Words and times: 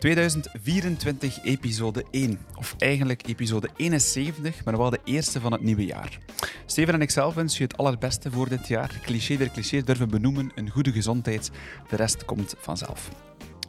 2024, 0.00 1.44
episode 1.44 2.04
1. 2.10 2.38
Of 2.56 2.74
eigenlijk 2.78 3.26
episode 3.26 3.68
71, 3.76 4.64
maar 4.64 4.76
wel 4.76 4.90
de 4.90 5.00
eerste 5.04 5.40
van 5.40 5.52
het 5.52 5.60
nieuwe 5.60 5.84
jaar. 5.84 6.18
Steven 6.66 6.94
en 6.94 7.00
ik 7.00 7.10
zelf 7.10 7.34
wens 7.34 7.56
je 7.56 7.62
het 7.62 7.76
allerbeste 7.76 8.30
voor 8.30 8.48
dit 8.48 8.68
jaar. 8.68 9.00
Cliché 9.02 9.36
der 9.36 9.50
clichés 9.50 9.84
durven 9.84 10.10
benoemen, 10.10 10.52
een 10.54 10.70
goede 10.70 10.92
gezondheid. 10.92 11.50
De 11.88 11.96
rest 11.96 12.24
komt 12.24 12.54
vanzelf. 12.58 13.10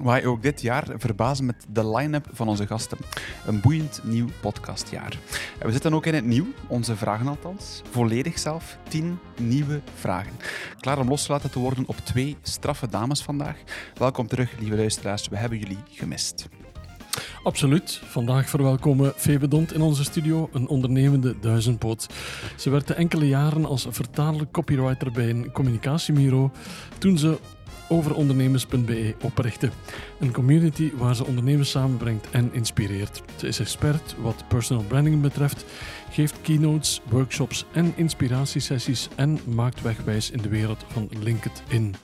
Wij 0.04 0.26
ook 0.26 0.42
dit 0.42 0.62
jaar 0.62 0.88
verbazen 0.98 1.46
met 1.46 1.66
de 1.70 1.96
line-up 1.96 2.28
van 2.32 2.48
onze 2.48 2.68
gasten. 2.68 2.98
Een 3.46 3.62
boeiend 3.62 4.00
nieuw 4.04 4.28
podcastjaar. 4.42 5.18
En 5.60 5.66
we 5.66 5.72
zitten 5.72 5.94
ook 5.94 6.06
in 6.06 6.14
het 6.14 6.26
nieuw, 6.26 6.46
onze 6.68 6.96
vragen 6.96 7.28
althans. 7.28 7.82
Volledig 7.92 8.40
zelf, 8.40 8.78
tien 8.88 9.20
nieuwe 9.40 9.82
vragen. 9.96 10.32
Klaar 10.80 11.00
om 11.00 11.08
losgelaten 11.08 11.52
te 11.52 11.60
worden 11.60 11.88
op 11.88 11.96
twee 11.96 12.38
straffe 12.42 12.88
dames 12.88 13.22
vandaag. 13.22 13.58
Welkom 13.94 14.28
terug, 14.28 14.60
lieve 14.60 14.76
luisteraars. 14.76 15.28
We 15.28 15.38
hebben 15.38 15.60
jullie 15.60 15.80
gemist. 15.90 16.50
Absoluut. 17.44 18.02
Vandaag 18.06 18.50
verwelkomen 18.50 19.14
Febe 19.16 19.48
Dont 19.48 19.74
in 19.74 19.82
onze 19.82 20.04
studio, 20.04 20.50
een 20.54 20.68
ondernemende 20.68 21.40
duizendpoot. 21.40 22.08
Ze 22.58 22.70
werkte 22.70 22.94
enkele 22.94 23.28
jaren 23.28 23.66
als 23.66 23.88
vertaler 23.90 24.48
copywriter 24.52 25.12
bij 25.12 25.30
een 25.30 25.52
communicatiebureau 25.52 26.50
toen 26.98 27.18
ze 27.18 27.40
overondernemers.be 27.92 29.16
oprichtte. 29.22 29.70
Een 30.20 30.32
community 30.32 30.92
waar 30.96 31.16
ze 31.16 31.26
ondernemers 31.26 31.70
samenbrengt 31.70 32.30
en 32.30 32.50
inspireert. 32.54 33.22
Ze 33.36 33.48
is 33.48 33.60
expert 33.60 34.16
wat 34.22 34.44
personal 34.48 34.84
branding 34.84 35.22
betreft, 35.22 35.66
geeft 36.10 36.36
keynotes, 36.42 37.02
workshops 37.10 37.66
en 37.74 37.94
inspiratiesessies 37.96 39.08
en 39.16 39.40
maakt 39.46 39.82
wegwijs 39.82 40.32
in 40.32 40.42
de 40.42 40.50
wereld 40.50 40.86
van 40.88 41.10
LinkedIn. 41.20 41.96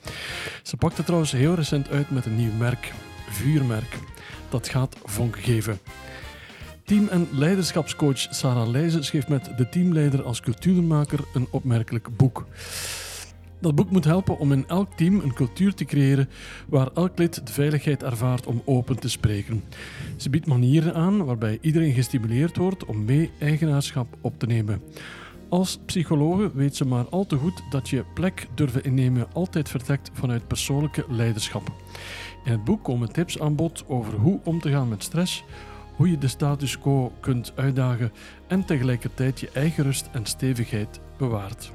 Ze 0.63 0.77
pakte 0.77 1.03
trouwens 1.03 1.31
heel 1.31 1.53
recent 1.53 1.89
uit 1.89 2.09
met 2.09 2.25
een 2.25 2.35
nieuw 2.35 2.53
merk, 2.57 2.93
Vuurmerk. 3.29 3.97
Dat 4.49 4.67
gaat 4.67 4.95
vonk 5.03 5.39
geven. 5.39 5.79
Team- 6.83 7.07
en 7.07 7.27
leiderschapscoach 7.31 8.17
Sarah 8.29 8.67
Leijzen 8.69 9.03
schreef 9.03 9.27
met 9.27 9.49
de 9.57 9.69
teamleider 9.69 10.23
als 10.23 10.41
cultuurmaker 10.41 11.19
een 11.33 11.47
opmerkelijk 11.49 12.17
boek. 12.17 12.45
Dat 13.59 13.75
boek 13.75 13.91
moet 13.91 14.05
helpen 14.05 14.37
om 14.37 14.51
in 14.51 14.67
elk 14.67 14.93
team 14.93 15.19
een 15.19 15.33
cultuur 15.33 15.73
te 15.73 15.85
creëren 15.85 16.29
waar 16.67 16.89
elk 16.93 17.17
lid 17.17 17.47
de 17.47 17.53
veiligheid 17.53 18.03
ervaart 18.03 18.45
om 18.45 18.61
open 18.65 18.99
te 18.99 19.09
spreken. 19.09 19.63
Ze 20.15 20.29
biedt 20.29 20.45
manieren 20.45 20.93
aan 20.93 21.25
waarbij 21.25 21.57
iedereen 21.61 21.93
gestimuleerd 21.93 22.57
wordt 22.57 22.85
om 22.85 23.05
mee 23.05 23.31
eigenaarschap 23.39 24.07
op 24.21 24.39
te 24.39 24.45
nemen. 24.45 24.81
Als 25.49 25.79
psychologe 25.85 26.51
weet 26.53 26.75
ze 26.75 26.85
maar 26.85 27.09
al 27.09 27.25
te 27.25 27.35
goed 27.35 27.63
dat 27.69 27.89
je 27.89 28.05
plek 28.13 28.47
durven 28.53 28.83
innemen 28.83 29.27
altijd 29.33 29.69
vertrekt 29.69 30.09
vanuit 30.13 30.47
persoonlijke 30.47 31.05
leiderschap. 31.09 31.71
In 32.45 32.51
het 32.51 32.63
boek 32.63 32.83
komen 32.83 33.13
tips 33.13 33.39
aan 33.39 33.55
bod 33.55 33.83
over 33.87 34.13
hoe 34.13 34.39
om 34.43 34.59
te 34.59 34.69
gaan 34.69 34.89
met 34.89 35.03
stress, 35.03 35.43
hoe 35.95 36.09
je 36.09 36.17
de 36.17 36.27
status 36.27 36.79
quo 36.79 37.11
kunt 37.19 37.53
uitdagen 37.55 38.11
en 38.47 38.65
tegelijkertijd 38.65 39.39
je 39.39 39.49
eigen 39.53 39.83
rust 39.83 40.09
en 40.11 40.25
stevigheid 40.25 40.99
bewaart. 41.17 41.71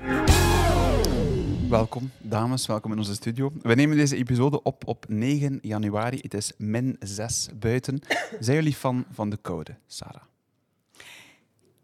Welkom, 1.72 2.10
dames. 2.18 2.66
Welkom 2.66 2.92
in 2.92 2.98
onze 2.98 3.14
studio. 3.14 3.52
We 3.62 3.74
nemen 3.74 3.96
deze 3.96 4.16
episode 4.16 4.62
op 4.62 4.86
op 4.88 5.04
9 5.08 5.58
januari. 5.62 6.18
Het 6.22 6.34
is 6.34 6.52
min 6.56 6.96
6 7.00 7.48
buiten. 7.58 8.00
Zijn 8.40 8.56
jullie 8.56 8.74
fan 8.74 9.04
van 9.12 9.30
de 9.30 9.38
code, 9.42 9.76
Sarah? 9.86 10.22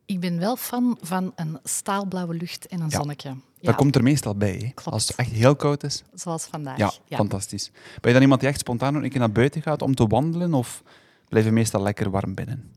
Ik 0.07 0.21
ben 0.21 0.39
wel 0.39 0.57
fan 0.57 0.99
van 1.01 1.33
een 1.37 1.59
staalblauwe 1.65 2.35
lucht 2.35 2.67
en 2.67 2.81
een 2.81 2.89
Ja. 2.89 2.97
zonnetje. 2.99 3.37
Dat 3.61 3.75
komt 3.75 3.97
er 3.97 4.03
meestal 4.03 4.35
bij, 4.35 4.73
hè? 4.75 4.91
Als 4.91 5.09
het 5.09 5.17
echt 5.17 5.31
heel 5.31 5.57
koud 5.57 5.83
is. 5.83 6.03
Zoals 6.15 6.45
vandaag. 6.45 6.77
Ja, 6.77 6.93
fantastisch. 7.09 7.71
Ben 7.73 8.01
je 8.01 8.13
dan 8.13 8.23
iemand 8.23 8.41
die 8.41 8.49
echt 8.49 8.61
spontaan 8.61 8.95
een 8.95 9.11
keer 9.11 9.19
naar 9.21 9.33
buiten 9.33 9.63
gaat 9.63 9.83
om 9.83 9.95
te 9.95 10.07
wandelen 10.07 10.55
of 10.55 10.83
blijf 11.29 11.45
je 11.45 11.53
meestal 11.53 11.83
lekker 11.83 12.11
warm 12.11 12.35
binnen? 12.35 12.73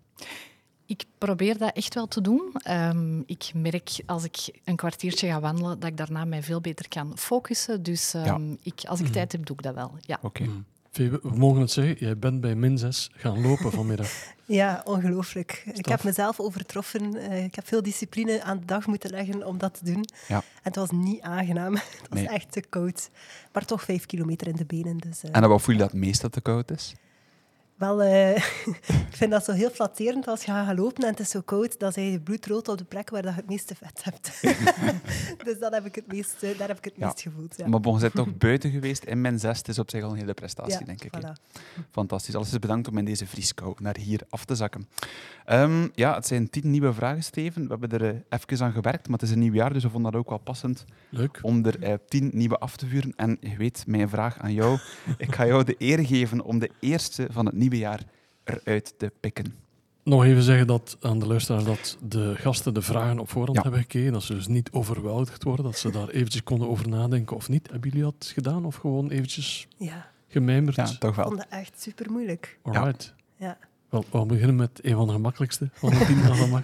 Ik 0.92 1.04
probeer 1.18 1.58
dat 1.58 1.76
echt 1.76 1.94
wel 1.94 2.08
te 2.08 2.22
doen. 2.22 2.52
Ehm, 2.64 3.20
ik 3.26 3.52
merk 3.54 3.90
als 4.06 4.24
ik 4.24 4.60
een 4.64 4.76
kwartiertje 4.76 5.28
ga 5.28 5.40
wandelen, 5.40 5.80
dat 5.80 5.90
ik 5.90 5.98
daarna 5.98 6.26
mij 6.26 6.44
veel 6.44 6.62
beter 6.62 6.88
kan 6.88 7.18
focussen. 7.18 7.84
Dus 7.84 8.14
ehm, 8.14 8.56
ik, 8.64 8.82
als 8.86 9.00
ik 9.00 9.08
tijd 9.08 9.32
heb, 9.32 9.46
doe 9.46 9.56
ik 9.56 9.62
dat 9.64 9.74
wel. 9.76 9.92
Ja. 10.00 10.18
Oké. 10.22 10.44
Mm. 10.44 10.66
Febe, 10.92 11.20
we 11.24 11.36
mogen 11.38 11.62
het 11.62 11.72
zeggen, 11.72 11.96
jij 12.00 12.18
bent 12.18 12.42
bij 12.42 12.56
min 12.56 12.78
6 12.78 13.10
gaan 13.14 13.42
lopen 13.42 13.72
vanmiddag. 13.72 14.10
Ja, 14.46 14.82
ongelooflijk. 14.86 15.64
Ik 15.74 15.86
heb 15.86 16.04
mezelf 16.04 16.40
overtroffen. 16.40 17.16
Eh, 17.16 17.44
ik 17.44 17.56
heb 17.56 17.68
veel 17.68 17.82
discipline 17.84 18.44
aan 18.44 18.60
de 18.60 18.66
dag 18.66 18.88
moeten 18.88 19.10
leggen 19.10 19.46
om 19.48 19.58
dat 19.58 19.74
te 19.78 19.86
doen. 19.86 20.06
Ja. 20.28 20.36
En 20.38 20.44
het 20.62 20.76
was 20.76 20.90
niet 20.92 21.22
aangenaam. 21.22 21.74
Het 22.02 22.08
was 22.10 22.20
Nee. 22.20 22.28
echt 22.30 22.52
te 22.52 22.62
koud. 22.70 23.10
Maar 23.54 23.66
toch 23.66 23.84
vijf 23.84 24.06
kilometer 24.06 24.48
in 24.48 24.56
de 24.56 24.66
benen. 24.66 24.98
Dus, 24.98 25.24
eh, 25.24 25.30
En 25.34 25.50
wat 25.50 25.62
voel 25.62 25.74
je 25.76 25.82
dat 25.82 25.92
het 25.92 26.00
meest 26.00 26.22
dat 26.22 26.36
het 26.36 26.44
te 26.44 26.52
koud 26.52 26.72
is? 26.72 26.94
Wel, 27.82 28.02
eh, 28.02 28.36
ik 29.10 29.16
vind 29.18 29.32
dat 29.32 29.46
zo 29.46 29.52
heel 29.52 29.70
flatterend 29.70 30.28
als 30.28 30.44
je 30.44 30.52
gaat 30.52 30.78
lopen 30.78 31.04
en 31.04 31.10
het 31.10 31.20
is 31.20 31.30
zo 31.30 31.42
koud. 31.42 31.80
Dan 31.80 31.92
zijn 31.92 32.12
je 32.12 32.20
bloedrood 32.20 32.68
op 32.68 32.78
de 32.78 32.84
plek 32.84 33.10
waar 33.10 33.22
dat 33.22 33.34
je 33.34 33.38
het 33.40 33.50
meeste 33.50 33.76
vet 33.76 34.04
hebt. 34.04 34.42
dus 35.46 35.60
dat 35.60 35.74
heb 35.74 35.86
ik 35.86 35.96
het 35.96 36.08
meest, 36.08 36.36
eh, 36.44 36.58
daar 36.58 36.68
heb 36.68 36.78
ik 36.78 36.84
het 36.84 36.94
Ja. 36.98 37.06
meest 37.06 37.22
gevoeld. 37.22 37.54
Ja. 37.58 37.68
Maar 37.68 37.80
bon, 37.80 37.94
je 37.96 38.00
bent 38.02 38.14
toch 38.14 38.38
buiten 38.38 38.72
geweest 38.72 39.04
in 39.04 39.22
min 39.22 39.40
6. 39.40 39.58
Het 39.58 39.68
is 39.68 39.80
op 39.80 39.90
zich 39.90 40.04
al 40.04 40.12
een 40.12 40.18
hele 40.18 40.34
prestatie, 40.34 40.80
Ja, 40.80 40.86
denk 40.86 41.04
ik. 41.04 41.12
voilà. 41.18 41.32
Fantastisch. 41.92 42.36
Alles 42.36 42.52
is 42.52 42.60
bedankt 42.60 42.88
om 42.88 42.98
in 42.98 43.06
deze 43.06 43.28
vrieskou 43.28 43.76
naar 43.80 43.98
hier 43.98 44.22
af 44.30 44.46
te 44.46 44.56
zakken. 44.56 44.88
Ehm, 45.46 45.88
ja, 45.96 46.16
het 46.16 46.28
zijn 46.28 46.50
tien 46.50 46.70
nieuwe 46.72 46.94
vragen, 46.94 47.24
Steven. 47.24 47.62
We 47.64 47.68
hebben 47.80 47.90
er 48.00 48.10
eh, 48.30 48.40
even 48.50 48.66
aan 48.66 48.72
gewerkt, 48.72 49.08
maar 49.08 49.20
het 49.20 49.28
is 49.28 49.34
een 49.34 49.40
nieuw 49.42 49.54
jaar, 49.54 49.74
dus 49.74 49.84
we 49.84 49.90
vonden 49.90 50.12
dat 50.12 50.22
ook 50.22 50.30
wel 50.30 50.38
passend 50.38 50.86
Leuk. 51.10 51.40
om 51.42 51.66
er 51.66 51.84
eh, 51.84 51.94
tien 52.08 52.30
nieuwe 52.34 52.58
af 52.58 52.76
te 52.78 52.88
vuren. 52.88 53.14
En 53.16 53.38
je 53.42 53.58
weet, 53.58 53.84
mijn 53.88 54.10
vraag 54.10 54.40
aan 54.40 54.54
jou. 54.54 54.80
Ik 55.18 55.36
ga 55.36 55.46
jou 55.46 55.64
de 55.64 55.76
eer 55.78 56.06
geven 56.06 56.42
om 56.42 56.60
de 56.60 56.70
eerste 56.80 57.28
van 57.32 57.46
het 57.46 57.56
nieuwe 57.56 57.71
jaar 57.80 58.02
eruit 58.44 58.94
te 58.98 59.12
pikken. 59.20 59.54
Nog 60.04 60.24
even 60.24 60.44
zeggen 60.44 60.68
dat 60.68 60.98
aan 61.02 61.20
de 61.20 61.28
luisteraars 61.28 61.64
dat 61.64 61.98
de 62.08 62.34
gasten 62.38 62.74
de 62.74 62.82
vragen 62.82 63.20
op 63.20 63.30
voorhand 63.30 63.56
Ja. 63.58 63.62
hebben 63.64 63.82
gekeken. 63.82 64.12
Dat 64.14 64.24
ze 64.24 64.34
dus 64.34 64.48
niet 64.48 64.72
overweldigd 64.72 65.44
worden, 65.44 65.66
dat 65.66 65.78
ze 65.78 65.90
daar 65.92 66.08
eventjes 66.10 66.44
konden 66.44 66.70
over 66.70 66.88
nadenken 66.90 67.36
of 67.36 67.50
niet. 67.50 67.70
Hebben 67.72 67.90
jullie 67.90 68.06
dat 68.06 68.32
gedaan 68.34 68.66
of 68.66 68.76
gewoon 68.76 69.10
eventjes 69.10 69.68
Ja, 69.78 70.10
gemijmerd? 70.28 70.76
Ja, 70.76 70.86
toch 70.86 71.10
ik 71.10 71.16
wel. 71.16 71.26
vond 71.26 71.38
dat 71.38 71.48
echt 71.50 71.82
super 71.82 72.12
moeilijk. 72.12 72.60
Alright. 72.64 73.14
Ja. 73.36 73.58
Wel, 73.90 74.06
we 74.12 74.26
beginnen 74.26 74.56
met 74.56 74.80
een 74.82 74.96
van 74.96 75.08
de 75.08 75.14
gemakkelijkste 75.14 75.70
van 75.74 75.90
de 75.90 76.06
tien 76.06 76.24
dat 76.28 76.48
mag. 76.50 76.64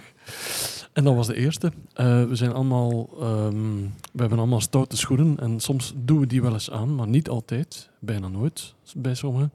En 0.92 1.04
dat 1.04 1.14
was 1.14 1.26
de 1.26 1.34
eerste. 1.34 1.72
Eh, 1.94 2.24
we, 2.24 2.34
zijn 2.34 2.52
allemaal, 2.52 3.08
ehm, 3.20 3.76
we 4.12 4.20
hebben 4.20 4.38
allemaal 4.38 4.60
stoute 4.60 4.96
schoenen 4.96 5.38
en 5.38 5.60
soms 5.60 5.92
doen 5.96 6.20
we 6.20 6.26
die 6.26 6.42
wel 6.42 6.52
eens 6.52 6.70
aan, 6.70 6.94
maar 6.94 7.08
niet 7.08 7.28
altijd. 7.28 7.90
Bijna 7.98 8.28
nooit 8.28 8.74
bij 8.96 9.14
sommigen. 9.14 9.52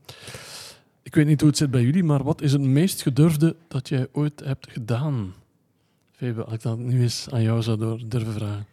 Ik 1.03 1.15
weet 1.15 1.25
niet 1.25 1.39
hoe 1.39 1.49
het 1.49 1.57
zit 1.57 1.71
bij 1.71 1.81
jullie, 1.81 2.03
maar 2.03 2.23
wat 2.23 2.41
is 2.41 2.51
het 2.51 2.61
meest 2.61 3.01
gedurfde 3.01 3.55
dat 3.67 3.89
jij 3.89 4.07
ooit 4.11 4.39
hebt 4.39 4.71
gedaan? 4.71 5.33
Febe, 6.11 6.43
als 6.43 6.53
ik 6.53 6.61
dat 6.61 6.77
nu 6.77 7.01
eens 7.01 7.27
aan 7.31 7.41
jou 7.41 7.61
zou 7.61 8.07
durven 8.07 8.33
vragen. 8.33 8.65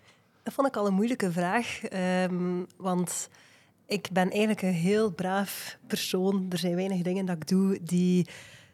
Dat 0.42 0.52
vond 0.52 0.68
ik 0.68 0.76
al 0.76 0.86
een 0.86 0.94
moeilijke 0.94 1.32
vraag, 1.32 1.84
ehm, 1.84 2.62
want 2.76 3.28
ik 3.86 4.08
ben 4.12 4.30
eigenlijk 4.30 4.62
een 4.62 4.72
heel 4.72 5.10
braaf 5.10 5.78
persoon. 5.86 6.46
Er 6.50 6.58
zijn 6.58 6.74
weinig 6.74 7.02
dingen 7.02 7.26
dat 7.26 7.36
ik 7.36 7.48
doe 7.48 7.78
die 7.82 8.26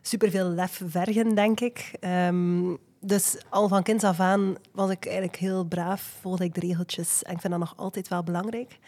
superveel 0.03 0.49
lef 0.49 0.83
vergen, 0.87 1.35
denk 1.35 1.61
ik. 1.61 1.93
Ehm, 2.01 2.75
dus 3.01 3.37
al 3.49 3.69
van 3.69 3.83
kinds 3.83 4.05
af 4.05 4.21
aan 4.21 4.57
was 4.73 4.91
ik 4.91 5.05
eigenlijk 5.07 5.37
heel 5.37 5.65
braaf, 5.65 6.17
volgde 6.21 6.45
ik 6.45 6.55
de 6.55 6.61
regeltjes 6.61 7.23
en 7.23 7.33
ik 7.33 7.41
vind 7.41 7.53
dat 7.53 7.63
nog 7.63 7.75
altijd 7.77 8.09
wel 8.09 8.23
belangrijk. 8.23 8.79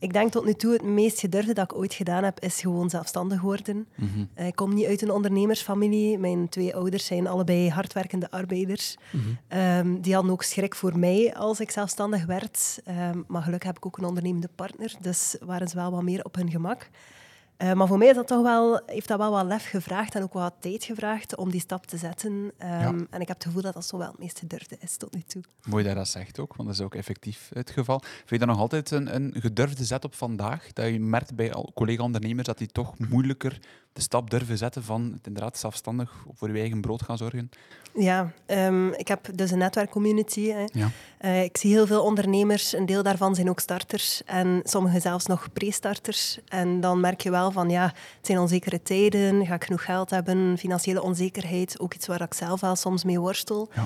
Ik 0.00 0.12
denk 0.12 0.30
tot 0.32 0.44
nu 0.44 0.54
toe 0.54 0.72
het 0.72 0.82
meest 0.82 1.20
gedurfde 1.20 1.52
dat 1.52 1.70
ik 1.70 1.78
ooit 1.78 1.94
gedaan 1.94 2.24
heb, 2.24 2.40
is 2.40 2.60
gewoon 2.60 2.90
zelfstandig 2.90 3.40
worden. 3.40 3.86
Mhm. 3.94 4.08
Eh, 4.34 4.46
Ik 4.46 4.56
kom 4.56 4.74
niet 4.74 4.86
uit 4.86 5.02
een 5.02 5.10
ondernemersfamilie. 5.10 6.18
Mijn 6.18 6.48
twee 6.48 6.74
ouders 6.74 7.06
zijn 7.06 7.26
allebei 7.26 7.68
hardwerkende 7.70 8.30
arbeiders. 8.30 8.96
Ehm, 9.48 10.00
die 10.00 10.14
hadden 10.14 10.32
ook 10.32 10.42
schrik 10.42 10.74
voor 10.74 10.98
mij 10.98 11.34
als 11.34 11.60
ik 11.60 11.70
zelfstandig 11.70 12.26
werd. 12.26 12.80
Ehm, 12.84 13.18
maar 13.26 13.42
gelukkig 13.42 13.68
heb 13.68 13.76
ik 13.76 13.86
ook 13.86 13.98
een 13.98 14.04
ondernemende 14.04 14.48
partner, 14.54 14.94
dus 15.00 15.36
waren 15.40 15.68
ze 15.68 15.76
wel 15.76 15.90
wat 15.90 16.02
meer 16.02 16.24
op 16.24 16.34
hun 16.34 16.50
gemak. 16.50 16.88
Eh, 17.60 17.72
maar 17.72 17.86
voor 17.86 17.98
mij 17.98 18.08
is 18.08 18.14
dat 18.14 18.26
toch 18.26 18.42
wel, 18.42 18.80
heeft 18.86 19.08
dat 19.08 19.18
wel 19.18 19.30
wat 19.30 19.44
lef 19.46 19.68
gevraagd 19.70 20.14
en 20.14 20.22
ook 20.22 20.32
wat 20.32 20.54
tijd 20.60 20.84
gevraagd 20.84 21.36
om 21.36 21.50
die 21.50 21.60
stap 21.60 21.86
te 21.86 21.96
zetten. 21.96 22.52
Ehm, 22.58 22.70
Ja. 22.70 23.06
En 23.10 23.20
ik 23.20 23.28
heb 23.28 23.36
het 23.36 23.44
gevoel 23.44 23.62
dat 23.62 23.74
dat 23.74 23.84
zo 23.86 23.98
wel 23.98 24.08
het 24.10 24.18
meest 24.18 24.38
gedurfde 24.38 24.76
is 24.80 24.96
tot 24.96 25.14
nu 25.14 25.22
toe. 25.22 25.42
Mooi 25.64 25.82
dat 25.82 25.92
je 25.92 25.98
dat 25.98 26.08
zegt 26.08 26.38
ook, 26.38 26.56
want 26.56 26.68
dat 26.68 26.78
is 26.78 26.84
ook 26.84 26.94
effectief 26.94 27.50
het 27.54 27.70
geval. 27.70 28.00
Vind 28.00 28.30
je 28.30 28.38
dat 28.38 28.48
nog 28.48 28.58
altijd 28.58 28.90
een, 28.90 29.14
een 29.14 29.34
gedurfde 29.38 29.84
zet 29.84 30.04
op 30.04 30.14
vandaag? 30.14 30.72
Dat 30.72 30.86
je 30.86 31.00
merkt 31.00 31.34
bij 31.34 31.54
collega-ondernemers 31.74 32.46
dat 32.46 32.58
die 32.58 32.66
toch 32.68 32.98
moeilijker 32.98 33.58
de 33.92 34.00
stap 34.00 34.30
durven 34.30 34.58
zetten 34.58 34.82
van 34.82 35.10
het 35.12 35.26
inderdaad 35.26 35.58
zelfstandig 35.58 36.24
voor 36.34 36.50
je 36.50 36.58
eigen 36.58 36.80
brood 36.80 37.02
gaan 37.02 37.16
zorgen? 37.16 37.50
Ja, 37.94 38.32
ehm, 38.46 38.88
ik 38.88 39.08
heb 39.08 39.28
dus 39.34 39.50
een 39.50 39.58
netwerkcommunity. 39.58 40.48
Hè. 40.48 40.64
Ja. 40.72 40.90
Eh, 41.18 41.42
ik 41.42 41.56
zie 41.56 41.72
heel 41.72 41.86
veel 41.86 42.02
ondernemers, 42.02 42.72
een 42.72 42.86
deel 42.86 43.02
daarvan 43.02 43.34
zijn 43.34 43.50
ook 43.50 43.60
starters 43.60 44.24
en 44.24 44.60
sommigen 44.64 45.00
zelfs 45.00 45.26
nog 45.26 45.52
pre-starters. 45.52 46.38
En 46.48 46.80
dan 46.80 47.00
merk 47.00 47.20
je 47.20 47.30
wel 47.30 47.50
van 47.50 47.70
ja, 47.70 47.84
het 47.84 48.26
zijn 48.26 48.38
onzekere 48.38 48.82
tijden, 48.82 49.46
ga 49.46 49.54
ik 49.54 49.64
genoeg 49.64 49.84
geld 49.84 50.10
hebben, 50.10 50.58
financiële 50.58 51.02
onzekerheid, 51.02 51.80
ook 51.80 51.94
iets 51.94 52.06
waar 52.06 52.20
ik 52.20 52.34
zelf 52.34 52.60
wel 52.60 52.76
soms 52.76 53.04
mee 53.04 53.20
worstel. 53.20 53.68
Ja. 53.74 53.84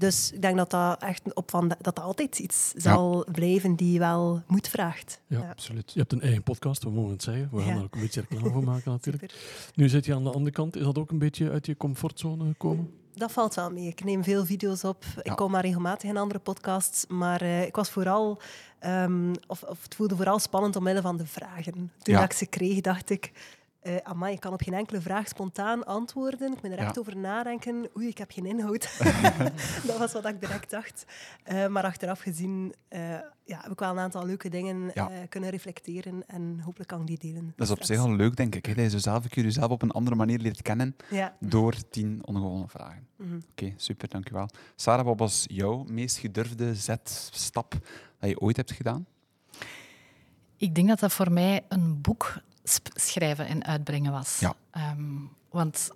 Dus 0.00 0.32
ik 0.32 0.42
denk 0.42 0.56
dat 0.56 0.70
dat 0.70 1.02
echt 1.02 1.34
op 1.34 1.50
van, 1.50 1.68
dat 1.68 1.78
dat 1.80 2.00
altijd 2.00 2.38
iets 2.38 2.72
zal 2.76 3.26
blijven 3.32 3.74
die 3.76 3.98
wel 3.98 4.42
moed 4.46 4.68
vraagt. 4.68 5.20
Ja, 5.26 5.48
absoluut. 5.50 5.92
Je 5.92 5.98
hebt 6.00 6.12
een 6.12 6.20
eigen 6.20 6.42
podcast, 6.42 6.84
we 6.84 6.90
mogen 6.90 7.10
het 7.12 7.22
zeggen. 7.22 7.48
We 7.52 7.62
gaan 7.62 7.74
daar 7.74 7.84
ook 7.84 7.94
een 7.94 8.00
beetje 8.00 8.20
reclame 8.28 8.50
voor 8.52 8.64
maken 8.64 8.90
natuurlijk. 9.00 9.34
Nu 9.74 9.88
zit 9.88 10.04
je 10.04 10.14
aan 10.14 10.24
de 10.24 10.32
andere 10.32 10.50
kant. 10.50 10.76
Is 10.76 10.84
dat 10.84 10.98
ook 10.98 11.10
een 11.10 11.18
beetje 11.18 11.50
uit 11.50 11.66
je 11.66 11.76
comfortzone 11.76 12.54
komen? 12.54 12.90
Dat 13.14 13.32
valt 13.32 13.54
wel 13.54 13.70
mee. 13.70 13.86
Ik 13.86 14.04
neem 14.04 14.24
veel 14.24 14.44
video's 14.46 14.84
op. 14.84 15.04
Ik 15.22 15.36
kom 15.36 15.50
maar 15.50 15.62
regelmatig 15.64 16.10
in 16.10 16.16
andere 16.16 16.38
podcasts. 16.40 17.04
Maar 17.08 17.40
eh, 17.40 17.62
ik 17.66 17.76
was 17.76 17.90
vooral, 17.90 18.40
ehm, 18.78 19.32
of, 19.46 19.62
of 19.62 19.82
het 19.82 19.94
voelde 19.94 20.16
vooral 20.16 20.38
spannend 20.38 20.76
omwille 20.76 21.00
van 21.00 21.16
de 21.16 21.26
vragen. 21.26 21.72
Toen 21.72 22.14
Ja. 22.14 22.24
ik 22.24 22.32
ze 22.32 22.46
kreeg, 22.46 22.80
dacht 22.80 23.10
ik. 23.10 23.32
Eh 23.80 23.96
amai, 24.02 24.32
ik 24.34 24.40
kan 24.40 24.52
op 24.52 24.60
geen 24.62 24.74
enkele 24.74 25.00
vraag 25.00 25.28
spontaan 25.28 25.84
antwoorden. 25.86 26.52
Ik 26.52 26.62
moet 26.62 26.72
er 26.72 26.78
echt 26.78 26.94
Ja. 26.94 27.00
over 27.00 27.16
nadenken. 27.16 27.88
Oei, 27.96 28.08
ik 28.08 28.18
heb 28.18 28.30
geen 28.30 28.46
inhoud. 28.46 28.98
dat 29.86 29.98
was 29.98 30.12
wat 30.12 30.26
ik 30.26 30.40
direct 30.40 30.70
dacht. 30.70 31.04
Eh, 31.42 31.66
maar 31.66 31.84
achteraf 31.84 32.20
gezien 32.20 32.74
eh, 32.88 33.00
ja, 33.44 33.60
heb 33.62 33.72
ik 33.72 33.78
wel 33.78 33.90
een 33.90 33.98
aantal 33.98 34.26
leuke 34.26 34.48
dingen 34.48 34.90
Ja. 34.94 35.10
eh, 35.10 35.16
kunnen 35.28 35.50
reflecteren. 35.50 36.22
En 36.26 36.60
hopelijk 36.64 36.88
kan 36.88 37.00
ik 37.00 37.06
die 37.06 37.18
delen. 37.18 37.52
Dat 37.56 37.66
is 37.66 37.72
op 37.72 37.82
zich 37.82 37.98
al 37.98 38.12
leuk, 38.14 38.36
denk 38.36 38.54
ik. 38.54 38.66
Hè? 38.66 38.74
Dat 38.74 38.92
je 38.92 39.50
zelf, 39.50 39.70
op 39.70 39.82
een 39.82 39.90
andere 39.90 40.16
manier 40.16 40.38
leert 40.38 40.62
kennen 40.62 40.96
Ja. 41.10 41.36
door 41.40 41.74
tien 41.90 42.26
ongewone 42.26 42.68
vragen. 42.68 43.06
Mhm. 43.16 43.40
Oké, 43.50 43.72
super, 43.76 44.08
dankjewel. 44.08 44.48
Sarah, 44.76 45.04
wat 45.04 45.18
was 45.18 45.44
jouw 45.48 45.84
meest 45.88 46.16
gedurfde 46.16 46.74
zetstap 46.74 47.74
dat 48.18 48.30
je 48.30 48.40
ooit 48.40 48.56
hebt 48.56 48.72
gedaan? 48.72 49.06
Ik 50.56 50.74
denk 50.74 50.88
dat 50.88 51.00
dat 51.00 51.12
voor 51.12 51.32
mij 51.32 51.64
een 51.68 52.00
boek 52.00 52.34
schrijven 52.94 53.46
en 53.46 53.64
uitbrengen 53.64 54.12
was. 54.12 54.38
Ja. 54.40 54.54
Ehm, 54.70 55.16
want 55.50 55.90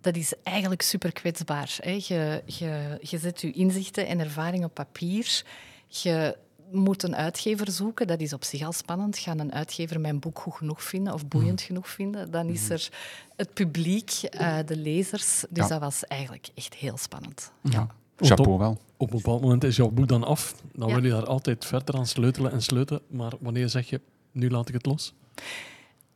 dat 0.00 0.16
is 0.16 0.32
eigenlijk 0.42 0.82
super 0.82 1.12
kwetsbaar. 1.12 1.76
Hè. 1.80 1.90
Je, 1.90 2.42
je, 2.46 2.98
je 3.00 3.18
zet 3.18 3.40
je 3.40 3.52
inzichten 3.52 4.06
en 4.06 4.20
ervaringen 4.20 4.68
op 4.68 4.74
papier. 4.74 5.44
Je 5.88 6.36
moet 6.70 7.02
een 7.02 7.16
uitgever 7.16 7.70
zoeken. 7.70 8.06
Dat 8.06 8.20
is 8.20 8.32
op 8.32 8.44
zich 8.44 8.62
al 8.62 8.72
spannend. 8.72 9.18
Gaat 9.18 9.38
een 9.38 9.52
uitgever 9.52 10.00
mijn 10.00 10.18
boek 10.18 10.38
goed 10.38 10.54
genoeg 10.54 10.82
vinden 10.82 11.12
of 11.12 11.26
boeiend 11.28 11.60
genoeg 11.60 11.88
vinden? 11.88 12.30
Dan 12.30 12.48
is 12.48 12.70
er 12.70 12.88
het 13.36 13.54
publiek, 13.54 14.10
eh, 14.22 14.58
de 14.66 14.76
lezers. 14.76 15.44
Dus 15.50 15.62
Ja. 15.62 15.68
dat 15.68 15.80
was 15.80 16.04
eigenlijk 16.04 16.48
echt 16.54 16.74
heel 16.74 16.96
spannend. 16.96 17.52
Ja. 17.62 17.86
Chapeau 18.16 18.52
op, 18.52 18.58
wel. 18.58 18.78
op 18.96 19.10
een 19.10 19.16
bepaald 19.16 19.40
moment 19.40 19.64
is 19.64 19.76
jouw 19.76 19.90
boek 19.90 20.08
dan 20.08 20.24
af. 20.24 20.54
Dan 20.72 20.88
Ja. 20.88 20.94
wil 20.94 21.04
je 21.04 21.10
daar 21.10 21.26
altijd 21.26 21.64
verder 21.64 21.94
aan 21.94 22.06
sleutelen 22.06 22.52
en 22.52 22.62
sleutelen. 22.62 23.02
Maar 23.08 23.32
wanneer 23.40 23.68
zeg 23.68 23.88
je, 23.88 24.00
nu 24.32 24.50
laat 24.50 24.68
ik 24.68 24.74
het 24.74 24.86
los? 24.86 25.14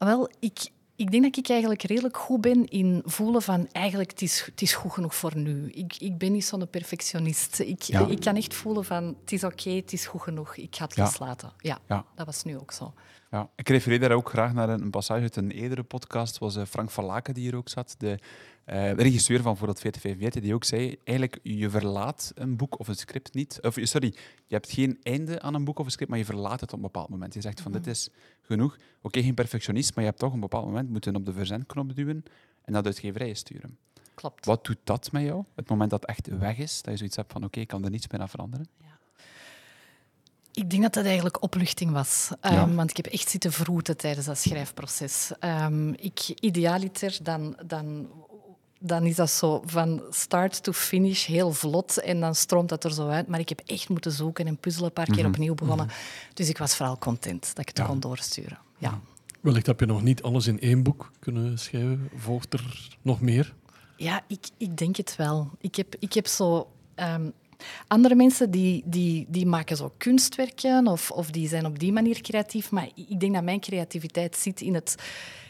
Wel, 0.06 0.30
ik, 0.38 0.58
ik 0.96 1.10
denk 1.10 1.22
dat 1.22 1.36
ik 1.36 1.48
eigenlijk 1.48 1.82
redelijk 1.82 2.16
goed 2.16 2.40
ben 2.40 2.68
in 2.68 3.02
voelen 3.04 3.42
van 3.42 3.68
eigenlijk 3.72 4.10
het 4.10 4.22
is, 4.22 4.42
het 4.44 4.62
is 4.62 4.72
goed 4.74 4.92
genoeg 4.92 5.14
voor 5.14 5.36
nu. 5.36 5.70
Ik, 5.70 5.96
ik 5.98 6.18
ben 6.18 6.32
niet 6.32 6.44
zo'n 6.44 6.68
perfectionist. 6.70 7.58
Ik, 7.58 7.82
Ja. 7.82 8.06
ik 8.06 8.20
kan 8.20 8.36
echt 8.36 8.54
voelen 8.54 8.84
van 8.84 9.16
het 9.20 9.32
is 9.32 9.44
oké, 9.44 9.70
het 9.70 9.92
is 9.92 10.06
goed 10.06 10.22
genoeg. 10.22 10.56
Ik 10.56 10.76
ga 10.76 10.84
het 10.84 10.94
Ja. 10.94 11.02
loslaten. 11.04 11.52
Ja, 11.58 11.78
Ja. 11.88 12.04
dat 12.14 12.26
was 12.26 12.42
nu 12.44 12.58
ook 12.58 12.72
zo. 12.72 12.92
Ja, 13.30 13.50
ik 13.56 13.68
refereer 13.68 14.00
daar 14.00 14.12
ook 14.12 14.28
graag 14.28 14.52
naar 14.52 14.68
een, 14.68 14.90
passage 14.90 15.20
uit 15.20 15.36
een 15.36 15.50
eerdere 15.50 15.82
podcast. 15.82 16.38
was 16.38 16.56
eh, 16.56 16.64
Frank 16.64 16.90
van 16.90 17.04
Laken 17.04 17.34
die 17.34 17.42
hier 17.42 17.56
ook 17.56 17.68
zat, 17.68 17.94
de 17.98 18.18
eh, 18.64 18.92
regisseur 18.92 19.42
van 19.42 19.56
Voordat 19.56 19.80
4045, 19.80 20.42
die 20.42 20.54
ook 20.54 20.64
zei, 20.64 20.96
eigenlijk, 21.04 21.40
je 21.42 21.70
verlaat 21.70 22.32
een 22.34 22.56
boek 22.56 22.78
of 22.78 22.88
een 22.88 22.96
script 22.96 23.34
niet. 23.34 23.58
Of, 23.62 23.76
sorry, 23.80 24.14
je 24.46 24.54
hebt 24.54 24.70
geen 24.70 24.98
einde 25.02 25.40
aan 25.40 25.54
een 25.54 25.64
boek 25.64 25.78
of 25.78 25.84
een 25.84 25.90
script, 25.90 26.10
maar 26.10 26.18
je 26.18 26.24
verlaat 26.24 26.60
het 26.60 26.72
op 26.72 26.76
een 26.76 26.84
bepaald 26.84 27.08
moment. 27.08 27.34
Je 27.34 27.40
zegt 27.40 27.60
van, 27.60 27.72
dit 27.72 27.86
is 27.86 28.08
genoeg. 28.42 28.76
Oké, 29.02 29.22
geen 29.22 29.34
perfectionist, 29.34 29.94
maar 29.94 30.04
je 30.04 30.10
hebt 30.10 30.20
toch 30.20 30.28
op 30.28 30.34
een 30.34 30.40
bepaald 30.40 30.66
moment 30.66 30.90
moeten 30.90 31.16
op 31.16 31.26
de 31.26 31.32
verzendknop 31.32 31.96
duwen 31.96 32.22
en 32.62 32.72
naar 32.72 32.82
de 32.82 32.88
uitgeverij 32.88 33.34
sturen. 33.34 33.78
Klopt. 34.14 34.46
Wat 34.46 34.64
doet 34.64 34.78
dat 34.84 35.12
met 35.12 35.22
jou? 35.22 35.44
Het 35.54 35.68
moment 35.68 35.90
dat 35.90 36.04
echt 36.04 36.26
weg 36.26 36.58
is, 36.58 36.82
dat 36.82 36.92
je 36.92 36.98
zoiets 36.98 37.16
hebt 37.16 37.32
van, 37.32 37.44
oké, 37.44 37.60
ik 37.60 37.68
kan 37.68 37.84
er 37.84 37.90
niets 37.90 38.08
meer 38.08 38.20
aan 38.20 38.28
veranderen. 38.28 38.66
Ik 40.52 40.70
denk 40.70 40.82
dat 40.82 40.94
dat 40.94 41.04
eigenlijk 41.04 41.42
opluchting 41.42 41.90
was. 41.92 42.28
Ja. 42.42 42.50
Ehm, 42.50 42.74
want 42.74 42.90
ik 42.90 42.96
heb 42.96 43.06
echt 43.06 43.28
zitten 43.30 43.52
vroeten 43.52 43.96
tijdens 43.96 44.26
dat 44.26 44.38
schrijfproces. 44.38 45.30
Ehm, 45.38 45.88
ik, 45.88 46.20
idealiter, 46.40 47.18
dan, 47.22 47.56
dan, 47.66 48.08
dan 48.80 49.04
is 49.04 49.16
dat 49.16 49.30
zo 49.30 49.62
van 49.66 50.02
start 50.10 50.62
to 50.62 50.72
finish 50.72 51.26
heel 51.26 51.52
vlot 51.52 51.98
en 52.00 52.20
dan 52.20 52.34
stroomt 52.34 52.68
dat 52.68 52.84
er 52.84 52.92
zo 52.92 53.08
uit. 53.08 53.26
Maar 53.28 53.40
ik 53.40 53.48
heb 53.48 53.60
echt 53.66 53.88
moeten 53.88 54.12
zoeken 54.12 54.46
en 54.46 54.56
puzzelen 54.56 54.86
een 54.86 55.04
paar 55.04 55.14
keer 55.16 55.26
opnieuw 55.26 55.54
begonnen. 55.54 55.88
Dus 56.34 56.48
ik 56.48 56.58
was 56.58 56.76
vooral 56.76 56.98
content 56.98 57.40
dat 57.46 57.58
ik 57.58 57.68
het 57.68 57.78
Ja. 57.78 57.84
kon 57.84 58.00
doorsturen. 58.00 58.58
Ja. 58.78 59.00
Wellicht 59.40 59.66
heb 59.66 59.80
je 59.80 59.86
nog 59.86 60.02
niet 60.02 60.22
alles 60.22 60.46
in 60.46 60.60
één 60.60 60.82
boek 60.82 61.10
kunnen 61.18 61.58
schrijven. 61.58 62.10
Volgt 62.16 62.52
er 62.52 62.88
nog 63.02 63.20
meer? 63.20 63.54
Ja, 63.96 64.22
ik, 64.26 64.48
ik 64.56 64.76
denk 64.76 64.96
het 64.96 65.16
wel. 65.16 65.50
Ik 65.60 65.74
heb, 65.76 65.94
ik 65.98 66.12
heb 66.12 66.26
zo... 66.26 66.70
ehm, 66.94 67.30
andere 67.86 68.14
mensen 68.14 68.50
die, 68.50 68.82
die, 68.86 69.26
die 69.28 69.46
maken 69.46 69.76
zo 69.76 69.92
kunstwerken 69.96 70.86
of, 70.86 71.10
of 71.10 71.30
die 71.30 71.48
zijn 71.48 71.66
op 71.66 71.78
die 71.78 71.92
manier 71.92 72.20
creatief. 72.20 72.70
Maar 72.70 72.88
ik 72.94 73.20
denk 73.20 73.34
dat 73.34 73.42
mijn 73.42 73.60
creativiteit 73.60 74.36
zit 74.36 74.60
in 74.60 74.74
het 74.74 74.94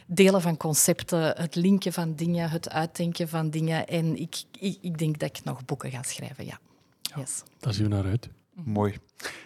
delen 0.07 0.41
van 0.41 0.57
concepten, 0.57 1.37
het 1.37 1.55
linken 1.55 1.93
van 1.93 2.15
dingen, 2.15 2.51
het 2.51 2.71
uitdenken 2.71 3.29
van 3.29 3.51
dingen. 3.51 3.87
En 3.87 4.17
ik, 4.17 4.43
ik, 4.59 4.79
ik 4.81 4.99
denk 4.99 5.19
dat 5.19 5.37
ik 5.37 5.45
nog 5.45 5.65
boeken 5.65 5.91
ga 5.91 6.03
schrijven, 6.03 6.47
ja. 6.47 6.59
Yes. 7.17 7.43
Daar 7.59 7.75
zien 7.75 7.89
we 7.89 7.95
naar 7.95 8.05
uit. 8.05 8.29
Mooi. 8.65 8.97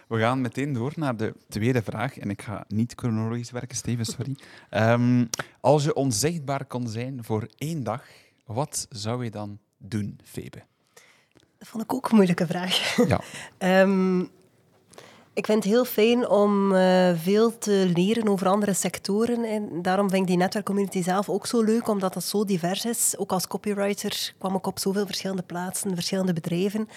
We 0.08 0.18
gaan 0.18 0.40
meteen 0.40 0.72
door 0.72 0.92
naar 0.96 1.16
de 1.16 1.34
tweede 1.48 1.82
vraag. 1.82 2.18
En 2.18 2.30
ik 2.30 2.42
ga 2.42 2.64
niet 2.68 2.92
chronologisch 2.96 3.50
werken, 3.50 3.76
Steven, 3.76 4.04
sorry. 4.04 4.36
Ehm, 4.70 5.24
als 5.60 5.84
je 5.84 5.94
onzichtbaar 5.94 6.64
kon 6.64 6.88
zijn 6.88 7.24
voor 7.24 7.48
één 7.56 7.82
dag, 7.82 8.04
wat 8.44 8.86
zou 8.90 9.24
je 9.24 9.30
dan 9.30 9.58
doen, 9.78 10.18
Febe? 10.24 10.62
Dat 11.64 11.72
vond 11.72 11.84
ik 11.84 11.94
ook 11.94 12.08
een 12.08 12.14
moeilijke 12.14 12.46
vraag. 12.46 12.96
Ja. 13.08 13.20
Ehm, 13.58 14.24
ik 15.34 15.46
vind 15.46 15.64
het 15.64 15.72
heel 15.72 15.84
fijn 15.84 16.28
om 16.28 16.74
eh, 16.74 17.10
veel 17.22 17.58
te 17.58 17.90
leren 17.94 18.28
over 18.28 18.48
andere 18.48 18.72
sectoren. 18.72 19.44
En 19.44 19.82
daarom 19.82 20.10
vind 20.10 20.22
ik 20.22 20.28
die 20.28 20.36
netwerkcommunity 20.36 21.02
zelf 21.02 21.28
ook 21.28 21.46
zo 21.46 21.62
leuk, 21.62 21.88
omdat 21.88 22.14
dat 22.14 22.24
zo 22.24 22.44
divers 22.44 22.84
is. 22.84 23.14
Ook 23.18 23.32
als 23.32 23.46
copywriter 23.46 24.34
kwam 24.38 24.54
ik 24.54 24.66
op 24.66 24.78
zoveel 24.78 25.06
verschillende 25.06 25.42
plaatsen, 25.42 25.94
verschillende 25.94 26.32
bedrijven. 26.32 26.88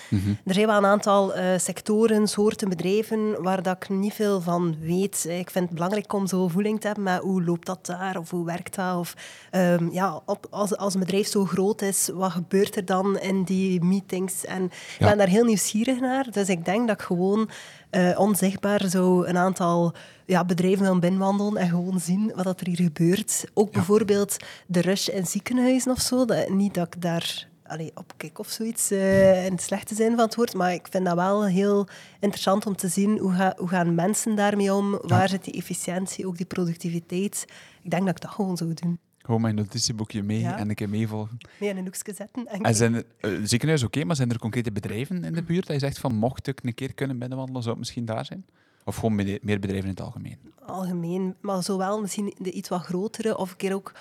Er 0.45 0.53
zijn 0.53 0.67
wel 0.67 0.77
een 0.77 0.85
aantal 0.85 1.33
eh, 1.33 1.57
sectoren, 1.57 2.27
soorten 2.27 2.69
bedrijven 2.69 3.43
waar 3.43 3.63
dat 3.63 3.75
ik 3.75 3.89
niet 3.89 4.13
veel 4.13 4.41
van 4.41 4.75
weet. 4.81 5.25
Ik 5.29 5.49
vind 5.49 5.65
het 5.65 5.73
belangrijk 5.73 6.13
om 6.13 6.27
zo 6.27 6.47
voeling 6.47 6.79
te 6.79 6.87
hebben 6.87 7.03
met 7.03 7.21
hoe 7.21 7.43
loopt 7.43 7.65
dat 7.65 7.85
daar 7.85 8.17
of 8.17 8.29
hoe 8.29 8.45
werkt 8.45 8.75
dat. 8.75 8.97
Of 8.97 9.13
ehm, 9.51 9.89
ja, 9.91 10.21
op, 10.25 10.47
als, 10.49 10.77
als 10.77 10.93
een 10.93 10.99
bedrijf 10.99 11.27
zo 11.27 11.45
groot 11.45 11.81
is, 11.81 12.09
wat 12.13 12.31
gebeurt 12.31 12.75
er 12.75 12.85
dan 12.85 13.19
in 13.19 13.43
die 13.43 13.83
meetings? 13.83 14.45
En 14.45 14.63
ik 14.63 15.05
ben 15.05 15.17
daar 15.17 15.27
heel 15.27 15.45
nieuwsgierig 15.45 15.99
naar. 15.99 16.31
Dus 16.31 16.49
ik 16.49 16.65
denk 16.65 16.87
dat 16.87 16.99
ik 16.99 17.05
gewoon 17.05 17.49
eh, 17.89 18.19
onzichtbaar 18.19 18.89
zo 18.89 19.23
een 19.23 19.37
aantal 19.37 19.93
ja, 20.25 20.45
bedrijven 20.45 20.85
wil 20.85 20.99
binnenwandelen 20.99 21.57
en 21.57 21.69
gewoon 21.69 21.99
zien 21.99 22.31
wat 22.35 22.43
dat 22.43 22.59
er 22.59 22.67
hier 22.67 22.81
gebeurt. 22.81 23.45
Ook 23.53 23.71
bijvoorbeeld 23.71 24.37
de 24.67 24.81
rush 24.81 25.07
in 25.07 25.25
ziekenhuizen 25.25 25.91
of 25.91 25.99
zo. 25.99 26.25
Dat, 26.25 26.49
niet 26.49 26.73
dat 26.73 26.87
ik 26.95 27.01
daar 27.01 27.47
allee, 27.67 27.91
op 27.95 28.13
kijk 28.17 28.39
of 28.39 28.49
zoiets, 28.49 28.91
eh, 28.91 29.45
in 29.45 29.51
het 29.51 29.61
slechte 29.61 29.95
zin 29.95 30.15
van 30.15 30.25
het 30.25 30.35
woord, 30.35 30.53
maar 30.53 30.73
ik 30.73 30.87
vind 30.89 31.05
dat 31.05 31.15
wel 31.15 31.45
heel 31.45 31.87
interessant 32.19 32.65
om 32.65 32.75
te 32.75 32.87
zien 32.87 33.17
hoe, 33.17 33.33
ga, 33.33 33.53
hoe 33.57 33.67
gaan 33.67 33.95
mensen 33.95 34.35
daarmee 34.35 34.73
om, 34.73 34.99
waar 35.01 35.29
zit 35.29 35.43
die 35.43 35.53
efficiëntie, 35.53 36.27
ook 36.27 36.37
die 36.37 36.45
productiviteit. 36.45 37.45
Ik 37.83 37.91
denk 37.91 38.05
dat 38.05 38.15
ik 38.15 38.21
dat 38.21 38.31
gewoon 38.31 38.57
zou 38.57 38.73
doen. 38.73 38.99
Gewoon 39.27 39.41
mijn 39.41 39.55
notitieboekje 39.55 40.23
mee 40.23 40.39
Ja. 40.39 40.57
en 40.57 40.69
een 40.69 40.75
keer 40.75 40.89
meevolgen. 40.89 41.37
Mee 41.59 41.69
in 41.69 41.77
een 41.77 41.83
hoekje 41.83 42.13
zetten. 42.13 42.47
En 42.47 42.61
En 42.61 42.75
zijn 42.75 43.03
eh, 43.19 43.31
ziekenhuis 43.43 43.83
oké, 43.83 44.03
maar 44.03 44.15
zijn 44.15 44.29
er 44.29 44.39
concrete 44.39 44.71
bedrijven 44.71 45.23
in 45.23 45.33
de 45.33 45.43
buurt 45.43 45.65
dat 45.65 45.75
je 45.75 45.79
zegt 45.85 45.99
van, 45.99 46.15
mocht 46.15 46.47
ik 46.47 46.59
een 46.63 46.73
keer 46.73 46.93
kunnen 46.93 47.17
binnenwandelen, 47.19 47.61
zou 47.61 47.73
het 47.75 47.83
misschien 47.83 48.05
daar 48.05 48.25
zijn? 48.25 48.45
Of 48.85 48.95
gewoon 48.95 49.15
meer 49.15 49.59
bedrijven 49.59 49.83
in 49.83 49.89
het 49.89 50.01
algemeen? 50.01 50.37
algemeen, 50.65 51.35
maar 51.41 51.63
zowel 51.63 52.01
misschien 52.01 52.33
de 52.37 52.51
iets 52.51 52.69
wat 52.69 52.81
grotere 52.81 53.37
of 53.37 53.51
een 53.51 53.57
keer 53.57 53.73
ook 53.73 53.91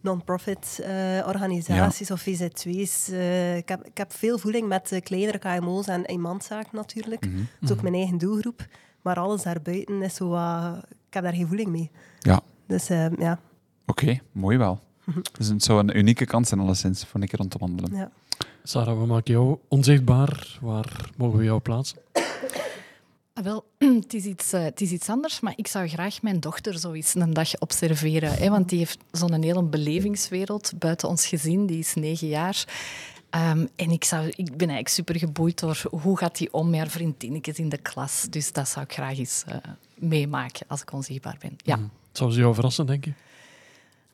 non-profit 0.00 0.80
eh, 0.82 1.26
organisaties 1.26 2.10
of 2.10 2.20
VZ2's. 2.28 3.08
Eh, 3.08 3.56
ik, 3.56 3.68
heb, 3.68 3.84
ik 3.86 3.96
heb 3.98 4.12
veel 4.12 4.38
voeling 4.38 4.68
met 4.68 5.00
kleinere 5.02 5.38
KMO's 5.38 5.86
en 5.86 6.04
eenmanszaken 6.04 6.76
natuurlijk. 6.76 7.26
Mhm. 7.26 7.36
Dat 7.36 7.70
is 7.70 7.76
ook 7.76 7.82
mijn 7.82 7.94
eigen 7.94 8.18
doelgroep. 8.18 8.66
Maar 9.02 9.16
alles 9.16 9.42
daarbuiten 9.42 10.02
is 10.02 10.14
zo 10.14 10.28
wat... 10.28 10.76
Ik 11.08 11.14
heb 11.16 11.22
daar 11.24 11.34
geen 11.34 11.46
voeling 11.46 11.68
mee. 11.68 11.90
Ja, 12.18 12.40
Dus 12.66 12.88
eh, 12.90 13.10
ja, 13.18 13.40
oké, 13.90 14.20
mooi 14.32 14.56
wel. 14.56 14.80
Dus 15.38 15.46
het 15.48 15.62
zou 15.62 15.78
een 15.80 15.96
unieke 15.98 16.24
kans 16.24 16.48
zijn, 16.48 16.60
alleszins, 16.60 17.04
voor 17.04 17.20
een 17.20 17.28
keer 17.28 17.38
rond 17.38 17.50
te 17.50 17.58
wandelen. 17.58 17.94
ja. 17.94 18.10
Sarah, 18.62 18.98
we 18.98 19.06
maken 19.06 19.32
jou 19.32 19.58
onzichtbaar. 19.68 20.58
Waar 20.60 21.10
mogen 21.16 21.38
we 21.38 21.44
jou 21.44 21.60
plaatsen? 21.60 21.98
Ah, 23.32 23.44
Wel, 23.44 23.64
het 24.02 24.14
is, 24.14 24.24
iets, 24.24 24.52
eh, 24.52 24.62
het 24.62 24.80
is 24.80 24.90
iets 24.90 25.08
anders, 25.08 25.40
maar 25.40 25.52
ik 25.56 25.66
zou 25.66 25.88
graag 25.88 26.22
mijn 26.22 26.40
dochter 26.40 26.78
zo 26.78 26.92
eens 26.92 27.14
een 27.14 27.32
dag 27.32 27.58
observeren. 27.58 28.32
Hè, 28.32 28.48
want 28.50 28.68
die 28.68 28.78
heeft 28.78 28.98
zo'n 29.10 29.42
hele 29.42 29.62
belevingswereld 29.62 30.72
buiten 30.78 31.08
ons 31.08 31.26
gezin. 31.26 31.66
Die 31.66 31.78
is 31.78 31.94
negen 31.94 32.28
jaar. 32.28 32.64
Ehm, 33.30 33.66
en 33.76 33.90
ik, 33.90 34.04
zou, 34.04 34.26
ik 34.26 34.46
ben 34.46 34.68
eigenlijk 34.68 34.88
super 34.88 35.18
geboeid 35.18 35.58
door 35.60 35.82
hoe 35.90 36.18
gaat 36.18 36.38
die 36.38 36.52
om 36.52 36.70
met 36.70 36.78
haar 36.78 36.88
vriendinnetjes 36.88 37.58
in 37.58 37.68
de 37.68 37.78
klas. 37.78 38.26
Dus 38.30 38.52
dat 38.52 38.68
zou 38.68 38.84
ik 38.84 38.92
graag 38.92 39.18
eens 39.18 39.44
eh, 39.46 39.56
meemaken 39.98 40.66
als 40.68 40.80
ik 40.82 40.92
onzichtbaar 40.92 41.36
ben. 41.40 41.56
Ja, 41.56 41.78
Zou 42.12 42.30
ze 42.32 42.38
jou 42.38 42.54
verrassen, 42.54 42.86
denk 42.86 43.04
je? 43.04 43.12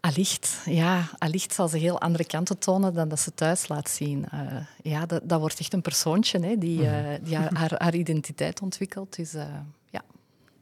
Allicht, 0.07 0.63
ja. 0.65 1.09
Allicht 1.19 1.55
zal 1.55 1.69
ze 1.69 1.79
heel 1.79 2.01
andere 2.01 2.25
kanten 2.25 2.59
tonen 2.59 2.95
dan 2.95 3.09
dat 3.09 3.21
ze 3.21 3.35
thuis 3.35 3.69
laat 3.69 3.91
zien. 3.91 4.27
Uh, 4.35 4.41
ja, 4.83 5.07
dat, 5.07 5.29
dat 5.29 5.41
wordt 5.41 5.59
echt 5.59 5.73
een 5.73 5.83
persoontje 5.83 6.39
hè, 6.39 6.59
die, 6.59 6.81
uh, 6.81 7.15
die 7.23 7.37
haar, 7.37 7.75
haar, 7.79 7.95
identiteit 7.95 8.61
ontwikkelt. 8.61 9.17
Dus 9.17 9.35
uh, 9.35 9.45
ja. 9.91 10.03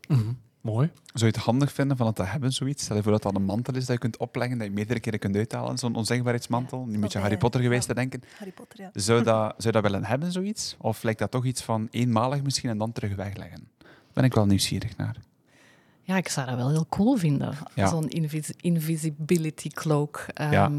Mm 0.08 0.16
-hmm. 0.16 0.38
Mooi. 0.60 0.90
Zou 0.94 1.30
je 1.30 1.36
het 1.36 1.44
handig 1.46 1.72
vinden 1.72 1.96
van 1.96 2.06
het 2.06 2.16
te 2.16 2.22
hebben, 2.22 2.52
zoiets? 2.52 2.84
Stel 2.84 2.96
je 2.96 3.02
voor 3.02 3.12
dat 3.12 3.22
dat 3.22 3.34
een 3.34 3.44
mantel 3.44 3.74
is 3.74 3.86
dat 3.86 3.94
je 3.94 3.98
kunt 3.98 4.16
opleggen, 4.16 4.58
dat 4.58 4.66
je 4.66 4.72
meerdere 4.72 5.00
keren 5.00 5.18
kunt 5.18 5.36
uithalen, 5.36 5.78
zo'n 5.78 5.94
onzegbaarheidsmantel. 5.94 6.84
Nu 6.86 6.98
moet 6.98 7.12
je 7.12 7.18
Harry 7.18 7.36
Potter 7.36 7.60
geweest 7.60 7.86
te 7.86 7.94
denken. 7.94 8.22
Harry 8.38 8.52
Potter, 8.52 8.80
ja. 8.80 8.90
Zou 8.92 9.22
dat, 9.22 9.54
zou 9.62 9.72
dat 9.72 9.82
willen 9.82 10.04
hebben, 10.04 10.32
zoiets? 10.32 10.76
Of 10.78 11.02
lijkt 11.02 11.18
dat 11.18 11.30
toch 11.30 11.44
iets 11.44 11.62
van 11.62 11.88
eenmalig 11.90 12.42
misschien 12.42 12.70
en 12.70 12.78
dan 12.78 12.92
terug 12.92 13.14
wegleggen? 13.14 13.68
Daar 13.78 14.12
ben 14.12 14.24
ik 14.24 14.34
wel 14.34 14.46
nieuwsgierig 14.46 14.96
naar. 14.96 15.16
Ja, 16.04 16.16
ik 16.16 16.28
zou 16.28 16.46
dat 16.46 16.56
wel 16.56 16.70
heel 16.70 16.86
cool 16.88 17.16
vinden. 17.16 17.54
Ja. 17.74 17.86
Zo'n 17.86 18.08
invis 18.08 18.50
invisibility 18.60 19.68
cloak. 19.68 20.26
Um, 20.40 20.50
ja. 20.50 20.70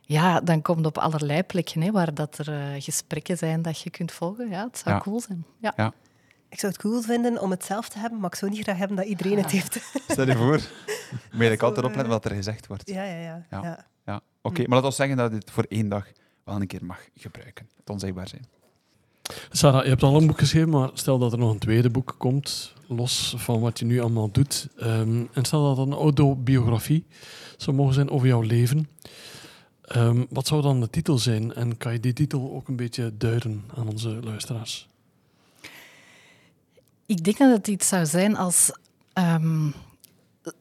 ja. 0.00 0.40
dan 0.40 0.62
komt 0.62 0.86
op 0.86 0.98
allerlei 0.98 1.42
plekken 1.42 1.82
hè, 1.82 1.90
waar 1.90 2.14
dat 2.14 2.38
er 2.38 2.48
uh, 2.48 2.82
gesprekken 2.82 3.38
zijn 3.38 3.62
dat 3.62 3.80
je 3.80 3.90
kunt 3.90 4.12
volgen. 4.12 4.48
Ja, 4.48 4.64
het 4.64 4.78
zou 4.78 5.00
cool 5.00 5.20
zijn. 5.20 5.44
Ja. 5.58 5.92
Ik 6.48 6.60
zou 6.60 6.72
het 6.72 6.80
cool 6.80 7.00
vinden 7.00 7.40
om 7.40 7.50
het 7.50 7.64
zelf 7.64 7.88
te 7.88 7.98
hebben, 7.98 8.20
maar 8.20 8.30
ik 8.30 8.36
zou 8.36 8.50
niet 8.50 8.62
graag 8.62 8.76
hebben 8.76 8.96
dat 8.96 9.06
iedereen 9.06 9.38
het 9.38 9.50
heeft. 9.50 9.80
Stel 10.08 10.26
je 10.26 10.36
voor. 10.36 10.60
Moet 11.32 11.46
je 11.46 11.58
altijd 11.58 11.86
opletten 11.86 12.08
wat 12.08 12.24
er 12.24 12.34
gezegd 12.34 12.66
wordt. 12.66 12.88
Ja, 12.90 13.04
ja, 13.04 13.16
ja. 13.16 13.46
ja. 13.50 13.62
ja. 13.62 13.86
ja. 14.04 14.16
Oké, 14.16 14.24
okay, 14.42 14.64
maar 14.64 14.74
laten 14.74 14.90
we 14.90 14.94
zeggen 14.94 15.16
dat 15.16 15.30
je 15.30 15.36
het 15.36 15.50
voor 15.50 15.66
één 15.68 15.88
dag 15.88 16.06
wel 16.44 16.60
een 16.60 16.66
keer 16.66 16.84
mag 16.84 17.08
gebruiken. 17.14 17.68
Het 17.76 17.90
onzichtbaar 17.90 18.28
zijn. 18.28 18.44
Sarah, 19.50 19.82
je 19.82 19.88
hebt 19.88 20.02
al 20.02 20.16
een 20.16 20.26
boek 20.26 20.38
geschreven, 20.38 20.68
maar 20.68 20.90
stel 20.94 21.18
dat 21.18 21.32
er 21.32 21.38
nog 21.38 21.50
een 21.50 21.58
tweede 21.58 21.90
boek 21.90 22.14
komt, 22.18 22.72
los 22.88 23.34
van 23.36 23.60
wat 23.60 23.78
je 23.78 23.84
nu 23.84 24.00
allemaal 24.00 24.30
doet. 24.30 24.68
Um, 24.82 25.28
en 25.32 25.44
stel 25.44 25.62
dat 25.62 25.76
het 25.76 25.86
een 25.86 26.00
autobiografie 26.00 27.04
zou 27.56 27.76
mogen 27.76 27.94
zijn 27.94 28.10
over 28.10 28.26
jouw 28.26 28.40
leven. 28.40 28.88
Um, 29.96 30.26
wat 30.30 30.46
zou 30.46 30.62
dan 30.62 30.80
de 30.80 30.90
titel 30.90 31.18
zijn? 31.18 31.54
En 31.54 31.76
kan 31.76 31.92
je 31.92 32.00
die 32.00 32.12
titel 32.12 32.52
ook 32.54 32.68
een 32.68 32.76
beetje 32.76 33.16
duiden 33.16 33.64
aan 33.76 33.88
onze 33.88 34.08
luisteraars? 34.22 34.88
Ik 37.06 37.24
denk 37.24 37.38
dat 37.38 37.56
het 37.56 37.68
iets 37.68 37.88
zou 37.88 38.06
zijn 38.06 38.36
als... 38.36 38.70
Um, 39.18 39.74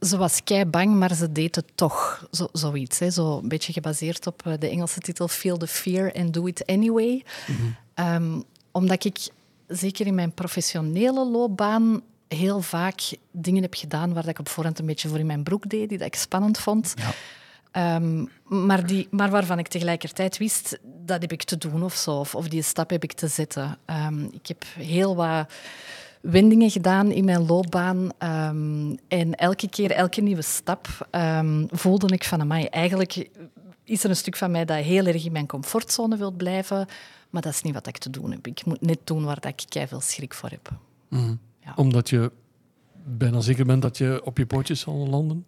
ze 0.01 0.17
was 0.17 0.43
kei 0.43 0.65
bang, 0.65 0.95
maar 0.95 1.15
ze 1.15 1.31
deed 1.31 1.55
het 1.55 1.71
toch. 1.75 2.27
Zo, 2.31 2.47
zoiets. 2.51 2.99
Hè. 2.99 3.11
Zo 3.11 3.37
een 3.37 3.47
beetje 3.47 3.73
gebaseerd 3.73 4.27
op 4.27 4.43
de 4.59 4.69
Engelse 4.69 4.99
titel 4.99 5.27
Feel 5.27 5.57
the 5.57 5.67
Fear 5.67 6.13
and 6.13 6.33
Do 6.33 6.45
It 6.45 6.65
Anyway. 6.65 7.23
Mm 7.47 7.55
-hmm. 7.55 8.05
um, 8.05 8.43
omdat 8.73 9.05
ik, 9.05 9.27
zeker 9.67 10.05
in 10.05 10.15
mijn 10.15 10.33
professionele 10.33 11.25
loopbaan, 11.25 12.01
heel 12.27 12.61
vaak 12.61 13.01
dingen 13.31 13.61
heb 13.61 13.73
gedaan 13.73 14.13
waar 14.13 14.27
ik 14.27 14.39
op 14.39 14.49
voorhand 14.49 14.79
een 14.79 14.85
beetje 14.85 15.09
voor 15.09 15.19
in 15.19 15.25
mijn 15.25 15.43
broek 15.43 15.69
deed, 15.69 15.89
die 15.89 15.97
dat 15.97 16.07
ik 16.07 16.15
spannend 16.15 16.57
vond. 16.57 16.93
Ja. 16.95 17.95
Um, 17.95 18.29
maar, 18.43 18.85
die, 18.85 19.07
maar 19.11 19.29
waarvan 19.29 19.59
ik 19.59 19.67
tegelijkertijd 19.67 20.37
wist, 20.37 20.79
dat 21.05 21.21
heb 21.21 21.31
ik 21.31 21.43
te 21.43 21.57
doen 21.57 21.83
of 21.83 21.93
zo. 21.93 22.19
Of, 22.19 22.35
of 22.35 22.47
die 22.47 22.61
stap 22.61 22.89
heb 22.89 23.03
ik 23.03 23.13
te 23.13 23.27
zetten. 23.27 23.77
Um, 23.85 24.29
ik 24.31 24.47
heb 24.47 24.65
heel 24.77 25.15
wat 25.15 25.51
wendingen 26.21 26.69
gedaan 26.69 27.11
in 27.11 27.25
mijn 27.25 27.45
loopbaan. 27.45 28.09
Um, 28.19 28.97
en 29.07 29.35
elke 29.35 29.69
keer, 29.69 29.91
elke 29.91 30.21
nieuwe 30.21 30.41
stap, 30.41 31.07
voelde 31.71 32.13
ik 32.13 32.23
van, 32.23 32.41
amai, 32.41 32.65
eigenlijk 32.65 33.29
is 33.83 34.03
er 34.03 34.09
een 34.09 34.15
stuk 34.15 34.37
van 34.37 34.51
mij 34.51 34.65
dat 34.65 34.77
heel 34.77 35.05
erg 35.05 35.25
in 35.25 35.31
mijn 35.31 35.47
comfortzone 35.47 36.17
wil 36.17 36.31
blijven. 36.31 36.87
Maar 37.29 37.41
dat 37.41 37.53
is 37.53 37.61
niet 37.61 37.73
wat 37.73 37.87
ik 37.87 37.97
te 37.97 38.09
doen 38.09 38.31
heb. 38.31 38.47
Ik 38.47 38.65
moet 38.65 38.81
net 38.81 38.99
doen 39.03 39.23
waar 39.23 39.45
ik 39.47 39.87
veel 39.87 40.01
schrik 40.01 40.33
voor 40.33 40.49
heb. 40.49 40.69
Mm. 41.07 41.39
Ja. 41.59 41.73
Omdat 41.75 42.09
je 42.09 42.31
bijna 43.03 43.39
zeker 43.39 43.65
bent 43.65 43.81
dat 43.81 43.97
je 43.97 44.21
op 44.23 44.37
je 44.37 44.45
pootjes 44.45 44.79
zal 44.79 45.07
landen? 45.07 45.45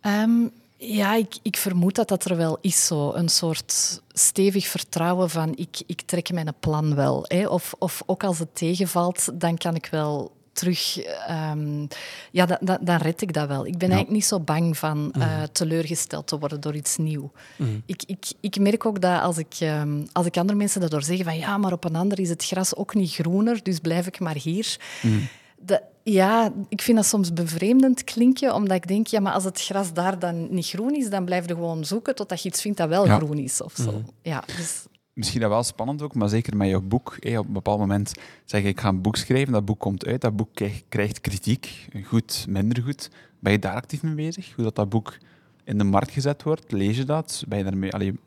Um, 0.00 0.50
ja, 0.76 1.14
ik, 1.14 1.36
ik, 1.42 1.56
vermoed 1.56 1.94
dat 1.94 2.08
dat 2.08 2.24
er 2.24 2.36
wel 2.36 2.58
is. 2.60 2.86
Zo. 2.86 3.12
Een 3.12 3.28
soort 3.28 4.02
stevig 4.08 4.66
vertrouwen 4.66 5.30
van 5.30 5.56
ik, 5.56 5.82
ik 5.86 6.00
trek 6.00 6.32
mijn 6.32 6.54
plan 6.60 6.94
wel. 6.94 7.24
Hè. 7.28 7.48
Of, 7.48 7.74
of 7.78 8.02
ook 8.06 8.24
als 8.24 8.38
het 8.38 8.54
tegenvalt, 8.54 9.40
dan 9.40 9.56
kan 9.56 9.74
ik 9.74 9.86
wel 9.86 10.36
terug... 10.56 10.98
Um, 11.30 11.88
ja, 12.30 12.46
dan, 12.80 12.96
red 12.96 13.22
ik 13.22 13.32
dat 13.32 13.48
wel. 13.48 13.66
Ik 13.66 13.78
ben 13.78 13.88
ja. 13.88 13.94
eigenlijk 13.94 14.10
niet 14.10 14.24
zo 14.24 14.40
bang 14.40 14.78
van 14.78 15.14
uh, 15.18 15.38
mm. 15.38 15.46
teleurgesteld 15.52 16.26
te 16.26 16.38
worden 16.38 16.60
door 16.60 16.74
iets 16.74 16.96
nieuws. 16.96 17.30
Mm. 17.56 17.82
Ik, 17.86 18.02
ik, 18.06 18.26
ik 18.40 18.58
merk 18.58 18.86
ook 18.86 19.00
dat 19.00 19.20
als 19.20 19.38
ik, 19.38 19.56
um, 19.60 20.06
als 20.12 20.26
ik 20.26 20.36
andere 20.36 20.58
mensen 20.58 20.80
daardoor 20.80 21.02
zeggen 21.02 21.24
van 21.24 21.38
ja, 21.38 21.58
maar 21.58 21.72
op 21.72 21.84
een 21.84 21.96
ander 21.96 22.20
is 22.20 22.28
het 22.28 22.44
gras 22.44 22.74
ook 22.76 22.94
niet 22.94 23.14
groener, 23.14 23.62
dus 23.62 23.78
blijf 23.78 24.06
ik 24.06 24.20
maar 24.20 24.36
hier. 24.36 24.76
Mm. 25.02 25.28
De, 25.58 25.82
ja, 26.02 26.52
ik 26.68 26.82
vind 26.82 26.96
dat 26.96 27.06
soms 27.06 27.32
bevreemdend 27.32 28.04
klinken, 28.04 28.54
omdat 28.54 28.76
ik 28.76 28.86
denk, 28.86 29.06
ja, 29.06 29.20
maar 29.20 29.32
als 29.32 29.44
het 29.44 29.60
gras 29.60 29.92
daar 29.92 30.18
dan 30.18 30.54
niet 30.54 30.66
groen 30.66 30.94
is, 30.94 31.10
dan 31.10 31.24
blijf 31.24 31.48
je 31.48 31.54
gewoon 31.54 31.84
zoeken 31.84 32.14
totdat 32.14 32.42
je 32.42 32.48
iets 32.48 32.60
vindt 32.60 32.78
dat 32.78 32.88
wel 32.88 33.06
ja. 33.06 33.16
groen 33.16 33.38
is 33.38 33.60
of 33.60 33.74
zo. 33.74 34.02
Ja, 34.22 34.42
dus 34.56 34.84
misschien 35.16 35.40
dat 35.40 35.50
wel 35.50 35.62
spannend 35.62 36.02
ook, 36.02 36.14
maar 36.14 36.28
zeker 36.28 36.56
met 36.56 36.68
jouw 36.68 36.80
boek. 36.80 37.16
Hey, 37.20 37.38
op 37.38 37.46
een 37.46 37.52
bepaald 37.52 37.78
moment 37.78 38.12
zeg 38.44 38.60
ik, 38.60 38.66
ik 38.66 38.80
ga 38.80 38.88
een 38.88 39.02
boek 39.02 39.16
schrijven, 39.16 39.52
dat 39.52 39.64
boek 39.64 39.78
komt 39.80 40.06
uit, 40.06 40.20
dat 40.20 40.36
boek 40.36 40.48
krijgt 40.88 41.20
kritiek, 41.20 41.88
goed, 42.04 42.46
minder 42.48 42.82
goed. 42.82 43.10
Ben 43.38 43.52
je 43.52 43.58
daar 43.58 43.74
actief 43.74 44.02
mee 44.02 44.14
bezig? 44.14 44.52
Hoe 44.54 44.64
dat, 44.64 44.74
dat 44.74 44.88
boek 44.88 45.18
in 45.64 45.78
de 45.78 45.84
markt 45.84 46.10
gezet 46.10 46.42
wordt? 46.42 46.72
Lees 46.72 46.96
je 46.96 47.04
dat? 47.04 47.44
Ben 47.48 47.58
je 47.58 47.64
daarmee 47.64 47.92
allee, 47.92 48.18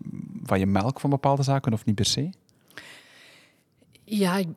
van 0.43 0.59
je 0.59 0.65
melk 0.65 0.99
van 0.99 1.09
bepaalde 1.09 1.43
zaken 1.43 1.73
of 1.73 1.85
niet 1.85 1.95
per 1.95 2.05
se? 2.05 2.29
Ja, 4.03 4.37
ik, 4.37 4.47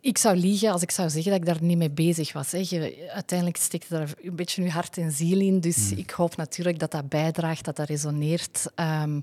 ik, 0.00 0.18
zou 0.18 0.36
liegen 0.36 0.70
als 0.70 0.82
ik 0.82 0.90
zou 0.90 1.10
zeggen 1.10 1.30
dat 1.30 1.40
ik 1.40 1.46
daar 1.46 1.62
niet 1.62 1.78
mee 1.78 1.90
bezig 1.90 2.32
was. 2.32 2.52
Hè. 2.52 2.58
Je, 2.58 3.10
uiteindelijk 3.14 3.58
steekt 3.58 3.90
er 3.90 4.14
een 4.22 4.36
beetje 4.36 4.62
nu 4.62 4.68
hart 4.68 4.98
en 4.98 5.12
ziel 5.12 5.40
in, 5.40 5.60
dus 5.60 5.88
hmm. 5.88 5.98
ik 5.98 6.10
hoop 6.10 6.36
natuurlijk 6.36 6.78
dat 6.78 6.90
dat 6.90 7.08
bijdraagt, 7.08 7.64
dat 7.64 7.76
dat 7.76 7.88
resoneert. 7.88 8.66
Um, 8.76 9.22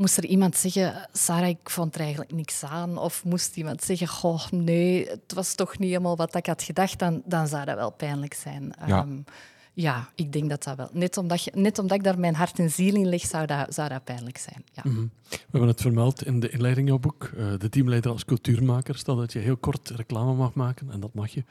Moest 0.00 0.16
er 0.16 0.26
iemand 0.26 0.56
zeggen, 0.56 1.08
Sarah, 1.12 1.48
ik 1.48 1.70
vond 1.70 1.94
er 1.94 2.00
eigenlijk 2.00 2.32
niks 2.32 2.64
aan? 2.64 2.98
Of 2.98 3.24
moest 3.24 3.56
iemand 3.56 3.82
zeggen, 3.82 4.08
goh, 4.08 4.48
nee, 4.50 5.08
het 5.08 5.32
was 5.34 5.54
toch 5.54 5.78
niet 5.78 5.88
helemaal 5.88 6.16
wat 6.16 6.34
ik 6.34 6.46
had 6.46 6.62
gedacht, 6.62 6.98
dan, 6.98 7.22
dan 7.24 7.46
zou 7.46 7.64
dat 7.64 7.76
wel 7.76 7.90
pijnlijk 7.90 8.34
zijn. 8.34 8.72
Ja. 8.86 9.02
Um, 9.02 9.24
ja, 9.72 10.08
ik 10.14 10.32
denk 10.32 10.48
dat 10.48 10.62
dat 10.64 10.76
wel. 10.76 10.88
Net 10.92 11.16
omdat, 11.16 11.44
je, 11.44 11.52
net 11.54 11.78
omdat 11.78 11.96
ik 11.96 12.04
daar 12.04 12.18
mijn 12.18 12.34
hart 12.34 12.58
en 12.58 12.70
ziel 12.70 12.94
in 12.94 13.08
leg, 13.08 13.20
zou 13.20 13.46
dat, 13.46 13.74
zou 13.74 13.88
dat 13.88 14.04
pijnlijk 14.04 14.38
zijn. 14.38 14.64
Ja. 14.72 14.82
Mm 14.84 14.94
-hmm. 14.94 15.10
We 15.28 15.38
hebben 15.50 15.68
het 15.68 15.80
vermeld 15.80 16.26
in 16.26 16.40
de 16.40 16.50
inleiding 16.50 16.88
jouw 16.88 16.98
boek. 16.98 17.30
Uh, 17.36 17.52
de 17.58 17.68
teamleider 17.68 18.10
als 18.10 18.24
cultuurmaker. 18.24 18.96
Stel 18.96 19.16
dat 19.16 19.32
je 19.32 19.38
heel 19.38 19.56
kort 19.56 19.90
reclame 19.90 20.34
mag 20.34 20.54
maken, 20.54 20.90
en 20.90 21.00
dat 21.00 21.14
mag 21.14 21.30
je. 21.30 21.44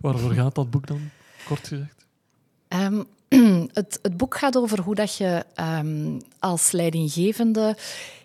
Waarover 0.00 0.34
gaat 0.34 0.54
dat 0.54 0.70
boek 0.70 0.86
dan, 0.86 1.00
kort 1.44 1.68
gezegd? 1.68 2.06
Um, 2.68 3.06
het, 3.72 3.98
het, 4.02 4.16
boek 4.16 4.36
gaat 4.36 4.56
over 4.56 4.80
hoe 4.80 4.94
dat 4.94 5.16
je 5.16 5.44
um, 5.56 6.20
als 6.38 6.70
leidinggevende 6.70 7.76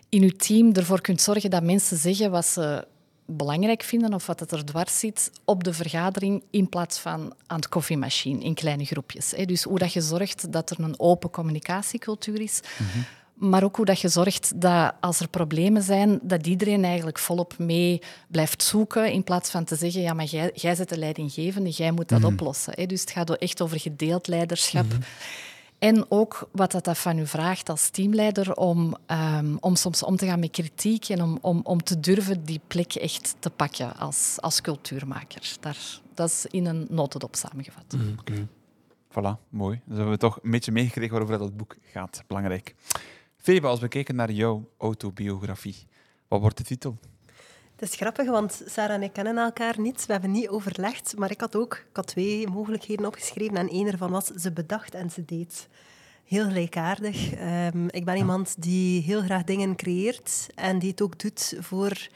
in 0.08 0.20
je 0.20 0.36
team 0.36 0.72
ervoor 0.72 1.00
kunt 1.00 1.20
zorgen 1.20 1.50
dat 1.50 1.62
mensen 1.62 1.96
zeggen 1.96 2.30
wat 2.30 2.46
ze 2.46 2.86
belangrijk 3.26 3.82
vinden 3.82 4.14
of 4.14 4.26
wat 4.26 4.40
het 4.40 4.52
er 4.52 4.64
dwars 4.64 4.98
zit 4.98 5.30
op 5.44 5.64
de 5.64 5.72
vergadering 5.72 6.42
in 6.50 6.68
plaats 6.68 6.98
van 6.98 7.34
aan 7.46 7.60
de 7.60 7.68
koffiemachine 7.68 8.44
in 8.44 8.54
kleine 8.54 8.84
groepjes. 8.84 9.34
Dus 9.44 9.62
hoe 9.62 9.78
dat 9.78 9.92
je 9.92 10.00
zorgt 10.00 10.52
dat 10.52 10.70
er 10.70 10.80
een 10.80 11.00
open 11.00 11.30
communicatiecultuur 11.30 12.40
is. 12.40 12.60
-hmm. 12.76 13.04
Maar 13.36 13.64
ook 13.64 13.76
hoe 13.76 13.84
dat 13.84 14.00
je 14.00 14.08
zorgt 14.08 14.60
dat 14.60 14.94
als 15.00 15.20
er 15.20 15.28
problemen 15.28 15.82
zijn, 15.82 16.18
dat 16.22 16.46
iedereen 16.46 16.84
eigenlijk 16.84 17.18
volop 17.18 17.58
mee 17.58 18.02
blijft 18.28 18.62
zoeken 18.62 19.12
in 19.12 19.24
plaats 19.24 19.50
van 19.50 19.64
te 19.64 19.76
zeggen, 19.76 20.00
ja, 20.00 20.14
maar 20.14 20.24
jij, 20.24 20.50
jij 20.54 20.74
zit 20.74 20.88
de 20.88 20.98
leidinggevende, 20.98 21.70
jij 21.70 21.90
moet 21.90 22.08
dat 22.08 22.18
mm 22.18 22.24
-hmm. 22.24 22.32
oplossen. 22.32 22.88
Dus 22.88 23.00
het 23.00 23.10
gaat 23.10 23.36
echt 23.36 23.62
over 23.62 23.80
gedeeld 23.80 24.26
leiderschap. 24.26 24.84
Mm 24.84 24.90
-hmm. 24.90 25.02
En 25.78 26.06
ook 26.08 26.48
wat 26.52 26.72
dat, 26.72 26.84
dat 26.84 26.98
van 26.98 27.18
u 27.18 27.26
vraagt 27.26 27.68
als 27.68 27.88
teamleider 27.88 28.54
om, 28.54 28.96
um, 29.06 29.56
om 29.60 29.76
soms 29.76 30.02
om 30.02 30.16
te 30.16 30.26
gaan 30.26 30.38
met 30.38 30.50
kritiek 30.50 31.08
en 31.08 31.22
om, 31.22 31.38
om, 31.40 31.60
om 31.62 31.82
te 31.82 32.00
durven 32.00 32.44
die 32.44 32.60
plek 32.66 32.94
echt 32.94 33.36
te 33.38 33.50
pakken 33.50 33.96
als, 33.96 34.36
als 34.40 34.60
cultuurmaker. 34.60 35.56
Daar, 35.60 35.78
dat 36.14 36.28
is 36.28 36.46
in 36.46 36.66
een 36.66 36.86
notendop 36.90 37.34
samengevat. 37.34 37.84
Mm, 37.96 38.14
okay. 38.18 38.46
Voilà, 39.10 39.48
mooi. 39.48 39.80
Dus 39.84 39.96
hebben 39.96 40.14
we 40.14 40.20
toch 40.20 40.38
een 40.42 40.50
beetje 40.50 40.72
meegekregen 40.72 41.10
waarover 41.10 41.38
dat 41.38 41.56
boek 41.56 41.76
gaat. 41.82 42.22
Belangrijk. 42.26 42.74
Febe, 43.46 43.66
als 43.66 43.80
we 43.80 43.88
kijken 43.88 44.14
naar 44.14 44.30
jouw 44.30 44.68
autobiografie, 44.78 45.86
wat 46.28 46.40
wordt 46.40 46.56
de 46.56 46.64
titel? 46.64 46.98
Het 47.76 47.88
is 47.88 47.94
grappig, 47.94 48.28
want 48.28 48.62
Sarah 48.66 48.94
en 48.94 49.02
ik 49.02 49.12
kennen 49.12 49.38
elkaar 49.38 49.80
niet. 49.80 50.06
We 50.06 50.12
hebben 50.12 50.30
niet 50.30 50.48
overlegd, 50.48 51.14
maar 51.18 51.30
ik 51.30 51.40
had 51.40 51.56
ook 51.56 51.74
ik 51.74 51.96
had 51.96 52.06
twee 52.06 52.48
mogelijkheden 52.48 53.06
opgeschreven 53.06 53.56
en 53.56 53.68
één 53.68 53.86
ervan 53.86 54.10
was 54.10 54.24
ze 54.24 54.52
bedacht 54.52 54.94
en 54.94 55.10
ze 55.10 55.24
deed. 55.24 55.68
Heel 56.24 56.44
gelijkaardig. 56.44 57.32
Um, 57.74 57.88
ik 57.90 58.04
ben 58.04 58.16
iemand 58.16 58.62
die 58.62 59.02
heel 59.02 59.22
graag 59.22 59.44
dingen 59.44 59.76
creëert 59.76 60.46
en 60.54 60.78
die 60.78 60.90
het 60.90 61.02
ook 61.02 61.18
doet 61.18 61.56
voor 61.60 62.08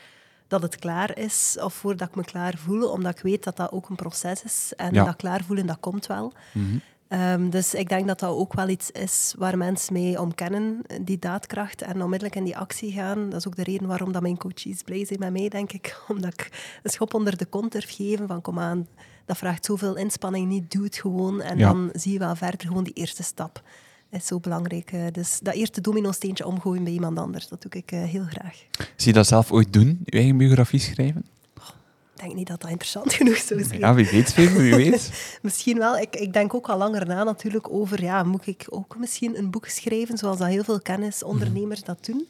dat 0.49 0.63
het 0.63 0.77
klaar 0.77 1.19
is 1.19 1.57
of 1.61 1.75
voordat 1.75 2.09
ik 2.09 2.15
me 2.15 2.25
klaar 2.25 2.59
voel, 2.59 2.91
omdat 2.91 3.17
ik 3.17 3.23
weet 3.23 3.45
dat 3.45 3.57
dat 3.57 3.73
ook 3.73 3.89
een 3.89 3.97
proces 3.97 4.43
is 4.43 4.73
en 4.77 4.95
ja. 4.95 5.05
dat 5.05 5.17
klaarvoelen, 5.17 5.67
dat 5.67 5.81
komt 5.81 6.07
wel. 6.07 6.33
Mm 6.53 6.65
-hmm. 6.65 6.81
Um, 7.13 7.51
dus 7.51 7.75
ik 7.75 7.89
denk 7.89 8.07
dat 8.07 8.19
dat 8.19 8.31
ook 8.31 8.53
wel 8.53 8.69
iets 8.69 8.91
is 8.91 9.35
waar 9.39 9.59
mensen 9.59 9.93
mee 9.93 10.21
omkennen, 10.21 10.83
die 11.03 11.19
daadkracht 11.19 11.83
en 11.83 12.03
onmiddellijk 12.03 12.37
in 12.37 12.45
die 12.45 12.57
actie 12.57 12.93
gaan. 12.93 13.31
Dat 13.31 13.39
is 13.39 13.47
ook 13.47 13.57
de 13.57 13.63
reden 13.63 13.87
waarom 13.87 14.13
dat 14.13 14.23
mijn 14.23 14.37
coaches 14.37 14.83
blij 14.83 15.05
zijn 15.05 15.19
met 15.19 15.33
mij, 15.33 15.49
denk 15.49 15.73
ik. 15.73 16.01
Omdat 16.09 16.33
ik 16.33 16.79
een 16.83 16.91
schop 16.91 17.15
onder 17.15 17.37
de 17.37 17.47
kont 17.47 17.73
durf 17.73 17.97
geven 17.97 18.27
van 18.27 18.41
kom 18.41 18.59
aan, 18.59 18.87
dat 19.25 19.37
vraagt 19.37 19.65
zoveel 19.65 19.97
inspanning 19.97 20.49
niet, 20.49 20.71
doe 20.71 20.85
het 20.85 20.97
gewoon. 20.97 21.41
En 21.41 21.59
ja. 21.59 21.69
dan 21.69 21.91
zie 21.93 22.13
je 22.13 22.19
wel 22.19 22.37
verder 22.37 22.67
gewoon 22.67 22.85
die 22.85 22.95
eerste 22.95 23.23
stap 23.23 23.63
is 24.11 24.27
zo 24.27 24.41
belangrijk. 24.41 24.93
Eh, 24.93 25.07
dus 25.13 25.39
dat 25.43 25.55
eerste 25.55 25.81
domino-steentje 25.81 26.47
omgooien 26.47 26.85
bij 26.85 26.93
iemand 26.93 27.19
anders, 27.19 27.49
dat 27.49 27.63
doe 27.63 27.73
ik 27.73 27.93
eh, 27.93 28.03
heel 28.03 28.25
graag. 28.25 28.65
Zie 28.97 29.09
je 29.09 29.13
dat 29.13 29.27
zelf 29.27 29.53
ooit 29.53 29.73
doen, 29.73 30.01
je 30.05 30.11
eigen 30.19 30.37
biografie 30.37 30.81
schrijven? 30.81 31.25
Ik 32.21 32.27
denk 32.27 32.39
niet 32.39 32.49
dat 32.49 32.61
dat 32.61 32.71
interessant 32.71 33.13
genoeg 33.19 33.37
zou 33.37 33.65
zijn. 33.65 33.79
Ja, 33.79 33.95
wie 33.95 34.09
weet, 34.11 34.29
Steven, 34.29 34.63
wie 34.63 34.75
weet. 34.75 35.13
misschien 35.43 35.79
wel. 35.79 35.99
Ik, 35.99 36.17
ik 36.17 36.33
denk 36.33 36.55
ook 36.55 36.69
al 36.69 36.79
langer 36.79 37.07
na 37.07 37.25
natuurlijk 37.25 37.71
over, 37.71 38.03
ja, 38.03 38.23
moet 38.23 38.47
ik 38.47 38.67
ook 38.69 38.97
misschien 38.99 39.39
een 39.39 39.51
boek 39.51 39.67
schrijven, 39.67 40.19
zoals 40.19 40.39
dat 40.39 40.49
heel 40.49 40.65
veel 40.65 40.81
kennisondernemers 40.81 41.83
dat 41.83 42.05
doen. 42.05 42.29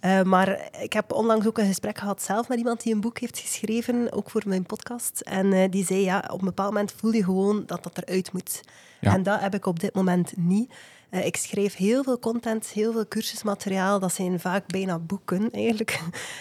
Uh, 0.00 0.22
maar 0.22 0.68
ik 0.80 0.92
heb 0.92 1.12
onlangs 1.12 1.46
ook 1.46 1.58
een 1.58 1.66
gesprek 1.66 1.98
gehad 1.98 2.22
zelf 2.22 2.48
met 2.48 2.58
iemand 2.58 2.82
die 2.82 2.94
een 2.94 3.00
boek 3.00 3.18
heeft 3.18 3.38
geschreven, 3.38 4.12
ook 4.12 4.30
voor 4.30 4.42
mijn 4.46 4.66
podcast. 4.66 5.20
En 5.20 5.46
uh, 5.46 5.64
die 5.70 5.84
zei, 5.84 6.00
ja, 6.00 6.24
op 6.32 6.38
een 6.38 6.46
bepaald 6.46 6.72
moment 6.72 6.94
voel 6.96 7.12
je 7.12 7.24
gewoon 7.24 7.62
dat 7.66 7.82
dat 7.82 7.98
eruit 7.98 8.32
moet. 8.32 8.60
Ja. 9.00 9.12
En 9.12 9.22
dat 9.22 9.40
heb 9.40 9.54
ik 9.54 9.66
op 9.66 9.80
dit 9.80 9.94
moment 9.94 10.32
niet. 10.36 10.72
Uh, 11.10 11.26
ik 11.26 11.36
schrijf 11.36 11.76
heel 11.76 12.02
veel 12.02 12.18
content, 12.18 12.66
heel 12.66 12.92
veel 12.92 13.08
cursusmateriaal. 13.08 13.98
Dat 13.98 14.12
zijn 14.14 14.40
vaak 14.40 14.66
bijna 14.66 14.98
boeken, 14.98 15.50
eigenlijk. 15.50 16.00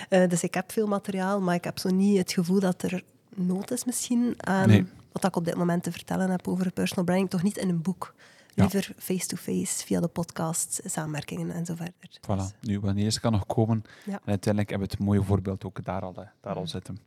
dus 0.30 0.44
ik 0.44 0.54
heb 0.54 0.72
veel 0.72 0.88
materiaal, 0.88 1.42
maar 1.42 1.56
ik 1.56 1.64
heb 1.64 1.80
zo 1.80 1.90
niet 1.90 2.18
het 2.18 2.34
gevoel 2.34 2.60
dat 2.60 2.82
er 2.82 3.04
nood 3.36 3.72
is 3.72 3.86
misschien 3.86 4.34
aan 4.38 4.68
nee. 4.68 4.86
wat 5.12 5.24
ik 5.24 5.36
op 5.36 5.46
dit 5.46 5.56
moment 5.56 5.84
te 5.84 5.92
vertellen 5.92 6.30
heb 6.30 6.48
over 6.48 6.72
personal 6.72 7.06
branding. 7.06 7.30
Toch 7.30 7.44
niet 7.44 7.58
in 7.58 7.70
een 7.70 7.82
boek. 7.82 8.14
Liever 8.54 8.94
face-to-face, 8.98 9.86
via 9.86 10.00
de 10.00 10.08
podcast, 10.08 10.82
samenwerkingen 10.86 11.52
en 11.52 11.66
zo 11.66 11.76
verder. 11.76 11.94
Voilà. 12.22 12.60
Nu, 12.62 12.80
wanneer 12.80 13.12
ze 13.12 13.20
kan 13.20 13.32
nog 13.32 13.46
komen. 13.46 13.84
Ja. 14.06 14.12
En 14.12 14.20
uiteindelijk 14.26 14.70
hebben 14.70 14.88
we 14.88 14.94
het 14.94 15.06
mooie 15.06 15.24
voorbeeld 15.24 15.66
ook 15.66 15.84
daar 15.84 16.02
al, 16.02 16.14
daar 16.42 16.56
al 16.56 16.68
zitten. 16.68 16.98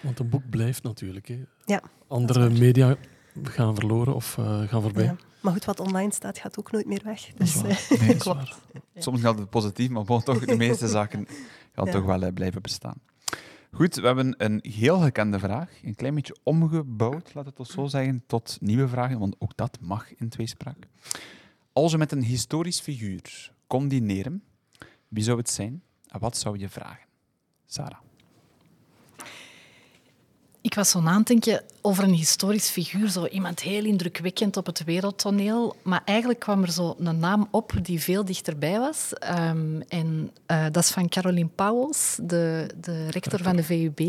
Want 0.00 0.18
een 0.18 0.28
boek 0.28 0.50
blijft 0.50 0.82
natuurlijk. 0.82 1.28
Hè. 1.28 1.44
Ja, 1.64 1.82
Andere 2.06 2.50
media 2.50 2.96
gaan 3.42 3.74
verloren 3.74 4.14
of 4.14 4.36
uh, 4.36 4.62
gaan 4.62 4.82
voorbij. 4.82 5.04
Ja. 5.04 5.16
Maar 5.40 5.52
goed, 5.52 5.64
wat 5.64 5.80
online 5.80 6.12
staat, 6.12 6.38
gaat 6.38 6.58
ook 6.58 6.70
nooit 6.70 6.86
meer 6.86 7.00
weg. 7.04 7.30
Dus, 7.36 7.56
uh, 7.56 8.00
nee, 8.00 8.16
klopt. 8.26 8.58
Soms 8.96 9.20
gaat 9.20 9.38
het 9.38 9.50
positief, 9.50 9.88
maar 9.88 10.04
toch, 10.04 10.44
de 10.44 10.56
meeste 10.66 10.88
zaken 10.88 11.26
gaan 11.72 11.90
toch 11.90 12.04
wel 12.04 12.22
uh, 12.22 12.32
blijven 12.32 12.62
bestaan. 12.62 13.00
Goed, 13.70 13.94
we 13.94 14.06
hebben 14.06 14.34
een 14.38 14.60
heel 14.62 14.98
gekende 14.98 15.38
vraag, 15.38 15.70
een 15.82 15.94
klein 15.94 16.14
beetje 16.14 16.36
omgebouwd, 16.42 17.34
laat 17.34 17.46
het 17.46 17.58
ons 17.58 17.72
zo 17.72 17.86
zeggen, 17.86 18.22
tot 18.26 18.56
nieuwe 18.60 18.88
vragen, 18.88 19.18
want 19.18 19.36
ook 19.38 19.56
dat 19.56 19.78
mag 19.80 20.14
in 20.14 20.28
tweespraak. 20.28 20.88
Als 21.72 21.92
je 21.92 21.98
met 21.98 22.12
een 22.12 22.22
historisch 22.22 22.80
figuur 22.80 23.52
combineren, 23.66 24.42
wie 25.08 25.24
zou 25.24 25.38
het 25.38 25.50
zijn 25.50 25.82
en 26.06 26.20
wat 26.20 26.36
zou 26.36 26.58
je 26.58 26.68
vragen? 26.68 27.06
Sarah. 27.66 28.05
Ik 30.66 30.74
was 30.74 30.90
zo 30.90 31.02
aan 31.04 31.22
denken 31.22 31.62
over 31.80 32.04
een 32.04 32.14
historisch 32.14 32.68
figuur, 32.68 33.08
zo 33.08 33.26
iemand 33.26 33.60
heel 33.60 33.84
indrukwekkend 33.84 34.56
op 34.56 34.66
het 34.66 34.84
wereldtoneel. 34.84 35.76
Maar 35.82 36.02
eigenlijk 36.04 36.38
kwam 36.38 36.62
er 36.62 36.72
zo 36.72 36.94
een 36.98 37.18
naam 37.18 37.48
op 37.50 37.72
die 37.82 38.00
veel 38.00 38.24
dichterbij 38.24 38.78
was. 38.78 39.12
Um, 39.48 39.82
en 39.88 40.30
uh, 40.46 40.64
dat 40.72 40.82
is 40.82 40.90
van 40.90 41.08
Caroline 41.08 41.48
Pauwels, 41.54 42.18
de, 42.22 42.70
de 42.80 43.10
rector 43.10 43.42
van 43.42 43.56
de 43.56 43.62
VUB, 43.62 44.00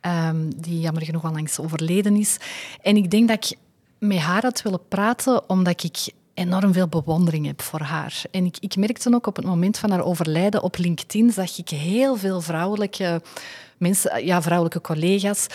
um, 0.00 0.60
die 0.60 0.80
jammer 0.80 1.02
genoeg 1.02 1.24
al 1.24 1.32
langs 1.32 1.58
overleden 1.58 2.16
is. 2.16 2.36
En 2.82 2.96
ik 2.96 3.10
denk 3.10 3.28
dat 3.28 3.50
ik 3.50 3.58
met 3.98 4.18
haar 4.18 4.42
had 4.42 4.62
willen 4.62 4.88
praten, 4.88 5.48
omdat 5.48 5.82
ik 5.82 6.12
enorm 6.34 6.72
veel 6.72 6.88
bewondering 6.88 7.46
heb 7.46 7.62
voor 7.62 7.80
haar. 7.80 8.22
En 8.30 8.44
ik, 8.44 8.56
ik 8.60 8.76
merkte 8.76 9.14
ook 9.14 9.26
op 9.26 9.36
het 9.36 9.44
moment 9.44 9.78
van 9.78 9.90
haar 9.90 10.04
overlijden 10.04 10.62
op 10.62 10.78
LinkedIn, 10.78 11.32
zag 11.32 11.58
ik 11.58 11.68
heel 11.68 12.16
veel 12.16 12.40
vrouwelijke 12.40 13.22
mensen, 13.78 14.26
ja, 14.26 14.42
vrouwelijke 14.42 14.80
collega's, 14.80 15.46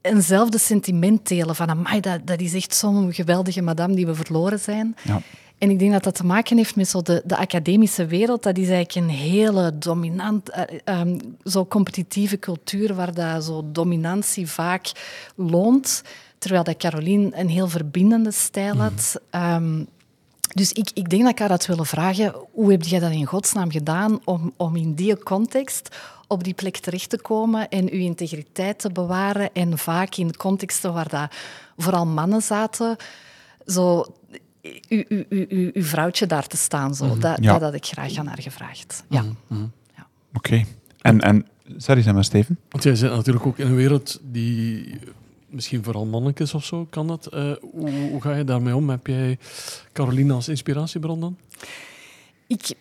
eenzelfde 0.00 0.58
sentiment 0.58 1.28
delen 1.28 1.54
van 1.54 1.68
amai, 1.68 2.00
dat, 2.00 2.20
dat 2.24 2.40
is 2.40 2.54
echt 2.54 2.74
zo'n 2.74 3.12
geweldige 3.12 3.62
madame 3.62 3.94
die 3.94 4.06
we 4.06 4.14
verloren 4.14 4.58
zijn. 4.58 4.96
Ja. 5.02 5.20
En 5.58 5.70
ik 5.70 5.78
denk 5.78 5.92
dat 5.92 6.04
dat 6.04 6.14
te 6.14 6.26
maken 6.26 6.56
heeft 6.56 6.76
met 6.76 6.88
zo 6.88 7.02
de, 7.02 7.22
de 7.24 7.36
academische 7.36 8.06
wereld. 8.06 8.42
Dat 8.42 8.58
is 8.58 8.68
eigenlijk 8.68 9.06
een 9.06 9.14
hele 9.14 9.78
dominant, 9.78 10.50
uh, 10.86 11.00
um, 11.00 11.36
zo 11.44 11.66
competitieve 11.66 12.38
cultuur 12.38 12.94
waar 12.94 13.14
dat 13.14 13.44
zo 13.44 13.62
dominantie 13.72 14.46
vaak 14.46 14.92
loont. 15.36 16.02
Terwijl 16.38 16.64
dat 16.64 16.76
Caroline 16.76 17.30
een 17.32 17.48
heel 17.48 17.68
verbindende 17.68 18.30
stijl 18.30 18.76
had. 18.76 19.20
Mm. 19.30 19.40
Um, 19.40 19.86
dus 20.54 20.72
ik, 20.72 20.90
ik 20.94 21.10
denk 21.10 21.22
dat 21.22 21.30
ik 21.30 21.38
haar 21.38 21.48
had 21.48 21.66
willen 21.66 21.86
vragen, 21.86 22.34
hoe 22.52 22.70
heb 22.70 22.82
jij 22.82 22.98
dat 22.98 23.10
in 23.10 23.26
godsnaam 23.26 23.70
gedaan 23.70 24.20
om, 24.24 24.52
om 24.56 24.76
in 24.76 24.94
die 24.94 25.18
context 25.18 25.96
op 26.34 26.44
die 26.44 26.54
plek 26.54 26.76
terecht 26.76 27.10
te 27.10 27.20
komen 27.20 27.68
en 27.68 27.90
uw 27.90 27.98
integriteit 27.98 28.78
te 28.78 28.90
bewaren 28.90 29.50
en 29.52 29.78
vaak 29.78 30.14
in 30.14 30.36
contexten 30.36 30.92
waar 30.92 31.08
dat 31.08 31.34
vooral 31.76 32.06
mannen 32.06 32.42
zaten, 32.42 32.96
zo 33.66 34.04
uw, 34.88 35.04
uw, 35.08 35.24
uw, 35.28 35.70
uw 35.72 35.82
vrouwtje 35.82 36.26
daar 36.26 36.46
te 36.46 36.56
staan. 36.56 36.94
Zo. 36.94 37.04
Mm, 37.04 37.20
dat, 37.20 37.38
ja. 37.40 37.52
dat 37.52 37.60
had 37.60 37.74
ik 37.74 37.84
graag 37.86 38.16
aan 38.16 38.26
haar 38.26 38.42
gevraagd. 38.42 39.04
Ja. 39.08 39.22
Mm, 39.22 39.36
mm. 39.46 39.72
ja. 39.96 40.06
Oké. 40.34 40.48
Okay. 40.48 40.66
En, 41.00 41.20
en, 41.20 41.46
sorry, 41.76 42.02
zeg 42.02 42.14
maar, 42.14 42.24
Steven. 42.24 42.58
Want 42.68 42.84
jij 42.84 42.94
zit 42.94 43.10
natuurlijk 43.10 43.46
ook 43.46 43.58
in 43.58 43.66
een 43.66 43.76
wereld 43.76 44.20
die 44.22 44.98
misschien 45.48 45.84
vooral 45.84 46.06
mannetjes 46.06 46.54
of 46.54 46.64
zo, 46.64 46.86
kan 46.90 47.06
dat? 47.06 47.28
Uh, 47.34 47.52
hoe, 47.72 47.90
hoe, 47.90 48.20
ga 48.20 48.34
je 48.34 48.44
daarmee 48.44 48.76
om? 48.76 48.90
Heb 48.90 49.06
jij 49.06 49.38
Caroline 49.92 50.32
als 50.32 50.48
inspiratiebron 50.48 51.20
dan? 51.20 51.36
Ik, 52.46 52.74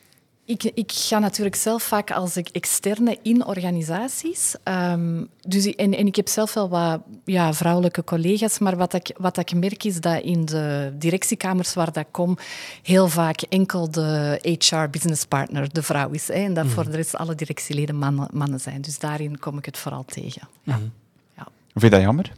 ik, 0.45 0.63
ik 0.63 0.91
ga 0.91 1.19
natuurlijk 1.19 1.55
zelf 1.55 1.83
vaak 1.83 2.11
als 2.11 2.35
externe 2.35 3.17
in 3.21 3.45
organisaties. 3.45 4.55
Um, 4.63 5.29
dus, 5.41 5.65
en, 5.65 5.93
en 5.93 6.07
ik 6.07 6.15
heb 6.15 6.27
zelf 6.27 6.53
wel 6.53 6.69
wat 6.69 7.01
ja, 7.25 7.53
vrouwelijke 7.53 8.03
collega's, 8.03 8.59
maar 8.59 8.77
wat 8.77 8.93
ik, 8.93 9.11
wat 9.17 9.37
ik 9.37 9.53
merk 9.53 9.83
is 9.83 10.01
dat 10.01 10.21
in 10.21 10.45
de 10.45 10.93
directiekamers 10.97 11.73
waar 11.73 11.91
dat 11.91 12.05
kom, 12.11 12.37
heel 12.81 13.07
vaak 13.07 13.41
enkel 13.41 13.91
de 13.91 14.39
HR 14.59 14.89
business 14.89 15.25
partner 15.25 15.73
de 15.73 15.83
vrouw 15.83 16.09
is. 16.09 16.27
Hè, 16.27 16.33
en 16.33 16.53
dat 16.53 16.63
mm. 16.63 16.69
voor 16.69 16.89
de 16.89 16.95
rest 16.95 17.15
alle 17.15 17.35
directieleden 17.35 17.95
mannen, 17.95 18.27
mannen 18.31 18.59
zijn. 18.59 18.81
Dus 18.81 18.99
daarin 18.99 19.39
kom 19.39 19.57
ik 19.57 19.65
het 19.65 19.77
vooral 19.77 20.05
tegen. 20.05 20.47
Ja. 20.63 20.77
Mm. 20.77 20.91
ja. 21.35 21.47
Vind 21.71 21.83
je 21.83 21.89
dat 21.89 22.01
jammer? 22.01 22.31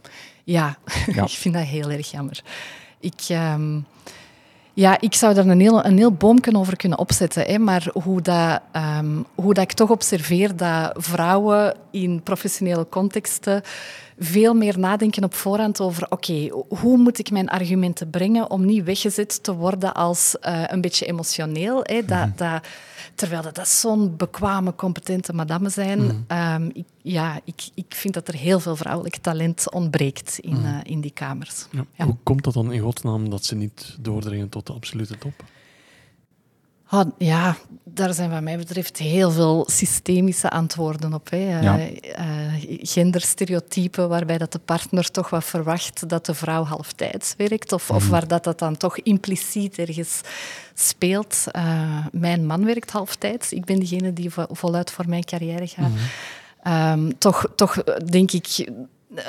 Ja, 0.44 0.78
ja. 1.06 1.22
ik 1.30 1.30
vind 1.30 1.54
dat 1.54 1.64
heel 1.64 1.90
erg 1.90 2.10
jammer. 2.10 2.42
Ik... 3.00 3.20
Um, 3.30 3.86
ja, 4.78 5.00
ik 5.00 5.14
zou 5.14 5.34
daar 5.34 5.46
een 5.46 5.60
heel, 5.60 5.84
een 5.84 5.96
heel 5.96 6.12
boomje 6.12 6.58
over 6.58 6.76
kunnen 6.76 6.98
opzetten. 6.98 7.42
Hè. 7.42 7.58
Maar 7.58 7.86
hoe, 7.92 8.20
dat, 8.20 8.60
um, 8.72 9.24
hoe 9.34 9.54
dat 9.54 9.64
ik 9.64 9.72
toch 9.72 9.90
observeer 9.90 10.56
dat 10.56 10.92
vrouwen 10.96 11.76
in 11.90 12.22
professionele 12.22 12.88
contexten 12.88 13.62
veel 14.18 14.54
meer 14.54 14.78
nadenken 14.78 15.24
op 15.24 15.34
voorhand 15.34 15.80
over 15.80 16.04
oké, 16.04 16.14
okay, 16.14 16.64
hoe 16.80 16.96
moet 16.96 17.18
ik 17.18 17.30
mijn 17.30 17.48
argumenten 17.48 18.10
brengen 18.10 18.50
om 18.50 18.64
niet 18.64 18.84
weggezet 18.84 19.42
te 19.42 19.54
worden 19.54 19.94
als 19.94 20.36
uh, 20.42 20.62
een 20.66 20.80
beetje 20.80 21.06
emotioneel. 21.06 21.80
Hè. 21.82 22.04
Dat, 22.04 22.26
mm. 22.26 22.32
dat, 22.36 22.66
terwijl 23.14 23.42
dat, 23.42 23.54
dat 23.54 23.68
zo'n 23.68 24.16
bekwame, 24.16 24.74
competente 24.74 25.32
madame 25.32 25.68
zijn. 25.68 26.00
Mm. 26.00 26.24
Um, 26.28 26.70
ik, 26.74 26.84
ja, 27.02 27.40
ik, 27.44 27.68
ik 27.74 27.94
vind 27.94 28.14
dat 28.14 28.28
er 28.28 28.34
heel 28.34 28.60
veel 28.60 28.76
vrouwelijk 28.76 29.16
talent 29.16 29.72
ontbreekt 29.72 30.38
in, 30.38 30.56
mm. 30.56 30.64
uh, 30.64 30.78
in 30.82 31.00
die 31.00 31.12
kamers. 31.12 31.66
Ja. 31.70 31.84
Ja. 31.94 32.04
Hoe 32.04 32.16
komt 32.22 32.44
dat 32.44 32.54
dan 32.54 32.72
in 32.72 32.80
godsnaam 32.80 33.30
dat 33.30 33.44
ze 33.44 33.54
niet 33.54 33.96
doordringen 34.00 34.48
tot 34.48 34.66
de 34.66 34.72
absolute 34.72 35.18
top? 35.18 35.44
Oh, 36.90 37.04
ja, 37.18 37.56
daar 37.84 38.14
zijn 38.14 38.30
wat 38.30 38.42
mij 38.42 38.56
betreft 38.56 38.98
heel 38.98 39.30
veel 39.30 39.66
systemische 39.70 40.50
antwoorden 40.50 41.14
op. 41.14 41.30
Hè. 41.30 41.60
Ja. 41.60 41.78
Uh, 41.78 41.90
uh, 41.90 42.78
genderstereotypen 42.80 44.08
waarbij 44.08 44.38
dat 44.38 44.52
de 44.52 44.58
partner 44.58 45.10
toch 45.10 45.30
wat 45.30 45.44
verwacht 45.44 46.08
dat 46.08 46.26
de 46.26 46.34
vrouw 46.34 46.64
halftijds 46.64 47.34
werkt 47.36 47.72
of, 47.72 47.90
mm. 47.90 47.96
of 47.96 48.08
waar 48.08 48.28
dat, 48.28 48.44
dat 48.44 48.58
dan 48.58 48.76
toch 48.76 48.98
impliciet 48.98 49.78
ergens 49.78 50.20
speelt. 50.74 51.44
Uh, 51.52 52.06
mijn 52.12 52.46
man 52.46 52.64
werkt 52.64 52.90
halftijds. 52.90 53.52
Ik 53.52 53.64
ben 53.64 53.80
degene 53.80 54.12
die 54.12 54.30
voluit 54.50 54.90
voor 54.90 55.08
mijn 55.08 55.24
carrière 55.24 55.66
gaat. 55.66 55.90
Mm. 55.90 56.72
Um, 56.72 57.18
toch, 57.18 57.46
toch 57.54 57.82
denk 58.10 58.32
ik 58.32 58.70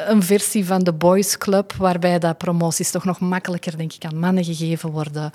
een 0.07 0.23
versie 0.23 0.65
van 0.65 0.83
de 0.83 0.93
Boys 0.93 1.37
Club 1.37 1.73
waarbij 1.73 2.19
dat 2.19 2.37
promoties 2.37 2.91
toch 2.91 3.03
nog 3.03 3.19
makkelijker 3.19 3.77
denk 3.77 3.93
ik, 3.93 4.05
aan 4.05 4.19
mannen 4.19 4.43
gegeven 4.43 4.89
worden 4.89 5.31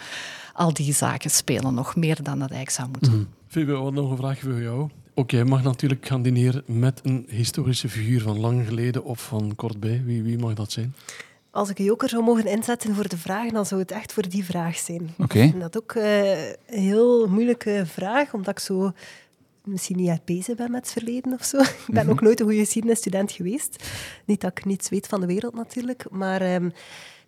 al 0.53 0.73
die 0.73 0.93
zaken 0.93 1.31
spelen 1.31 1.75
nog 1.75 1.97
meer 1.97 2.23
dan 2.23 2.39
dat 2.39 2.51
eigenlijk 2.51 2.71
zou 2.71 2.89
moeten. 2.89 3.29
Mm. 3.53 3.83
Wat 3.83 3.93
nog 3.93 4.11
een 4.11 4.17
vraag 4.17 4.39
voor 4.39 4.63
jou. 4.63 4.89
Ook 5.15 5.31
jij 5.31 5.45
mag 5.45 5.63
natuurlijk 5.63 6.07
gaan 6.07 6.23
dineren 6.23 6.63
met 6.67 7.01
een 7.03 7.27
historische 7.29 7.89
figuur 7.89 8.21
van 8.21 8.41
lang 8.41 8.67
geleden 8.67 9.05
of 9.05 9.21
van 9.21 9.53
kortbij. 9.57 10.03
Wie, 10.05 10.23
wie 10.23 10.39
mag 10.39 10.55
dat 10.55 10.73
zijn? 10.73 10.95
Als 11.51 11.71
ik 11.71 11.79
joker 11.79 12.09
zou 12.09 12.23
mogen 12.23 12.45
inzetten 12.45 12.95
voor 12.95 13.09
de 13.09 13.17
vraag, 13.17 13.51
dan 13.51 13.67
zou 13.67 13.81
het 13.81 13.91
echt 13.91 14.13
voor 14.13 14.29
die 14.29 14.45
vraag 14.45 14.77
zijn. 14.77 15.03
Oké. 15.03 15.23
Okay. 15.23 15.43
Ik 15.43 15.51
vind 15.51 15.63
dat 15.63 15.77
ook 15.77 15.95
uh, 15.95 16.49
een 16.49 16.57
heel 16.67 17.29
moeilijke 17.29 17.83
vraag, 17.87 18.35
omdat 18.35 18.59
ik 18.59 18.59
zo 18.59 18.93
misschien 19.65 19.97
niet 19.97 20.09
echt 20.09 20.25
bezig 20.25 20.57
ben 20.57 20.71
met 20.71 20.81
het 20.81 20.93
verleden 20.93 21.33
of 21.33 21.45
zo. 21.45 21.61
Ik 21.63 21.67
ben 21.87 21.95
mm 21.95 22.01
-hmm. 22.01 22.11
ook 22.11 22.21
nooit 22.21 22.41
een 22.41 22.47
goede 22.47 22.61
geschiedenisstudent 22.61 23.33
geweest. 23.33 23.89
Niet 24.25 24.41
dat 24.41 24.51
ik 24.59 24.65
niets 24.65 24.89
weet 24.89 25.07
van 25.07 25.21
de 25.21 25.27
wereld 25.27 25.55
natuurlijk, 25.55 26.05
maar... 26.11 26.55
Um, 26.55 26.73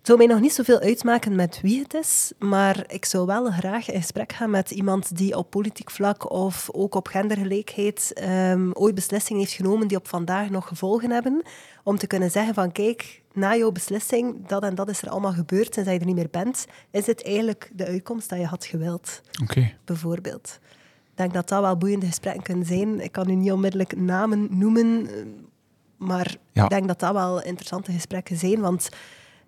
Het 0.05 0.12
zou 0.12 0.27
mij 0.27 0.35
nog 0.35 0.45
niet 0.45 0.55
zoveel 0.55 0.81
uitmaken 0.81 1.35
met 1.35 1.61
wie 1.62 1.83
het 1.83 1.95
is, 1.95 2.33
maar 2.38 2.85
ik 2.87 3.05
zou 3.05 3.27
wel 3.27 3.51
graag 3.51 3.90
in 3.90 4.01
gesprek 4.01 4.33
gaan 4.33 4.51
met 4.51 4.71
iemand 4.71 5.17
die 5.17 5.37
op 5.37 5.51
politiek 5.51 5.90
vlak 5.90 6.31
of 6.31 6.69
ook 6.73 6.95
op 6.95 7.07
gendergelijkheid 7.07 8.23
um, 8.51 8.73
ooit 8.73 8.95
beslissingen 8.95 9.40
heeft 9.40 9.55
genomen 9.55 9.88
die 9.88 9.97
op 9.97 10.09
vandaag 10.09 10.51
nog 10.51 10.69
gevolgen 10.69 11.11
hebben. 11.11 11.43
Om 11.85 11.99
te 11.99 12.07
kunnen 12.07 12.31
zeggen 12.31 12.55
van 12.55 12.73
kijk, 12.73 13.23
na 13.33 13.57
jouw 13.57 13.73
beslissing, 13.73 14.47
dat 14.47 14.62
en 14.62 14.75
dat 14.75 14.88
is 14.88 15.03
er 15.03 15.09
allemaal 15.09 15.33
gebeurd 15.33 15.77
en 15.77 15.85
dat 15.85 15.93
je 15.93 16.01
er 16.01 16.07
niet 16.07 16.17
meer 16.17 16.31
bent, 16.31 16.67
is 16.90 17.05
dit 17.05 17.25
eigenlijk 17.25 17.71
de 17.75 17.87
uitkomst 17.87 18.29
dat 18.29 18.38
je 18.38 18.47
had 18.47 18.64
gewild. 18.64 19.21
Oké. 19.43 19.73
Bijvoorbeeld. 19.85 20.59
Ik 21.05 21.17
denk 21.17 21.33
dat 21.33 21.49
dat 21.49 21.61
wel 21.61 21.77
boeiende 21.77 22.07
gesprekken 22.07 22.43
kunnen 22.43 22.67
zijn. 22.67 23.01
Ik 23.01 23.12
kan 23.12 23.27
nu 23.27 23.35
niet 23.35 23.53
onmiddellijk 23.53 23.97
namen 23.97 24.47
noemen, 24.51 25.09
maar 25.97 26.37
ik 26.53 26.69
denk 26.69 26.88
dat 26.88 27.01
dat 27.01 27.12
wel 27.12 27.43
interessante 27.43 27.93
gesprekken 27.93 28.37
zijn, 28.37 28.61
want 28.61 28.88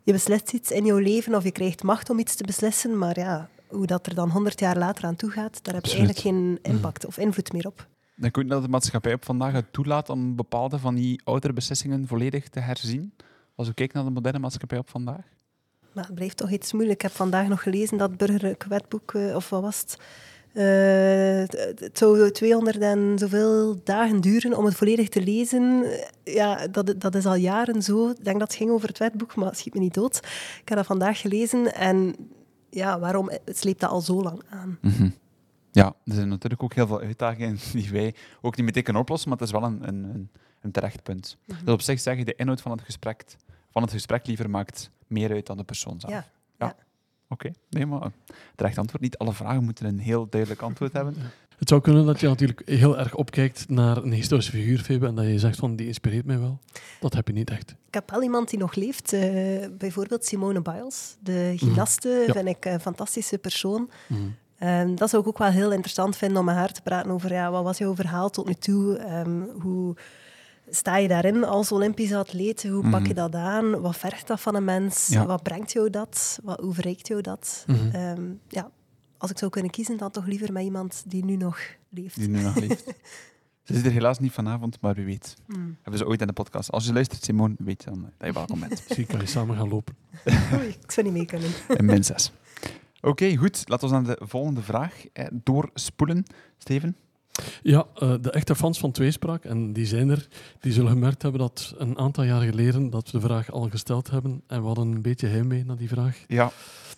je 0.07 0.13
beslist 0.13 0.53
iets 0.53 0.71
in 0.71 0.85
jouw 0.85 0.99
leven 0.99 1.35
of 1.35 1.45
je 1.45 1.51
krijgt 1.51 1.83
macht 1.83 2.11
om 2.11 2.19
iets 2.19 2.35
te 2.35 2.45
beslissen, 2.45 2.99
maar 2.99 3.19
ja, 3.19 3.49
hoe 3.67 3.87
dat 3.87 4.07
er 4.07 4.15
dan 4.15 4.31
honderd 4.31 4.61
jaar 4.61 4.77
later 4.77 5.05
aan 5.05 5.17
toe 5.17 5.31
gaat, 5.31 5.65
daar 5.65 5.75
heb 5.75 5.85
je 5.85 5.91
eigenlijk 5.91 6.19
geen 6.19 6.35
mm. 6.35 6.59
impact 6.63 7.07
of 7.07 7.19
invloed 7.19 7.53
meer 7.53 7.67
op. 7.67 7.87
Denk 8.15 8.37
je 8.37 8.45
dat 8.45 8.63
de 8.63 8.69
maatschappij 8.69 9.13
op 9.13 9.25
vandaag 9.25 9.53
het 9.53 9.73
toelaat 9.73 10.09
om 10.09 10.37
bepaalde 10.37 10.79
van 10.79 10.95
die 10.95 11.21
oudere 11.25 11.53
beslissingen 11.53 12.07
volledig 12.07 12.49
te 12.49 12.61
herzien? 12.61 13.13
Als 13.55 13.69
we 13.69 13.75
kijken 13.75 13.97
naar 13.97 14.07
de 14.07 14.13
moderne 14.13 14.39
maatschappij 14.39 14.79
op 14.79 14.91
vandaag? 14.91 15.25
Maar 15.93 16.05
het 16.05 16.15
blijft 16.15 16.37
toch 16.37 16.51
iets 16.51 16.73
moeilijk. 16.73 16.97
Ik 16.97 17.03
heb 17.03 17.13
vandaag 17.13 17.49
nog 17.49 17.63
gelezen 17.63 17.99
dat 17.99 18.17
burgerlijk 18.17 18.65
wetboek, 18.65 19.15
eh, 19.15 19.35
of 19.35 19.51
wat 19.51 19.63
was 19.63 19.81
het? 19.81 19.99
Uh, 20.57 20.63
het 21.79 21.99
zou 21.99 22.31
200 22.31 22.79
en 22.79 23.19
zoveel 23.19 23.81
dagen 23.85 24.21
duren 24.21 24.57
om 24.57 24.65
het 24.65 24.75
volledig 24.75 25.09
te 25.09 25.23
lezen. 25.23 25.85
Ja, 26.25 26.67
dat, 26.67 26.95
dat 26.99 27.15
is 27.15 27.27
al 27.27 27.35
jaren 27.35 27.83
zo. 27.83 28.09
Ik 28.09 28.25
denk 28.25 28.39
dat 28.39 28.49
het 28.49 28.57
ging 28.57 28.71
over 28.71 28.89
het 28.89 28.99
wetboek, 28.99 29.35
maar 29.35 29.47
het 29.47 29.59
schiet 29.59 29.75
me 29.75 29.81
niet 29.81 29.95
dood. 29.95 30.17
Ik 30.61 30.69
heb 30.69 30.77
dat 30.77 30.87
vandaag 30.87 31.21
gelezen 31.21 31.75
en 31.75 32.15
ja, 32.71 32.99
waarom? 32.99 33.31
Sleept 33.45 33.81
dat 33.81 33.91
al 33.91 34.01
zo 34.01 34.23
lang 34.23 34.43
aan. 34.49 34.79
Mhm. 34.81 35.09
Ja, 35.71 35.95
er 36.05 36.15
zijn 36.15 36.29
natuurlijk 36.29 36.63
ook 36.63 36.75
heel 36.75 36.87
veel 36.87 37.01
uitdagingen 37.01 37.59
die 37.73 37.91
wij 37.91 38.15
ook 38.41 38.57
niet 38.57 38.67
meteen 38.67 38.83
kunnen 38.83 39.03
oplossen, 39.03 39.29
maar 39.29 39.39
het 39.39 39.47
is 39.47 39.53
wel 39.53 39.63
een, 39.63 39.89
een, 39.89 40.31
een 40.61 40.71
terecht 40.71 41.03
punt. 41.03 41.37
Mm 41.45 41.57
Dus 41.65 41.75
op 41.75 41.81
zich 41.81 42.01
zeg 42.01 42.17
je, 42.17 42.25
de 42.25 42.35
inhoud 42.35 42.61
van 42.61 42.73
het 42.73 42.81
gesprek, 42.81 43.25
van 43.71 43.83
het 43.83 43.91
gesprek 43.91 44.27
liever 44.27 44.51
maakt 44.51 44.91
meer 45.07 45.31
uit 45.31 45.47
dan 45.47 45.57
de 45.57 45.65
persoon 45.65 46.01
zelf. 46.01 46.13
Ja. 46.13 46.25
ja. 46.59 46.77
Oké, 47.29 47.51
nee, 47.71 47.87
maar 47.87 48.11
terecht 48.55 48.79
antwoord. 48.79 49.03
Niet 49.03 49.19
alle 49.19 49.33
vragen 49.33 49.65
moeten 49.65 49.87
een 49.87 49.99
heel 49.99 50.27
duidelijk 50.29 50.63
antwoord 50.63 50.93
hebben. 50.93 51.15
Het 51.59 51.69
zou 51.69 51.81
kunnen 51.81 52.07
dat 52.07 52.21
je 52.21 52.29
natuurlijk 52.29 52.63
heel 52.65 52.99
erg 52.99 53.15
opkijkt 53.15 53.69
naar 53.69 53.97
een 53.97 54.13
historische 54.13 54.53
figuur, 54.53 54.79
Febe, 54.79 55.07
en 55.07 55.15
dat 55.15 55.25
je 55.25 55.39
zegt 55.39 55.59
van 55.59 55.77
die 55.77 55.87
inspireert 55.87 56.27
mij 56.27 56.39
wel. 56.39 56.59
Dat 57.01 57.15
heb 57.15 57.27
je 57.27 57.33
niet 57.33 57.51
echt. 57.51 57.71
Ik 57.71 57.95
heb 57.95 58.11
wel 58.11 58.23
iemand 58.23 58.51
die 58.51 58.59
nog 58.59 58.75
leeft, 58.75 59.13
uh, 59.13 59.21
bijvoorbeeld 59.79 60.25
Simone 60.25 60.63
Biles, 60.63 61.17
de 61.21 61.53
mhm. 61.55 61.57
gymnaste, 61.57 62.25
mm. 62.27 62.33
vind 62.33 62.49
ik 62.49 62.65
een 62.65 62.81
fantastische 62.81 63.39
persoon. 63.39 63.91
Mm. 64.07 64.35
Um, 64.61 64.95
dat 64.95 65.11
zou 65.11 65.23
ik 65.23 65.29
ook 65.29 65.39
wel 65.39 65.51
heel 65.51 65.73
interessant 65.73 66.17
vinden 66.17 66.39
om 66.39 66.45
met 66.45 66.55
haar 66.55 66.73
te 66.73 66.83
praten 66.83 67.11
over 67.11 67.33
ja, 67.33 67.51
wat 67.51 67.63
was 67.63 67.79
jouw 67.79 67.95
verhaal 67.95 68.31
tot 68.31 68.47
nu 68.47 68.55
toe? 68.55 69.01
Um, 69.13 69.49
hoe 69.61 69.97
sta 70.71 70.97
je 70.97 71.09
daarin 71.09 71.45
als 71.45 71.73
Olympische 71.73 72.17
atleet? 72.17 72.63
Hoe 72.63 72.91
pak 72.91 73.07
je 73.07 73.15
mhm. 73.15 73.15
dat 73.15 73.35
aan? 73.35 73.81
Wat 73.81 73.97
vergt 73.97 74.27
dat 74.27 74.41
van 74.41 74.55
een 74.55 74.65
mens? 74.65 75.09
Wat 75.09 75.43
brengt 75.43 75.73
jou 75.73 75.91
dat? 75.91 76.39
Wat, 76.43 76.61
hoe 76.61 76.75
verrijkt 76.75 77.09
jou 77.09 77.21
dat? 77.21 77.65
Mm 77.67 77.91
-hmm. 77.91 78.41
ja, 78.49 78.71
als 79.19 79.31
ik 79.31 79.39
zou 79.39 79.51
kunnen 79.51 79.71
kiezen, 79.71 79.97
dan 79.97 80.11
toch 80.11 80.27
liever 80.27 80.53
met 80.53 80.63
iemand 80.63 81.05
die 81.07 81.25
nu 81.25 81.37
nog 81.37 81.59
leeft. 81.89 82.17
Die 82.17 82.29
nu 82.29 82.43
nog 82.43 82.55
leeft. 82.55 82.85
Ze 83.67 83.75
is 83.75 83.83
er 83.83 83.91
helaas 83.91 84.19
niet 84.19 84.33
vanavond, 84.33 84.81
maar 84.81 84.95
wie 84.95 85.05
weet. 85.05 85.37
Mm. 85.47 85.77
Hebben 85.83 85.99
ze 85.99 86.07
ooit 86.07 86.21
in 86.21 86.27
de 86.27 86.33
podcast. 86.33 86.71
Als 86.71 86.87
je 86.87 86.93
luistert, 86.93 87.25
Simone, 87.25 87.55
weet 87.59 87.85
dan 87.85 88.13
dat 88.19 88.27
je 88.27 88.33
welkom 88.33 88.61
bent. 88.61 88.71
Misschien 88.85 89.07
kan 89.07 89.21
je 89.21 89.27
samen 89.27 89.57
gaan 89.57 89.69
lopen. 89.69 89.97
Oei, 90.55 90.69
ik 90.69 90.91
zou 90.91 91.07
niet 91.07 91.17
mee 91.17 91.25
kunnen. 91.25 91.51
En 91.69 91.85
min 91.85 92.05
6. 92.05 92.33
Oké, 93.01 93.37
goed. 93.37 93.63
Laten 93.69 93.89
we 93.89 93.95
naar 93.95 94.05
de 94.05 94.27
volgende 94.27 94.63
vraag 94.63 95.05
eh, 95.13 95.27
doorspoelen. 95.33 96.25
Steven? 96.59 96.97
Ja, 97.63 97.87
uh, 98.03 98.15
de 98.21 98.31
echte 98.31 98.55
fans 98.55 98.79
van 98.79 98.93
Tweespraak, 98.93 99.45
en 99.45 99.73
die 99.73 99.87
zijn 99.87 100.09
er, 100.09 100.29
die 100.61 100.73
zullen 100.73 100.91
gemerkt 100.91 101.23
hebben 101.23 101.41
dat 101.41 101.75
een 101.79 101.99
aantal 101.99 102.25
jaar 102.25 102.43
geleden 102.43 102.91
dat 102.91 103.11
we 103.11 103.19
de 103.19 103.27
vraag 103.27 103.51
al 103.51 103.69
gesteld 103.71 104.11
hebben 104.11 104.43
en 104.47 104.61
we 104.61 104.67
hadden 104.67 104.87
een 104.87 105.03
beetje 105.03 105.27
heimwee 105.27 105.65
naar 105.65 105.77
die 105.77 105.89
vraag. 105.89 106.25
Ja. 106.27 106.53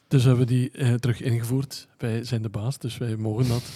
Dus 0.09 0.24
hebben 0.24 0.46
we 0.46 0.53
die 0.53 0.70
uh, 0.72 0.94
terug 0.94 1.20
ingevoerd. 1.20 1.88
Wij 1.98 2.24
zijn 2.24 2.42
de 2.42 2.48
baas, 2.48 2.79
dus 2.79 2.98
wij 2.98 3.16
mogen 3.16 3.48
dat. 3.48 3.62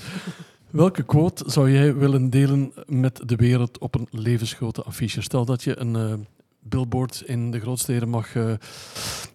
Welke 0.71 1.03
quote 1.03 1.45
zou 1.47 1.71
jij 1.71 1.95
willen 1.95 2.31
delen 2.31 2.73
met 2.87 3.21
de 3.27 3.37
wereld 3.37 3.79
op 3.79 3.95
een 3.95 4.09
levensgrote 4.11 4.83
affiche? 4.83 5.21
Stel 5.21 5.45
dat 5.45 5.63
je 5.63 5.79
een 5.79 5.95
uh, 5.95 6.15
billboard 6.61 7.23
in 7.27 7.51
de 7.51 7.61
grootsteden 7.61 8.09
mag, 8.09 8.33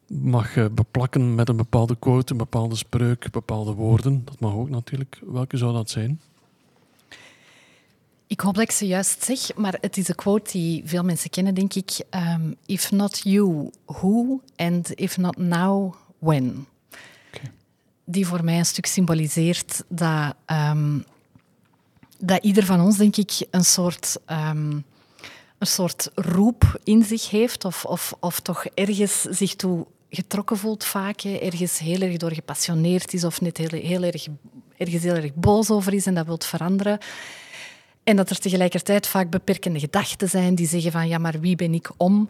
mag 0.07 0.71
beplakken 0.71 1.35
met 1.35 1.49
een 1.49 1.57
bepaalde 1.57 1.95
quote, 1.99 2.31
een 2.31 2.37
bepaalde 2.37 2.75
spreuk, 2.75 3.31
bepaalde 3.31 3.73
woorden. 3.73 4.21
Dat 4.25 4.39
mag 4.39 4.53
ook 4.53 4.69
natuurlijk. 4.69 5.19
Welke 5.25 5.57
zou 5.57 5.73
dat 5.73 5.89
zijn? 5.89 6.21
Ik 8.27 8.39
hoop 8.39 8.53
dat 8.53 8.63
ik 8.63 8.71
ze 8.71 8.87
juist 8.87 9.23
zeg, 9.23 9.55
maar 9.55 9.77
het 9.81 9.97
is 9.97 10.07
een 10.07 10.15
quote 10.15 10.51
die 10.51 10.81
veel 10.85 11.03
mensen 11.03 11.29
kennen, 11.29 11.53
denk 11.53 11.73
ik. 11.73 11.91
Um, 12.09 12.55
if 12.65 12.91
not 12.91 13.21
you, 13.23 13.71
who? 13.85 14.41
And 14.55 14.91
if 14.91 15.17
not 15.17 15.37
now, 15.37 15.93
when? 16.19 16.67
Die 18.05 18.27
voor 18.27 18.43
mij 18.43 18.57
een 18.57 18.65
stuk 18.65 18.85
symboliseert 18.85 19.83
dat, 19.87 20.35
um, 20.45 21.05
dat 22.19 22.43
ieder 22.43 22.65
van 22.65 22.81
ons, 22.81 22.97
denk 22.97 23.15
ik, 23.15 23.47
een 23.51 23.65
soort, 23.65 24.17
um, 24.25 24.85
een 25.57 25.67
soort 25.67 26.09
roep 26.15 26.79
in 26.83 27.03
zich 27.03 27.29
heeft, 27.29 27.65
of, 27.65 27.85
of, 27.85 28.13
of 28.19 28.39
toch 28.39 28.65
ergens 28.65 29.21
zich 29.21 29.55
toe 29.55 29.85
getrokken 30.09 30.57
voelt 30.57 30.83
vaak, 30.83 31.21
ergens 31.21 31.79
heel 31.79 32.01
erg 32.01 32.17
door 32.17 32.33
gepassioneerd 32.33 33.13
is 33.13 33.23
of 33.23 33.41
net 33.41 33.57
heel, 33.57 33.81
heel 33.81 34.03
erg, 34.03 34.27
ergens 34.77 35.03
heel 35.03 35.15
erg 35.15 35.33
boos 35.33 35.69
over 35.69 35.93
is 35.93 36.05
en 36.05 36.13
dat 36.13 36.25
wilt 36.25 36.45
veranderen. 36.45 36.99
En 38.07 38.15
dat 38.15 38.29
er 38.29 38.39
tegelijkertijd 38.39 39.07
vaak 39.07 39.29
beperkende 39.29 39.79
gedachten 39.79 40.29
zijn 40.29 40.55
die 40.55 40.67
zeggen 40.67 40.91
van 40.91 41.07
ja, 41.07 41.17
maar 41.17 41.39
wie 41.39 41.55
ben 41.55 41.73
ik 41.73 41.89
om? 41.97 42.27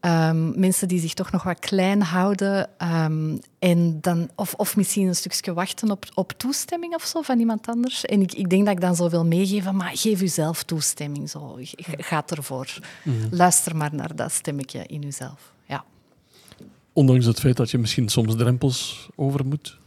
Um, 0.00 0.60
mensen 0.60 0.88
die 0.88 1.00
zich 1.00 1.14
toch 1.14 1.30
nog 1.30 1.42
wat 1.42 1.58
klein 1.58 2.02
houden. 2.02 2.70
Um, 2.82 3.38
en 3.58 3.98
dan, 4.00 4.30
of, 4.34 4.54
of 4.54 4.76
misschien 4.76 5.06
een 5.06 5.14
stukje 5.14 5.52
wachten 5.52 5.90
op, 5.90 6.04
op 6.14 6.32
toestemming 6.32 6.94
of 6.94 7.04
zo 7.04 7.22
van 7.22 7.38
iemand 7.38 7.66
anders. 7.66 8.04
En 8.04 8.20
ik, 8.20 8.32
ik 8.32 8.50
denk 8.50 8.64
dat 8.64 8.74
ik 8.74 8.80
dan 8.80 8.96
zo 8.96 9.08
wil 9.08 9.24
meegeven, 9.24 9.76
maar 9.76 9.90
geef 9.94 10.20
uzelf 10.20 10.62
toestemming. 10.62 11.30
Zo. 11.30 11.58
Ga 11.80 12.22
ervoor. 12.26 12.78
Mm. 13.02 13.14
Luister 13.30 13.76
maar 13.76 13.94
naar 13.94 14.16
dat 14.16 14.32
stemmetje 14.32 14.86
in 14.86 15.02
uzelf. 15.02 15.52
Ja. 15.66 15.84
Ondanks 16.92 17.24
het 17.24 17.40
feit 17.40 17.56
dat 17.56 17.70
je 17.70 17.78
misschien 17.78 18.08
soms 18.08 18.36
drempels 18.36 19.08
over 19.14 19.46
moet? 19.46 19.78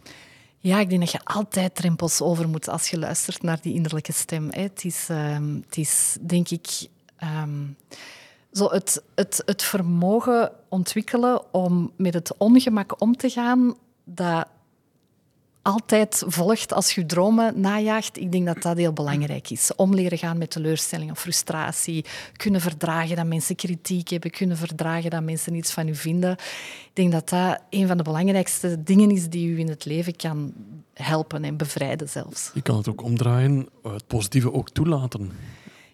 Ja, 0.63 0.80
ik 0.80 0.89
denk 0.89 1.02
dat 1.02 1.12
je 1.12 1.19
altijd 1.24 1.76
drempels 1.76 2.21
over 2.21 2.50
moet 2.50 2.69
als 2.69 2.89
je 2.89 3.00
luistert 3.00 3.41
naar 3.41 3.62
die 3.62 3.74
innerlijke 3.74 4.13
stem. 4.13 4.47
Het, 4.52 4.84
is, 4.84 5.08
ehm, 5.10 5.56
het 5.56 5.78
is, 5.78 6.17
denk 6.21 6.50
ik, 6.50 6.88
ehm, 7.17 7.65
zo 8.52 8.69
het, 8.69 9.04
het, 9.15 9.41
het 9.45 9.63
vermogen 9.63 10.52
ontwikkelen 10.69 11.54
om 11.54 11.91
met 11.95 12.13
het 12.13 12.38
ongemak 12.38 13.02
om 13.02 13.17
te 13.17 13.30
gaan 13.30 13.76
dat 14.04 14.47
altijd 15.62 16.24
volgt 16.28 16.74
als 16.74 16.91
je 16.91 17.06
dromen 17.06 17.60
najaagt. 17.60 18.17
Ik 18.17 18.32
denk 18.32 18.45
dat 18.45 18.62
dat 18.62 18.78
heel 18.78 18.93
belangrijk 18.93 19.50
is. 19.50 19.76
Om 19.76 19.93
leren 19.93 20.17
gaan 20.17 20.38
met 20.38 20.50
teleurstelling 20.50 21.12
of 21.12 21.19
frustratie. 21.19 22.06
Kunnen 22.34 22.62
verdragen 22.62 23.15
dat 23.15 23.26
mensen 23.26 23.56
kritiek 23.56 24.10
hebben. 24.10 24.32
Kunnen 24.32 24.58
verdragen 24.58 25.10
dat 25.10 25.24
mensen 25.24 25.56
iets 25.56 25.71
van 25.71 25.88
u 25.88 25.95
vinden. 25.95 26.32
Ik 26.32 26.91
denk 26.93 27.12
dat 27.12 27.30
dat 27.30 27.62
een 27.69 27.88
van 27.88 27.97
de 27.97 28.04
belangrijkste 28.04 28.84
dingen 28.84 29.12
is 29.12 29.30
die 29.30 29.47
u 29.47 29.60
in 29.60 29.69
het 29.69 29.86
leven 29.86 30.15
kan 30.15 30.54
helpen 30.93 31.43
en 31.43 31.58
bevrijden 31.58 32.10
zelfs. 32.10 32.52
Je 32.54 32.62
kan 32.62 32.78
het 32.78 32.88
ook 32.88 33.04
omdraaien, 33.04 33.69
het 33.84 34.08
positieve 34.08 34.54
ook 34.54 34.69
toelaten. 34.69 35.32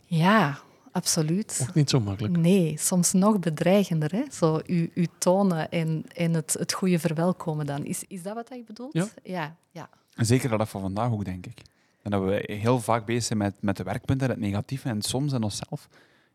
Ja, 0.05 0.59
absoluut. 0.97 1.65
Ook 1.69 1.73
niet 1.73 1.89
zo 1.89 1.99
makkelijk. 1.99 2.37
Nee, 2.37 2.77
soms 2.77 3.13
nog 3.13 3.39
bedreigender. 3.39 4.11
Hè? 4.11 4.23
Zo 4.31 4.59
u, 4.65 4.91
u 4.93 5.07
tonen 5.17 5.71
en, 5.71 6.03
en 6.15 6.33
het, 6.33 6.55
het 6.59 6.73
goede 6.73 6.99
verwelkomen 6.99 7.65
dan. 7.65 7.85
Is, 7.85 8.03
is 8.07 8.23
dat 8.23 8.35
wat 8.35 8.49
je 8.49 8.63
bedoelt? 8.65 8.93
Ja. 8.93 9.07
ja, 9.23 9.55
ja. 9.71 9.89
En 10.15 10.25
zeker 10.25 10.57
dat 10.57 10.69
van 10.69 10.81
vandaag 10.81 11.11
ook, 11.11 11.25
denk 11.25 11.45
ik. 11.45 11.61
En 12.01 12.11
dat 12.11 12.23
we 12.23 12.53
heel 12.53 12.79
vaak 12.79 13.05
bezig 13.05 13.23
zijn 13.23 13.39
met, 13.39 13.55
met 13.59 13.77
de 13.77 13.83
werkpunten, 13.83 14.29
het 14.29 14.39
negatieve 14.39 14.89
en 14.89 15.01
soms 15.01 15.33
in 15.33 15.43
onszelf 15.43 15.87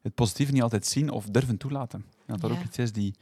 het 0.03 0.15
positieve 0.15 0.53
niet 0.53 0.63
altijd 0.63 0.87
zien 0.87 1.11
of 1.11 1.27
durven 1.27 1.57
toelaten. 1.57 2.05
En 2.09 2.25
dat 2.27 2.41
dat 2.41 2.51
ook 2.51 2.65
iets 2.65 2.79
is 2.79 2.93
die 2.93 3.15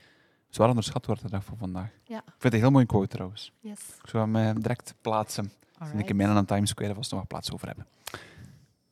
zwaar 0.48 0.68
onderschat 0.68 1.06
wordt 1.06 1.22
de 1.22 1.30
dag 1.30 1.44
van 1.44 1.56
vandaag. 1.56 1.90
Ja. 2.04 2.18
Ik 2.18 2.24
vind 2.26 2.42
het 2.42 2.52
een 2.52 2.60
heel 2.60 2.70
mooi 2.70 2.86
quote 2.86 3.08
trouwens. 3.08 3.52
Yes. 3.60 3.80
Ik 4.02 4.08
zou 4.08 4.24
hem 4.24 4.36
eh, 4.36 4.62
direct 4.62 4.94
plaatsen. 5.00 5.52
Als 5.78 5.90
ik 5.96 6.08
in 6.08 6.16
mijn 6.16 6.28
aan 6.28 6.44
Times 6.44 6.70
Square 6.70 6.94
vast 6.94 7.10
nog 7.10 7.20
wat 7.20 7.28
plaats 7.28 7.52
over 7.52 7.66
hebben. 7.66 7.86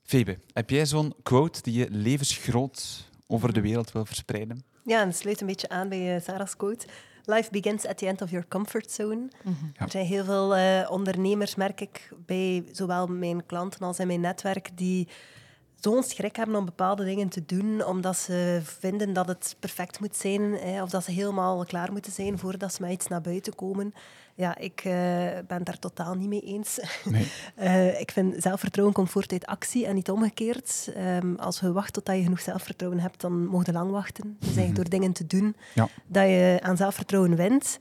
Febe, 0.09 0.39
heb 0.53 0.71
jij 0.71 0.87
zo'n 0.87 1.15
quote 1.23 1.63
die 1.63 1.79
je 1.79 1.87
levensgroot 1.91 3.09
over 3.27 3.53
de 3.53 3.61
wereld 3.61 3.93
wil 3.93 4.05
verspreiden? 4.05 4.63
Ja, 4.85 5.01
en 5.01 5.15
sluit 5.15 5.41
een 5.41 5.47
beetje 5.47 5.69
aan 5.69 5.89
bij 5.89 6.15
uh, 6.15 6.23
Sarah's 6.23 6.57
quote. 6.57 6.87
Life 7.25 7.51
begins 7.51 7.87
at 7.87 7.99
the 7.99 8.07
end 8.07 8.23
of 8.23 8.31
your 8.31 8.49
comfort 8.49 8.91
zone. 8.91 9.29
Mhm. 9.43 9.55
Er 9.77 9.91
zijn 9.91 10.07
heel 10.07 10.25
veel 10.25 10.59
uh, 10.59 10.91
ondernemers, 10.91 11.55
merk 11.55 11.81
ik, 11.81 12.13
bij 12.27 12.65
zowel 12.73 13.07
mijn 13.07 13.47
klanten 13.47 13.81
als 13.81 13.99
in 13.99 14.07
mijn 14.07 14.21
netwerk, 14.21 14.71
die 14.75 15.09
zo'n 15.81 16.03
schrik 16.03 16.37
hebben 16.37 16.57
om 16.57 16.65
bepaalde 16.65 17.05
dingen 17.05 17.29
te 17.29 17.45
doen, 17.45 17.85
omdat 17.85 18.17
ze 18.17 18.61
vinden 18.63 19.13
dat 19.13 19.29
het 19.29 19.57
perfect 19.59 20.01
moet 20.01 20.17
zijn, 20.17 20.43
hè, 20.43 20.83
of 20.83 20.91
dat 20.91 21.05
ze 21.05 21.11
helemaal 21.11 21.65
klaar 21.65 21.93
moeten 21.93 22.13
zijn 22.13 22.39
voordat 22.39 22.75
ze 22.75 22.83
met 22.83 22.93
iets 22.93 23.09
naar 23.09 23.21
buiten 23.21 23.55
komen. 23.55 23.95
Ja, 24.39 24.57
ik 24.59 24.85
uh, 24.85 24.93
ben 25.47 25.65
daar 25.65 25.79
totaal 25.79 26.15
niet 26.15 26.29
mee 26.29 26.41
eens. 26.41 26.79
Nee. 27.05 27.27
uh, 27.59 28.01
ik 28.01 28.11
vind 28.11 28.43
zelfvertrouwen 28.43 28.95
komt 28.97 29.11
voort 29.11 29.33
uit 29.33 29.47
actie 29.47 29.87
en 29.87 29.95
niet 29.95 30.11
omgekeerd. 30.11 30.93
Um, 31.23 31.37
als 31.37 31.61
je 31.61 31.73
wacht 31.73 31.93
totdat 31.93 32.17
je 32.17 32.23
genoeg 32.23 32.41
zelfvertrouwen 32.41 33.01
hebt, 33.01 33.21
dan 33.21 33.47
mag 33.47 33.67
je 33.67 33.73
lang 33.73 33.91
wachten. 33.91 34.37
Dus 34.39 34.47
eigenlijk 34.49 34.77
door 34.77 34.89
dingen 34.89 35.13
te 35.13 35.27
doen 35.27 35.57
Ja. 35.75 35.89
dat 36.07 36.25
je 36.25 36.59
aan 36.63 36.77
zelfvertrouwen 36.77 37.37
wint. 37.37 37.79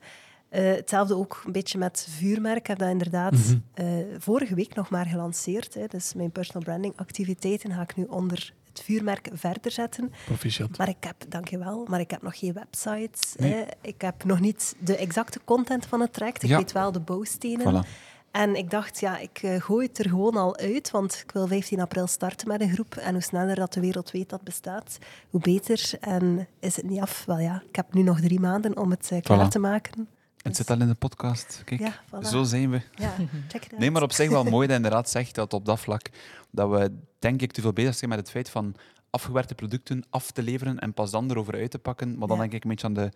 Uh, 0.51 0.59
hetzelfde 0.73 1.15
ook 1.15 1.41
een 1.45 1.51
beetje 1.51 1.77
met 1.77 2.07
vuurmerk. 2.09 2.57
Ik 2.57 2.67
heb 2.67 2.77
dat 2.77 2.89
inderdaad 2.89 3.31
Mhm. 3.33 3.57
eh, 3.73 3.87
vorige 4.17 4.55
week 4.55 4.75
nog 4.75 4.89
maar 4.89 5.05
gelanceerd. 5.05 5.73
Hè. 5.73 5.85
Dus 5.87 6.13
mijn 6.13 6.31
personal 6.31 6.63
branding 6.63 6.93
activiteiten 6.95 7.71
ga 7.73 7.81
ik 7.81 7.95
nu 7.95 8.03
onder 8.03 8.53
het 8.77 8.85
vuurmerk 8.85 9.29
verder 9.33 9.71
zetten. 9.71 10.11
Proficiat. 10.25 10.77
Maar 10.77 10.89
ik 10.89 10.97
heb, 11.03 11.15
dankjewel, 11.29 11.85
maar 11.89 11.99
ik 11.99 12.11
heb 12.11 12.21
nog 12.21 12.39
geen 12.39 12.53
website. 12.53 13.19
Nee. 13.37 13.53
Hè. 13.53 13.63
Ik 13.81 14.01
heb 14.01 14.23
nog 14.23 14.39
niet 14.39 14.75
de 14.79 14.95
exacte 14.97 15.39
content 15.43 15.85
van 15.85 15.99
het 16.01 16.13
traject. 16.13 16.43
Ik 16.43 16.49
Ja. 16.49 16.57
weet 16.57 16.71
wel 16.71 16.91
de 16.91 16.99
bouwstenen. 16.99 17.83
Voilà. 17.85 17.87
En 18.31 18.55
ik 18.55 18.69
dacht, 18.69 18.99
ja, 18.99 19.17
ik 19.17 19.39
eh, 19.41 19.61
gooi 19.61 19.87
het 19.87 19.97
er 19.99 20.09
gewoon 20.09 20.35
al 20.35 20.57
uit, 20.57 20.91
want 20.91 21.21
ik 21.25 21.31
wil 21.31 21.47
15 21.47 21.79
april 21.79 22.07
starten 22.07 22.47
met 22.47 22.61
een 22.61 22.69
groep. 22.73 22.95
En 22.95 23.13
hoe 23.13 23.21
sneller 23.21 23.55
dat 23.55 23.73
de 23.73 23.79
wereld 23.79 24.11
weet 24.11 24.29
dat 24.29 24.41
bestaat, 24.43 24.97
hoe 25.29 25.41
beter. 25.41 25.91
En 25.99 26.47
is 26.59 26.75
het 26.75 26.85
niet 26.89 26.99
af? 27.01 27.25
Wel 27.25 27.39
ja, 27.39 27.63
ik 27.69 27.75
heb 27.75 27.93
nu 27.93 28.01
nog 28.01 28.19
drie 28.21 28.39
maanden 28.39 28.77
om 28.77 28.89
het 28.91 29.09
eh, 29.11 29.21
klaar 29.21 29.45
Voilà. 29.47 29.49
te 29.51 29.59
maken. 29.59 30.07
Het 30.41 30.55
zit 30.55 30.69
al 30.69 30.79
in 30.81 30.87
de 30.87 30.93
podcast. 30.95 31.61
Kijk, 31.65 31.79
Ja, 31.79 31.93
voilà. 32.05 32.27
zo 32.27 32.43
zijn 32.43 32.69
we. 32.71 32.81
Ja. 32.95 33.13
Nee, 33.77 33.91
maar 33.91 34.03
op 34.03 34.11
zich 34.11 34.29
wel 34.29 34.43
mooi 34.43 34.67
dat 34.67 34.75
inderdaad 34.75 35.09
zegt 35.09 35.35
dat 35.35 35.53
op 35.53 35.65
dat 35.65 35.79
vlak 35.79 36.09
dat 36.51 36.69
we, 36.69 36.91
denk 37.19 37.41
ik, 37.41 37.51
te 37.51 37.61
veel 37.61 37.73
bezig 37.73 37.95
zijn 37.95 38.09
met 38.09 38.19
het 38.19 38.29
feit 38.29 38.49
van 38.49 38.75
afgewerkte 39.09 39.55
producten 39.55 40.03
af 40.09 40.31
te 40.31 40.43
leveren 40.43 40.79
en 40.79 40.93
pas 40.93 41.11
dan 41.11 41.31
erover 41.31 41.53
uit 41.53 41.71
te 41.71 41.79
pakken. 41.79 42.17
Maar 42.17 42.27
dan 42.27 42.35
Ja. 42.37 42.41
denk 42.43 42.53
ik 42.53 42.63
een 42.63 42.69
beetje 42.69 42.87
aan 42.87 42.93
de, 42.93 43.11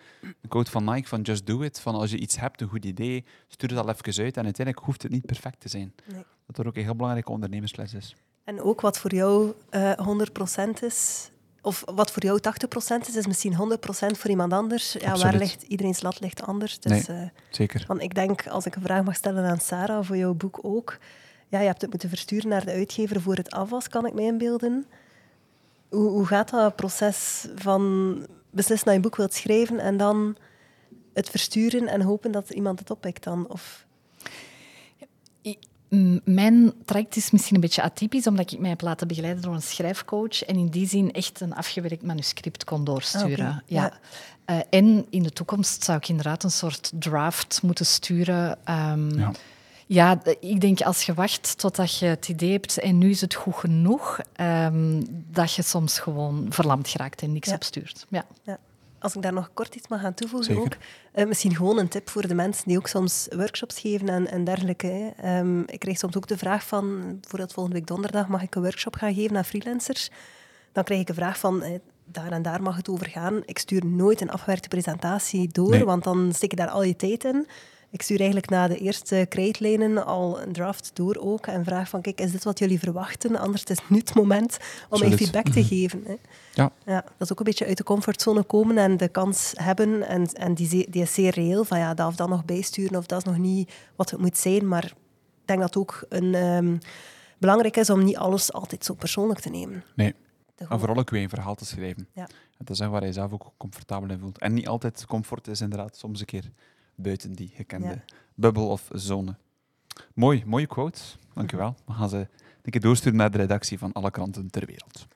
quote 0.47 0.71
van 0.71 0.83
Nike 0.83 1.07
van 1.07 1.21
just 1.21 1.45
do 1.47 1.61
it. 1.61 1.79
Van 1.79 1.95
als 1.95 2.11
je 2.11 2.17
iets 2.17 2.37
hebt, 2.39 2.61
een 2.61 2.67
goed 2.67 2.85
idee, 2.85 3.25
stuur 3.47 3.69
het 3.69 3.77
al 3.77 3.89
even 3.89 4.23
uit 4.23 4.37
en 4.37 4.43
uiteindelijk 4.43 4.85
hoeft 4.85 5.01
het 5.03 5.11
niet 5.11 5.25
perfect 5.25 5.59
te 5.59 5.69
zijn. 5.69 5.93
Nee. 6.13 6.23
Dat 6.47 6.57
er 6.57 6.67
ook 6.67 6.75
een 6.75 6.83
heel 6.83 6.95
belangrijke 6.95 7.31
ondernemersles 7.31 7.93
is. 7.93 8.15
En 8.43 8.61
ook 8.61 8.81
wat 8.81 8.97
voor 8.99 9.13
jou 9.13 9.53
eh 9.69 9.91
100% 9.97 10.83
is, 10.83 11.29
of 11.61 11.83
wat 11.85 12.11
voor 12.11 12.23
jou 12.23 12.39
80% 12.39 13.07
is, 13.07 13.15
is 13.15 13.27
misschien 13.27 13.53
100% 13.53 14.17
voor 14.17 14.29
iemand 14.29 14.53
anders. 14.53 14.93
Ja, 14.93 15.17
waar 15.17 15.35
ligt 15.35 15.61
iedereen's 15.61 16.01
lat 16.01 16.19
ligt 16.19 16.41
anders. 16.41 16.79
Dus, 16.79 17.07
eh, 17.07 17.21
Zeker. 17.49 17.83
want 17.87 18.01
ik 18.01 18.15
denk, 18.15 18.47
als 18.47 18.65
ik 18.65 18.75
een 18.75 18.81
vraag 18.81 19.03
mag 19.03 19.15
stellen 19.15 19.45
aan 19.45 19.59
Sarah, 19.59 20.05
voor 20.05 20.17
jouw 20.17 20.33
boek 20.33 20.59
ook. 20.61 20.97
Ja, 21.47 21.59
je 21.59 21.65
hebt 21.65 21.81
het 21.81 21.89
moeten 21.89 22.09
versturen 22.09 22.49
naar 22.49 22.65
de 22.65 22.71
uitgever 22.71 23.21
voor 23.21 23.35
het 23.35 23.51
af 23.51 23.69
was, 23.69 23.87
kan 23.87 24.05
ik 24.05 24.13
mij 24.13 24.23
inbeelden. 24.23 24.85
Hoe, 25.89 26.09
hoe 26.09 26.25
gaat 26.25 26.49
dat 26.49 26.75
proces 26.75 27.47
van 27.55 28.13
beslissen 28.49 28.85
dat 28.85 28.87
je 28.87 28.95
een 28.95 29.01
boek 29.01 29.15
wilt 29.15 29.33
schrijven 29.33 29.79
en 29.79 29.97
dan 29.97 30.37
het 31.13 31.29
versturen 31.29 31.87
en 31.87 32.01
hopen 32.01 32.31
dat 32.31 32.49
iemand 32.49 32.79
het 32.79 32.91
oppikt 32.91 33.23
dan? 33.23 33.49
Of... 33.49 33.85
Mijn 36.23 36.73
traject 36.85 37.15
is 37.15 37.31
misschien 37.31 37.55
een 37.55 37.61
beetje 37.61 37.81
atypisch, 37.81 38.27
omdat 38.27 38.51
ik 38.51 38.59
mij 38.59 38.69
heb 38.69 38.81
laten 38.81 39.07
begeleiden 39.07 39.41
door 39.43 39.53
een 39.53 39.61
schrijfcoach 39.61 40.43
en 40.43 40.55
in 40.55 40.67
die 40.67 40.87
zin 40.87 41.11
echt 41.13 41.39
een 41.41 41.53
afgewerkt 41.55 42.03
manuscript 42.03 42.63
kon 42.63 42.83
doorsturen. 42.83 43.47
Ah, 43.47 43.57
ja. 43.65 43.81
Ja. 43.81 43.93
Eh, 44.45 44.59
en 44.79 45.05
in 45.09 45.23
de 45.23 45.29
toekomst 45.31 45.83
zou 45.83 45.97
ik 45.97 46.07
inderdaad 46.09 46.43
een 46.43 46.51
soort 46.51 46.91
draft 46.93 47.59
moeten 47.63 47.85
sturen. 47.85 48.57
Ehm, 48.63 49.19
Ja. 49.87 50.21
ik 50.39 50.61
denk 50.61 50.81
als 50.81 51.03
je 51.05 51.13
wacht 51.13 51.57
totdat 51.57 51.97
je 51.97 52.05
het 52.05 52.29
idee 52.29 52.51
hebt 52.51 52.79
en 52.79 52.97
nu 52.97 53.09
is 53.09 53.21
het 53.21 53.33
goed 53.33 53.55
genoeg, 53.55 54.19
ehm, 54.33 55.01
dat 55.31 55.53
je 55.53 55.61
soms 55.61 55.99
gewoon 55.99 56.45
verlamd 56.49 56.87
geraakt 56.87 57.21
en 57.21 57.31
niks 57.31 57.47
Ja. 57.49 57.55
opstuurt. 57.55 58.05
Ja. 58.09 58.25
Als 59.01 59.15
ik 59.15 59.21
daar 59.21 59.33
nog 59.33 59.49
kort 59.53 59.75
iets 59.75 59.87
mag 59.87 60.03
aan 60.03 60.13
toevoegen 60.13 60.53
Zeker. 60.53 60.63
ook. 60.63 60.75
eh, 61.11 61.25
misschien 61.27 61.55
gewoon 61.55 61.77
een 61.79 61.87
tip 61.87 62.09
voor 62.09 62.27
de 62.27 62.33
mensen 62.35 62.63
die 62.67 62.77
ook 62.77 62.87
soms 62.87 63.27
workshops 63.35 63.79
geven 63.79 64.09
en, 64.09 64.27
en 64.31 64.43
dergelijke. 64.43 64.87
hè. 64.87 65.09
Ehm, 65.39 65.59
ik 65.59 65.79
krijg 65.79 65.97
soms 65.97 66.17
ook 66.17 66.27
de 66.27 66.37
vraag 66.37 66.67
van, 66.67 67.01
bijvoorbeeld 67.19 67.53
volgende 67.53 67.77
week 67.79 67.87
donderdag 67.87 68.27
mag 68.27 68.41
ik 68.41 68.55
een 68.55 68.61
workshop 68.61 68.95
gaan 68.95 69.13
geven 69.13 69.37
aan 69.37 69.45
freelancers. 69.45 70.09
Dan 70.71 70.83
krijg 70.83 71.01
ik 71.01 71.09
een 71.09 71.15
vraag 71.15 71.39
van, 71.39 71.63
eh, 71.63 71.79
daar 72.05 72.31
en 72.31 72.41
daar 72.41 72.61
mag 72.61 72.75
het 72.75 72.89
over 72.89 73.07
gaan. 73.07 73.41
Ik 73.45 73.59
stuur 73.59 73.85
nooit 73.85 74.21
een 74.21 74.31
afgewerkte 74.31 74.67
presentatie 74.67 75.47
door, 75.47 75.69
Nee. 75.69 75.85
want 75.85 76.03
dan 76.03 76.31
steek 76.33 76.51
ik 76.51 76.57
daar 76.57 76.69
al 76.69 76.83
je 76.83 76.95
tijd 76.95 77.23
in. 77.23 77.47
Ik 77.91 78.01
stuur 78.01 78.17
eigenlijk 78.17 78.49
na 78.49 78.67
de 78.67 78.77
eerste 78.77 79.25
krijtlijnen 79.29 80.05
al 80.05 80.41
een 80.41 80.51
draft 80.51 80.91
door 80.93 81.15
ook 81.15 81.47
en 81.47 81.63
vraag 81.63 81.89
van, 81.89 82.01
kijk, 82.01 82.21
is 82.21 82.31
dit 82.31 82.43
wat 82.43 82.59
jullie 82.59 82.79
verwachten? 82.79 83.35
Anders 83.35 83.63
is 83.63 83.77
het 83.77 83.89
nu 83.89 83.97
het 83.97 84.13
moment 84.15 84.57
om 84.89 84.99
mij 84.99 85.11
feedback 85.11 85.49
te 85.49 85.63
geven. 85.63 86.03
Hè. 86.05 86.15
Ja. 86.53 86.71
Ja, 86.85 87.01
dat 87.01 87.13
is 87.19 87.31
ook 87.31 87.39
een 87.39 87.45
beetje 87.45 87.65
uit 87.65 87.77
de 87.77 87.83
comfortzone 87.83 88.43
komen 88.43 88.77
en 88.77 88.97
de 88.97 89.07
kans 89.07 89.53
hebben. 89.55 90.07
En, 90.07 90.25
en 90.25 90.53
die, 90.53 90.89
die 90.89 91.01
is 91.01 91.13
zeer 91.13 91.33
reëel, 91.33 91.63
van 91.63 91.79
ja, 91.79 91.93
dat 91.93 92.07
of 92.07 92.15
dat 92.15 92.29
nog 92.29 92.45
bijsturen 92.45 92.97
of 92.97 93.05
dat 93.05 93.17
is 93.17 93.23
nog 93.25 93.37
niet 93.37 93.73
wat 93.95 94.09
het 94.09 94.19
moet 94.19 94.37
zijn. 94.37 94.67
Maar 94.67 94.85
ik 94.85 94.93
denk 95.45 95.59
dat 95.59 95.73
het 95.73 95.77
ook 95.77 96.05
een, 96.09 96.35
ehm, 96.35 96.77
belangrijk 97.37 97.77
is 97.77 97.89
om 97.89 98.03
niet 98.03 98.17
alles 98.17 98.53
altijd 98.53 98.85
zo 98.85 98.93
persoonlijk 98.93 99.39
te 99.39 99.49
nemen. 99.49 99.83
Nee. 99.95 100.15
Maar 100.69 100.79
vooral 100.79 100.97
ook 100.97 101.09
weer 101.09 101.23
een 101.23 101.29
verhaal 101.29 101.55
te 101.55 101.65
schrijven. 101.65 102.07
Ja. 102.13 102.27
En 102.57 102.65
te 102.65 102.75
zeggen 102.75 102.95
waar 102.99 103.05
je 103.05 103.13
zelf 103.13 103.33
ook 103.33 103.51
comfortabel 103.57 104.09
in 104.09 104.19
voelt. 104.19 104.37
En 104.37 104.53
niet 104.53 104.67
altijd 104.67 105.05
comfort 105.05 105.47
is 105.47 105.61
inderdaad 105.61 105.97
soms 105.97 106.19
een 106.19 106.25
keer 106.25 106.51
buiten 107.01 107.33
die 107.33 107.51
gekende 107.55 107.87
Ja. 107.87 108.03
bubbel 108.35 108.67
of 108.69 108.89
zone. 108.93 109.35
Mooi, 110.13 110.43
mooie 110.45 110.67
quote. 110.67 110.99
Dankjewel. 111.33 111.75
We 111.85 111.93
gaan 111.93 112.09
ze 112.09 112.27
een 112.61 112.71
keer 112.71 112.81
doorsturen 112.81 113.17
naar 113.17 113.31
de 113.31 113.37
redactie 113.37 113.77
van 113.77 113.91
alle 113.91 114.11
kranten 114.11 114.49
ter 114.49 114.65
wereld. 114.65 115.07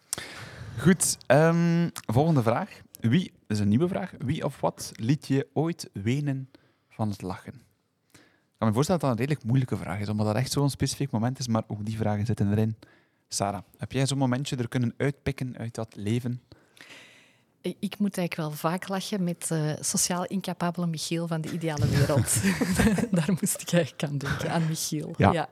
Goed, 0.80 1.18
ehm, 1.26 1.90
volgende 2.06 2.44
vraag. 2.44 2.82
Wie, 3.00 3.32
dat 3.32 3.58
is 3.58 3.60
een 3.60 3.68
nieuwe 3.68 3.88
vraag. 3.88 4.14
Wie 4.20 4.44
of 4.46 4.60
wat 4.62 4.92
liet 4.96 5.28
je 5.28 5.48
ooit 5.54 5.90
wenen 5.94 6.50
van 6.90 7.10
het 7.10 7.22
lachen? 7.22 7.54
Ik 8.14 8.62
kan 8.62 8.68
me 8.68 8.74
voorstellen 8.74 9.02
dat 9.02 9.10
dat 9.10 9.20
een 9.20 9.26
redelijk 9.26 9.48
moeilijke 9.48 9.78
vraag 9.78 10.00
is, 10.00 10.10
omdat 10.10 10.26
dat 10.26 10.36
echt 10.36 10.52
zo'n 10.52 10.70
specifiek 10.70 11.12
moment 11.12 11.40
is, 11.40 11.48
maar 11.48 11.64
ook 11.68 11.86
die 11.86 11.98
vragen 11.98 12.26
zitten 12.26 12.52
erin. 12.52 12.76
Sarah, 13.28 13.62
heb 13.78 13.92
jij 13.92 14.06
zo'n 14.08 14.18
momentje 14.18 14.56
er 14.56 14.68
kunnen 14.68 14.94
uitpikken 14.98 15.58
uit 15.58 15.76
dat 15.76 15.96
leven? 15.96 16.42
Ik 17.80 18.00
moet 18.00 18.18
eigenlijk 18.18 18.50
wel 18.50 18.58
vaak 18.72 18.88
lachen 18.88 19.24
met 19.24 19.52
eh, 19.52 19.72
sociaal 19.80 20.26
incapabele 20.26 20.88
Michiel 20.88 21.28
van 21.28 21.42
de 21.42 21.52
ideale 21.52 21.88
wereld. 21.88 22.42
Daar 23.18 23.38
moest 23.40 23.62
ik 23.62 23.72
eigenlijk 23.72 24.04
aan 24.04 24.18
denken, 24.18 24.52
aan 24.52 24.68
Michiel. 24.68 25.14
Ja. 25.18 25.50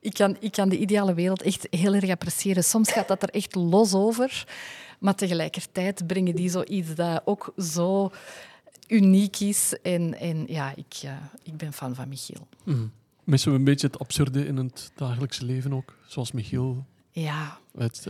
Ik, 0.00 0.14
kan, 0.14 0.36
ik 0.40 0.52
kan 0.52 0.68
de 0.68 0.78
ideale 0.78 1.14
wereld 1.14 1.42
echt 1.42 1.66
heel 1.70 1.94
erg 1.94 2.10
appreciëren. 2.10 2.64
Soms 2.64 2.92
gaat 2.92 3.08
dat 3.08 3.22
er 3.22 3.28
echt 3.28 3.54
los 3.54 3.94
over, 3.94 4.46
maar 4.98 5.14
tegelijkertijd 5.14 6.06
brengen 6.06 6.34
die 6.34 6.50
zoiets 6.50 6.94
dat 6.94 7.22
ook 7.24 7.52
zo 7.56 8.10
uniek 8.88 9.40
is. 9.40 9.76
En, 9.82 10.18
en 10.18 10.44
ja, 10.46 10.72
ik, 10.76 10.94
ik 11.42 11.56
ben 11.56 11.72
fan 11.72 11.94
van 11.94 12.08
Michiel. 12.08 12.48
Mhm. 12.64 12.86
Missen 13.24 13.52
we 13.52 13.58
een 13.58 13.64
beetje 13.64 13.86
het 13.86 13.98
absurde 13.98 14.46
in 14.46 14.56
het 14.56 14.92
dagelijkse 14.94 15.44
leven 15.44 15.72
ook? 15.72 15.96
Zoals 16.06 16.32
Michiel 16.32 16.84
Ja, 17.10 17.58
uit. 17.78 18.06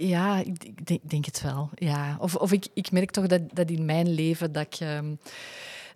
Ja, 0.00 0.38
ik 0.38 0.86
denk, 0.86 1.00
denk 1.10 1.24
het 1.24 1.40
wel. 1.42 1.70
Ja. 1.74 2.16
Of, 2.20 2.34
of 2.36 2.52
ik, 2.52 2.66
ik 2.74 2.90
merk 2.90 3.10
toch 3.10 3.26
dat, 3.26 3.40
dat 3.52 3.70
in 3.70 3.84
mijn 3.84 4.08
leven 4.10 4.52
dat 4.52 4.62
ik... 4.66 4.74
ehm, 4.74 5.14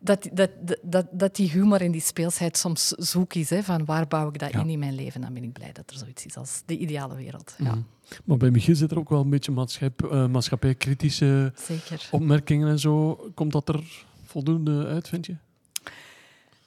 dat, 0.00 0.28
dat, 0.32 0.50
dat, 0.82 1.06
dat, 1.10 1.36
die 1.36 1.50
humor 1.50 1.80
en 1.80 1.90
die 1.90 2.00
speelsheid 2.00 2.56
soms 2.56 2.88
zoek 2.88 3.34
is. 3.34 3.50
Hè, 3.50 3.62
van 3.62 3.84
waar 3.84 4.06
bouw 4.06 4.28
ik 4.28 4.38
dat 4.38 4.52
Ja. 4.52 4.60
in 4.60 4.68
in 4.68 4.78
mijn 4.78 4.94
leven? 4.94 5.20
Dan 5.20 5.34
ben 5.34 5.42
ik 5.42 5.52
blij 5.52 5.72
dat 5.72 5.90
er 5.90 5.96
zoiets 5.96 6.26
is 6.26 6.36
als 6.36 6.62
de 6.66 6.78
ideale 6.78 7.14
wereld. 7.14 7.54
Ja, 7.58 7.70
Mhm. 7.70 7.80
Maar 8.24 8.36
bij 8.36 8.50
Michiel 8.50 8.74
zit 8.74 8.90
er 8.90 8.98
ook 8.98 9.08
wel 9.08 9.20
een 9.20 9.30
beetje 9.30 9.52
maatschappij, 9.52 10.08
eh, 10.08 10.26
maatschappijkritische 10.26 11.52
zeker. 11.56 12.08
opmerkingen 12.10 12.68
en 12.68 12.78
zo. 12.78 13.14
Komt 13.34 13.52
dat 13.52 13.68
er 13.68 14.04
voldoende 14.24 14.86
uit, 14.86 15.08
vind 15.08 15.26
je? 15.26 15.36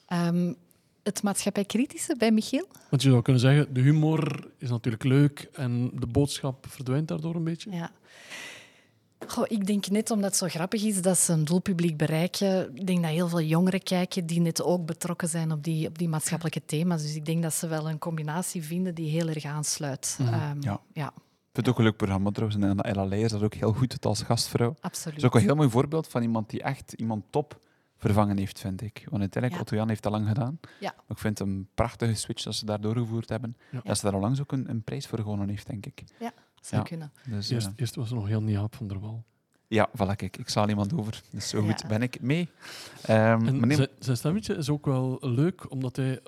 Ehm, 0.06 0.52
het 1.06 1.22
maatschappijkritische 1.22 2.16
bij 2.18 2.30
Michiel? 2.32 2.68
Want 2.90 3.02
je 3.02 3.10
zou 3.10 3.22
kunnen 3.22 3.42
zeggen, 3.42 3.74
de 3.74 3.80
humor 3.80 4.48
is 4.58 4.70
natuurlijk 4.70 5.04
leuk 5.04 5.48
en 5.52 5.90
de 5.94 6.06
boodschap 6.06 6.66
verdwijnt 6.68 7.08
daardoor 7.08 7.34
een 7.34 7.44
beetje. 7.44 7.70
Ja. 7.70 7.90
Goh, 9.26 9.44
ik 9.48 9.66
denk 9.66 9.88
net 9.88 10.10
omdat 10.10 10.30
het 10.30 10.38
zo 10.38 10.46
grappig 10.46 10.84
is 10.84 11.02
dat 11.02 11.18
ze 11.18 11.32
een 11.32 11.44
doelpubliek 11.44 11.96
bereiken. 11.96 12.76
Ik 12.76 12.86
denk 12.86 13.02
dat 13.02 13.10
heel 13.10 13.28
veel 13.28 13.40
jongeren 13.40 13.82
kijken 13.82 14.26
die 14.26 14.40
net 14.40 14.62
ook 14.62 14.86
betrokken 14.86 15.28
zijn 15.28 15.52
op 15.52 15.64
die, 15.64 15.88
op 15.88 15.98
die 15.98 16.08
maatschappelijke 16.08 16.62
thema's. 16.64 17.02
Dus 17.02 17.14
ik 17.14 17.24
denk 17.26 17.42
dat 17.42 17.54
ze 17.54 17.66
wel 17.68 17.88
een 17.88 17.98
combinatie 17.98 18.62
vinden 18.64 18.94
die 18.94 19.10
heel 19.10 19.28
erg 19.28 19.44
aansluit. 19.44 20.16
Mhm. 20.20 20.32
Ehm, 20.34 20.56
Ja. 20.60 20.80
ja, 20.92 21.06
Ik 21.06 21.52
vind 21.52 21.66
het 21.66 21.68
ook 21.68 21.78
een 21.78 21.84
leuk 21.84 21.96
programma 21.96 22.30
trouwens. 22.30 22.62
En 22.64 22.80
Ella 22.80 23.04
Leijers 23.04 23.32
dat 23.32 23.42
ook 23.42 23.54
heel 23.54 23.72
goed 23.72 23.90
doet 23.90 24.06
als 24.06 24.22
gastvrouw. 24.22 24.68
Dat 24.68 24.78
absoluut. 24.82 25.18
is 25.18 25.24
ook 25.24 25.34
een 25.34 25.40
heel 25.40 25.54
mooi 25.54 25.68
voorbeeld 25.70 26.08
van 26.08 26.22
iemand 26.22 26.50
die 26.50 26.62
echt 26.62 26.92
iemand 26.92 27.24
top 27.30 27.58
vervangen 27.98 28.38
heeft, 28.38 28.60
vind 28.60 28.82
ik. 28.82 29.06
Want 29.08 29.20
uiteindelijk, 29.20 29.52
Ja. 29.54 29.60
Otto 29.60 29.76
Jan 29.76 29.88
heeft 29.88 30.02
dat 30.02 30.12
lang 30.12 30.26
gedaan. 30.28 30.58
Ja. 30.80 30.92
Maar 30.96 31.04
ik 31.08 31.18
vind 31.18 31.38
het 31.38 31.48
een 31.48 31.68
prachtige 31.74 32.14
switch 32.14 32.42
dat 32.42 32.54
ze 32.54 32.64
daar 32.64 32.80
doorgevoerd 32.80 33.28
hebben. 33.28 33.56
Ja. 33.70 33.80
Dat 33.84 33.96
ze 33.98 34.04
daar 34.04 34.14
al 34.14 34.20
langs 34.20 34.40
ook 34.40 34.52
een, 34.52 34.70
een 34.70 34.82
prijs 34.82 35.06
voor 35.06 35.18
gewonnen 35.18 35.48
heeft, 35.48 35.66
denk 35.66 35.86
ik. 35.86 36.04
Zou 36.60 36.82
Ja. 36.82 36.88
kunnen. 36.88 37.12
Dus, 37.28 37.50
Eerst, 37.50 37.66
eh, 37.66 37.72
eerst 37.76 37.94
was 37.94 38.08
er 38.10 38.14
nog 38.16 38.26
heel 38.26 38.42
Jaap 38.42 38.74
van 38.74 38.86
der 38.88 39.00
Wal. 39.00 39.24
ja, 39.68 39.88
voilà, 39.88 40.16
kijk. 40.16 40.36
Ik 40.36 40.48
sla 40.48 40.68
iemand 40.68 40.92
over. 40.94 41.22
Dus 41.30 41.48
zo 41.48 41.62
goed 41.62 41.80
Ja. 41.80 41.88
ben 41.88 42.02
ik 42.02 42.20
mee. 42.20 42.48
Ehm, 43.02 43.46
En 43.62 43.74
zijn, 43.76 43.88
zijn 43.98 44.16
stemmetje 44.16 44.54
is 44.54 44.70
ook 44.70 44.84
wel 44.86 45.18
leuk, 45.20 45.70
omdat 45.70 45.96
hij 45.96 46.20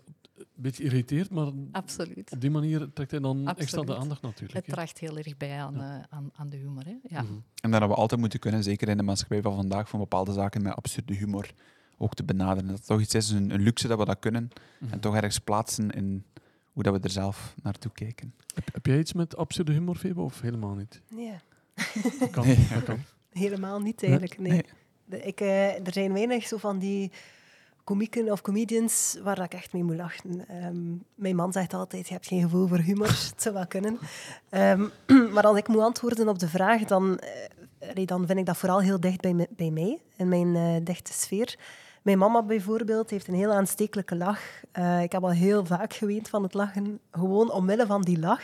beetje 0.54 0.82
irriteert, 0.84 1.30
maar 1.30 1.48
Absoluut. 1.72 2.30
op 2.32 2.40
die 2.40 2.50
manier 2.50 2.92
trekt 2.92 3.10
hij 3.10 3.20
dan 3.20 3.48
extra 3.56 3.82
de 3.82 3.96
aandacht 3.96 4.22
natuurlijk. 4.22 4.52
Het 4.66 4.74
draagt 4.74 4.98
heel 4.98 5.16
erg 5.18 5.36
bij 5.36 5.58
aan, 5.60 5.74
Ja. 5.74 5.98
eh, 5.98 6.04
aan, 6.16 6.30
aan 6.34 6.48
de 6.48 6.56
humor. 6.56 6.84
Hè? 6.84 6.96
Ja. 7.02 7.22
Mhm. 7.22 7.32
En 7.32 7.40
dat 7.70 7.70
hebben 7.70 7.88
we 7.88 7.94
altijd 7.94 8.20
moeten 8.20 8.38
kunnen, 8.38 8.62
zeker 8.62 8.88
in 8.88 8.96
de 8.96 9.02
maatschappij 9.02 9.42
van 9.42 9.54
vandaag, 9.54 9.88
van 9.88 9.98
bepaalde 10.00 10.32
zaken 10.32 10.62
met 10.62 10.74
absurde 10.74 11.14
humor 11.14 11.50
ook 11.98 12.14
te 12.14 12.24
benaderen. 12.24 12.68
Dat 12.68 12.76
het 12.78 12.86
toch 12.86 13.00
iets 13.00 13.14
is, 13.14 13.30
een, 13.30 13.50
een 13.50 13.60
luxe 13.60 13.88
dat 13.88 13.98
we 13.98 14.04
dat 14.04 14.18
kunnen. 14.18 14.48
Mhm. 14.78 14.92
En 14.92 15.00
toch 15.00 15.14
ergens 15.14 15.38
plaatsen 15.38 15.90
in 15.90 16.24
hoe 16.72 16.82
dat 16.82 16.94
we 16.94 17.00
er 17.00 17.10
zelf 17.10 17.54
naartoe 17.62 17.92
kijken. 17.92 18.34
Heb, 18.54 18.68
heb 18.72 18.86
jij 18.86 18.98
iets 18.98 19.12
met 19.12 19.36
absurde 19.36 19.72
humor, 19.72 19.96
Febe, 19.96 20.20
of 20.20 20.40
helemaal 20.40 20.74
niet? 20.74 21.00
Nee, 21.10 21.32
Dat 22.18 22.30
kan. 22.30 22.46
Nee. 22.46 22.66
dat 22.74 22.82
kan. 22.82 22.98
helemaal 23.32 23.80
niet 23.80 24.02
eigenlijk. 24.02 24.38
Nee. 24.38 24.50
Nee. 24.50 24.64
De- 25.04 25.22
ik, 25.22 25.40
eh, 25.40 25.86
er 25.86 25.92
zijn 25.92 26.12
weinig 26.12 26.46
zo 26.46 26.56
van 26.56 26.78
die 26.78 27.12
komieken 27.88 28.32
of 28.32 28.40
comedians 28.40 29.18
waar 29.22 29.42
ik 29.42 29.54
echt 29.54 29.72
mee 29.72 29.84
moet 29.84 29.96
lachen. 29.96 30.48
Ehm, 30.48 30.96
mijn 31.14 31.36
man 31.36 31.52
zegt 31.52 31.74
altijd, 31.74 32.06
je 32.08 32.12
hebt 32.12 32.26
geen 32.26 32.42
gevoel 32.42 32.66
voor 32.66 32.78
humor. 32.78 33.06
Het 33.32 33.42
zou 33.42 33.54
wel 33.54 33.66
kunnen. 33.66 33.98
Ehm, 34.48 34.86
maar 35.34 35.42
als 35.42 35.58
ik 35.58 35.68
moet 35.68 35.80
antwoorden 35.80 36.28
op 36.28 36.38
de 36.38 36.48
vraag, 36.48 36.84
dan, 36.84 37.18
eh, 37.78 38.06
dan 38.06 38.26
vind 38.26 38.38
ik 38.38 38.46
dat 38.46 38.56
vooral 38.56 38.80
heel 38.80 39.00
dicht 39.00 39.20
bij, 39.20 39.46
bij 39.50 39.70
mij, 39.70 39.98
in 40.16 40.28
mijn 40.28 40.56
eh, 40.56 40.84
dichte 40.84 41.12
sfeer. 41.12 41.56
Mijn 42.02 42.18
mama 42.18 42.42
bijvoorbeeld 42.42 43.10
heeft 43.10 43.28
een 43.28 43.34
heel 43.34 43.52
aanstekelijke 43.52 44.16
lach. 44.16 44.40
Eh, 44.72 45.02
ik 45.02 45.12
heb 45.12 45.22
al 45.22 45.30
heel 45.30 45.64
vaak 45.64 45.94
geweend 45.94 46.28
van 46.28 46.42
het 46.42 46.54
lachen, 46.54 47.00
gewoon 47.10 47.52
omwille 47.52 47.86
van 47.86 48.02
die 48.02 48.18
lach. 48.18 48.42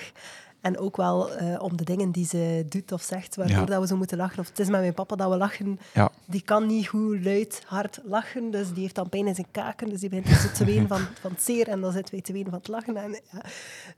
En 0.65 0.79
ook 0.79 0.97
wel 0.97 1.31
eh, 1.33 1.63
om 1.63 1.77
de 1.77 1.85
dingen 1.85 2.11
die 2.11 2.27
ze 2.27 2.67
doet 2.69 2.93
of 2.93 3.03
zegt, 3.03 3.37
waardoor 3.37 3.57
Ja. 3.59 3.65
dat 3.65 3.81
we 3.81 3.87
zo 3.87 3.97
moeten 3.97 4.17
lachen. 4.17 4.39
Of 4.39 4.49
het 4.49 4.59
is 4.59 4.69
met 4.69 4.81
mijn 4.81 4.95
papa 4.95 5.17
dat 5.17 5.31
we 5.31 5.37
lachen. 5.37 5.79
Ja, 5.95 6.11
Die 6.27 6.43
kan 6.43 6.67
niet 6.67 6.87
goed 6.87 7.25
luid 7.25 7.63
hard 7.67 8.01
lachen, 8.05 8.51
dus 8.51 8.73
die 8.73 8.83
heeft 8.83 8.95
dan 8.95 9.09
pijn 9.09 9.27
in 9.27 9.35
zijn 9.35 9.47
kaken. 9.51 9.89
Dus 9.89 10.01
die 10.01 10.09
begint 10.09 10.41
zo 10.41 10.49
te 10.55 10.65
wenen 10.65 10.89
van, 10.89 11.01
van 11.23 11.31
het 11.31 11.43
zeer 11.43 11.69
en 11.69 11.81
dan 11.81 11.93
zitten 11.93 12.15
wij 12.15 12.23
te 12.23 12.33
wenen 12.33 12.51
van 12.51 12.59
het 12.59 12.69
lachen. 12.69 12.97
En, 12.97 13.11
ja, 13.33 13.43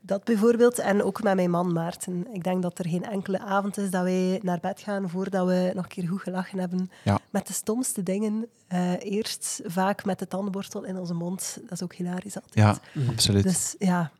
dat 0.01 0.23
bijvoorbeeld. 0.23 0.79
En 0.79 1.03
ook 1.03 1.23
met 1.23 1.35
mijn 1.35 1.49
man 1.49 1.73
Maarten. 1.73 2.27
Ik 2.33 2.43
denk 2.43 2.61
dat 2.61 2.79
er 2.79 2.87
geen 2.89 3.03
enkele 3.05 3.39
avond 3.39 3.77
is 3.77 3.89
dat 3.89 4.03
wij 4.03 4.39
naar 4.43 4.59
bed 4.61 4.81
gaan 4.81 5.09
voordat 5.09 5.47
we 5.47 5.71
nog 5.75 5.83
een 5.83 5.89
keer 5.89 6.07
goed 6.07 6.21
gelachen 6.21 6.59
hebben. 6.59 6.91
Met 7.29 7.47
de 7.47 7.53
stomste 7.53 8.03
dingen. 8.03 8.45
Eh, 8.67 8.91
eerst 8.99 9.61
vaak 9.65 10.05
met 10.05 10.19
de 10.19 10.27
tandenborstel 10.27 10.83
in 10.83 10.97
onze 10.97 11.13
mond. 11.13 11.57
Dat 11.61 11.71
is 11.71 11.83
ook 11.83 11.93
hilarisch 11.93 12.35
altijd. 12.35 12.53
ja 12.53 12.77
absoluut. 13.09 13.43
Dus 13.43 13.75
ja. 13.79 14.11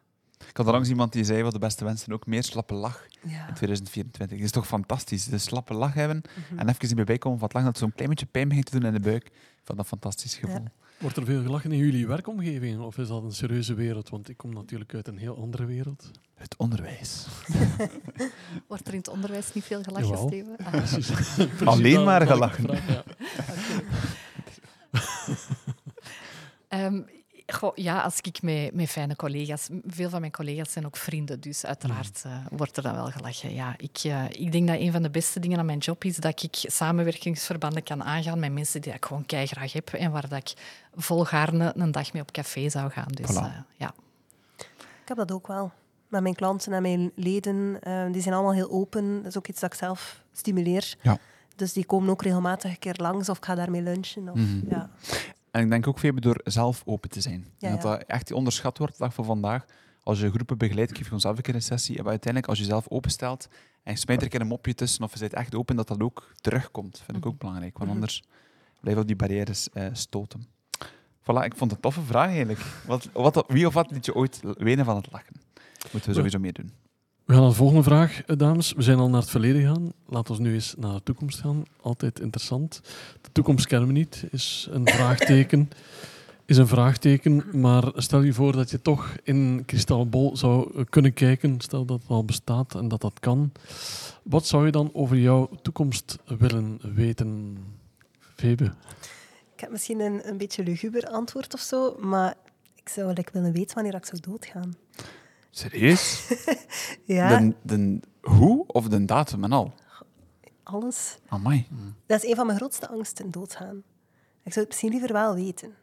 Ik 0.49 0.57
had 0.57 0.65
er 0.65 0.71
langs 0.71 0.89
iemand 0.89 1.13
die 1.13 1.23
zei, 1.23 1.43
wat 1.43 1.53
de 1.53 1.59
beste 1.59 1.83
wensen 1.85 2.13
ook, 2.13 2.25
meer 2.25 2.43
slappe 2.43 2.73
lach 2.73 3.05
ja. 3.21 3.47
in 3.47 3.53
2024. 3.53 4.37
Dat 4.37 4.45
is 4.45 4.51
toch 4.51 4.67
fantastisch. 4.67 5.25
De 5.25 5.37
slappe 5.37 5.73
lach 5.73 5.93
hebben 5.93 6.21
Mhm. 6.49 6.59
en 6.59 6.69
even 6.69 6.87
niet 6.87 6.95
meer 6.95 7.05
bijkomen 7.05 7.37
van 7.39 7.47
het 7.47 7.55
lachen, 7.57 7.71
dat 7.71 7.81
zo'n 7.81 7.93
klein 7.93 8.09
beetje 8.09 8.25
pijn 8.25 8.47
begint 8.47 8.65
te 8.65 8.79
doen 8.79 8.87
in 8.87 8.93
de 8.93 8.99
buik. 9.09 9.25
Ik 9.25 9.31
vond 9.63 9.67
dat 9.67 9.77
een 9.77 9.85
fantastisch 9.85 10.35
gevoel. 10.35 10.65
Wordt 10.97 11.17
er 11.17 11.25
veel 11.25 11.41
gelachen 11.41 11.71
in 11.71 11.77
jullie 11.77 12.07
werkomgeving, 12.07 12.79
of 12.81 12.97
is 12.97 13.07
dat 13.07 13.23
een 13.23 13.31
serieuze 13.33 13.73
wereld? 13.73 14.09
Want 14.09 14.29
ik 14.29 14.37
kom 14.37 14.53
natuurlijk 14.53 14.93
uit 14.93 15.07
een 15.07 15.17
heel 15.17 15.37
andere 15.37 15.65
wereld. 15.65 16.11
Het 16.35 16.55
onderwijs. 16.57 17.25
Wordt 18.67 18.87
er 18.87 18.93
in 18.93 18.99
het 18.99 19.07
onderwijs 19.07 19.53
niet 19.53 19.63
veel 19.63 19.83
gelachen, 19.83 20.07
Jawel. 20.07 20.27
Steven? 20.27 20.55
Ah, 20.65 20.71
Precies. 20.71 21.07
Precies 21.35 21.61
Alleen 21.65 22.03
maar 22.03 22.27
gelachen. 22.27 22.63
vraag, 22.63 22.87
ja. 22.87 23.03
Ehm, 26.67 27.01
goh, 27.47 27.71
ja, 27.75 28.01
als 28.01 28.19
ik 28.21 28.41
met, 28.41 28.73
met 28.73 28.89
fijne 28.89 29.15
collega's... 29.15 29.67
Veel 29.87 30.09
van 30.09 30.19
mijn 30.19 30.31
collega's 30.31 30.71
zijn 30.71 30.85
ook 30.85 30.97
vrienden, 30.97 31.39
dus 31.39 31.65
uiteraard 31.65 32.21
eh, 32.25 32.31
wordt 32.51 32.77
er 32.77 32.83
dan 32.83 32.93
wel 32.95 33.05
gelachen. 33.11 33.53
Ja, 33.53 33.73
ik, 33.77 33.97
eh, 34.03 34.23
ik 34.29 34.51
denk 34.51 34.67
dat 34.67 34.79
een 34.79 34.91
van 34.91 35.01
de 35.01 35.09
beste 35.09 35.39
dingen 35.39 35.59
aan 35.59 35.65
mijn 35.65 35.77
job 35.77 36.03
is 36.03 36.15
dat 36.17 36.43
ik 36.43 36.55
samenwerkingsverbanden 36.71 37.83
kan 37.83 38.03
aangaan 38.03 38.39
met 38.39 38.51
mensen 38.53 38.81
die 38.81 38.93
ik 38.93 39.05
gewoon 39.05 39.23
graag 39.27 39.73
heb 39.73 39.89
en 39.93 40.11
waar 40.11 40.29
dat 40.29 40.39
ik 40.49 40.53
volgaarne 40.95 41.73
een 41.75 41.91
dag 41.91 42.13
mee 42.13 42.21
op 42.21 42.31
café 42.31 42.69
zou 42.69 42.89
gaan. 42.91 43.07
Dus 43.11 43.31
Voilà. 43.31 43.35
eh, 43.39 43.59
ja. 43.75 43.93
Ik 45.01 45.07
heb 45.07 45.17
dat 45.17 45.31
ook 45.31 45.47
wel. 45.47 45.71
Met 46.07 46.21
mijn 46.21 46.35
klanten 46.35 46.73
en 46.73 46.81
mijn 46.81 47.11
leden, 47.15 47.79
die 48.11 48.21
zijn 48.21 48.33
allemaal 48.33 48.53
heel 48.53 48.69
open. 48.71 49.15
Dat 49.17 49.25
is 49.25 49.37
ook 49.37 49.47
iets 49.47 49.59
dat 49.59 49.73
ik 49.73 49.79
zelf 49.79 50.23
stimuleer. 50.33 50.95
Ja. 51.01 51.17
Dus 51.55 51.73
die 51.73 51.85
komen 51.85 52.09
ook 52.09 52.21
regelmatig 52.21 52.71
een 52.71 52.79
keer 52.79 52.95
langs 52.97 53.29
of 53.29 53.37
ik 53.37 53.45
ga 53.45 53.55
daarmee 53.55 53.81
lunchen. 53.81 54.29
Of, 54.29 54.35
Mhm. 54.37 54.69
ja. 54.69 54.89
En 55.51 55.63
ik 55.63 55.69
denk 55.69 55.87
ook 55.87 55.99
veel 55.99 56.13
door 56.19 56.39
zelf 56.43 56.81
open 56.85 57.09
te 57.09 57.21
zijn. 57.21 57.47
Ja, 57.57 57.67
En 57.67 57.73
dat 57.75 57.83
ja. 57.83 57.89
dat 57.97 58.03
echt 58.07 58.31
onderschat 58.31 58.77
wordt, 58.77 58.93
de 58.97 59.03
dag 59.03 59.13
van 59.13 59.25
vandaag. 59.25 59.65
Als 60.03 60.19
je 60.19 60.29
groepen 60.31 60.57
begeleidt, 60.57 60.95
geef 60.97 61.03
gewoon 61.05 61.19
zelf 61.19 61.37
een 61.37 61.43
keer 61.43 61.55
een 61.55 61.61
sessie. 61.61 61.97
En 61.97 62.07
uiteindelijk, 62.07 62.47
als 62.47 62.59
je 62.59 62.65
zelf 62.65 62.87
openstelt 62.87 63.47
en 63.83 63.93
je 63.93 63.99
smijt 63.99 64.17
er 64.17 64.23
een 64.25 64.29
keer 64.31 64.41
een 64.41 64.47
mopje 64.47 64.73
tussen 64.73 65.03
of 65.03 65.13
je 65.13 65.19
bent 65.19 65.33
echt 65.33 65.55
open, 65.55 65.75
dat 65.75 65.87
dat 65.87 66.01
ook 66.01 66.31
terugkomt. 66.41 67.01
vind 67.05 67.17
ik 67.17 67.25
ook 67.25 67.37
belangrijk. 67.37 67.73
Want 67.77 67.85
Mhm. 67.85 67.93
anders 67.93 68.23
blijven 68.79 69.01
op 69.01 69.07
die 69.07 69.15
barrières 69.17 69.69
eh, 69.69 69.85
stoten. 69.91 70.47
Voilà, 71.21 71.43
ik 71.43 71.55
vond 71.55 71.59
het 71.59 71.71
een 71.71 71.79
toffe 71.79 72.01
vraag 72.01 72.27
eigenlijk. 72.29 72.59
Wat, 72.85 73.09
wat, 73.13 73.43
wie 73.47 73.67
of 73.67 73.73
wat 73.73 73.91
liet 73.91 74.05
je 74.05 74.15
ooit 74.15 74.39
wenen 74.57 74.85
van 74.85 74.95
het 74.95 75.11
lachen? 75.11 75.35
Moeten 75.91 76.09
we 76.09 76.15
sowieso 76.15 76.39
meer 76.39 76.53
doen. 76.53 76.71
We 77.27 77.33
gaan 77.33 77.41
naar 77.41 77.51
de 77.51 77.57
volgende 77.57 77.83
vraag, 77.83 78.23
eh, 78.23 78.37
dames. 78.37 78.73
We 78.73 78.81
zijn 78.81 78.97
al 78.97 79.09
naar 79.09 79.21
het 79.21 79.29
verleden 79.29 79.61
gegaan. 79.61 79.93
Laten 80.05 80.35
we 80.35 80.41
nu 80.41 80.53
eens 80.53 80.75
naar 80.77 80.93
de 80.93 81.03
toekomst 81.03 81.39
gaan. 81.39 81.63
Altijd 81.81 82.19
interessant. 82.19 82.81
De 83.21 83.31
toekomst 83.31 83.67
kennen 83.67 83.87
we 83.87 83.93
niet. 83.93 84.25
Is 84.31 84.67
een 84.71 84.87
vraagteken. 84.97 85.69
Is 86.45 86.57
een 86.57 86.67
vraagteken. 86.67 87.43
Maar 87.61 87.91
stel 87.95 88.21
je 88.21 88.33
voor 88.33 88.51
dat 88.51 88.69
je 88.69 88.81
toch 88.81 89.15
in 89.23 89.35
een 89.35 89.65
kristalbol 89.65 90.37
zou 90.37 90.71
eh, 90.75 90.83
kunnen 90.89 91.13
kijken. 91.13 91.61
Stel 91.61 91.85
dat 91.85 92.01
het 92.01 92.09
al 92.09 92.25
bestaat 92.25 92.75
en 92.75 92.87
dat 92.87 93.01
dat 93.01 93.19
kan. 93.19 93.51
Wat 94.23 94.45
zou 94.45 94.65
je 94.65 94.71
dan 94.71 94.89
over 94.93 95.17
jouw 95.17 95.49
toekomst 95.61 96.17
willen 96.25 96.79
weten, 96.95 97.57
Febe? 98.19 98.65
Ik 99.53 99.59
heb 99.59 99.71
misschien 99.71 99.99
een, 99.99 100.27
een 100.27 100.37
beetje 100.37 100.63
luguber 100.63 101.07
antwoord 101.07 101.53
of 101.53 101.59
zo, 101.59 101.95
maar 101.99 102.35
ik 102.75 102.89
zou 102.89 103.13
like, 103.13 103.31
willen 103.33 103.51
weten 103.51 103.75
wanneer 103.75 103.95
ik 103.95 104.05
zou 104.05 104.21
doodgaan. 104.21 104.75
Serieus? 105.57 106.27
Ja, 107.05 107.37
De, 107.39 107.53
de 107.63 107.99
hoe 108.21 108.63
of 108.67 108.87
de 108.87 109.05
datum 109.05 109.43
en 109.43 109.51
al? 109.51 109.73
alles. 110.63 111.17
Amai. 111.27 111.67
Dat 112.05 112.23
is 112.23 112.29
een 112.29 112.35
van 112.35 112.45
mijn 112.45 112.57
grootste 112.57 112.89
angsten, 112.89 113.31
doodgaan. 113.31 113.77
Ik 114.43 114.53
zou 114.53 114.59
het 114.65 114.67
misschien 114.67 114.89
liever 114.89 115.13
wel 115.13 115.35
weten. 115.35 115.73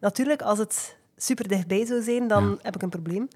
Natuurlijk, 0.00 0.42
als 0.42 0.58
het 0.58 0.96
super 1.16 1.48
dichtbij 1.48 1.86
zou 1.86 2.02
zijn, 2.02 2.28
dan 2.28 2.44
Ja. 2.44 2.56
heb 2.62 2.74
ik 2.74 2.82
een 2.82 2.88
probleem. 2.88 3.28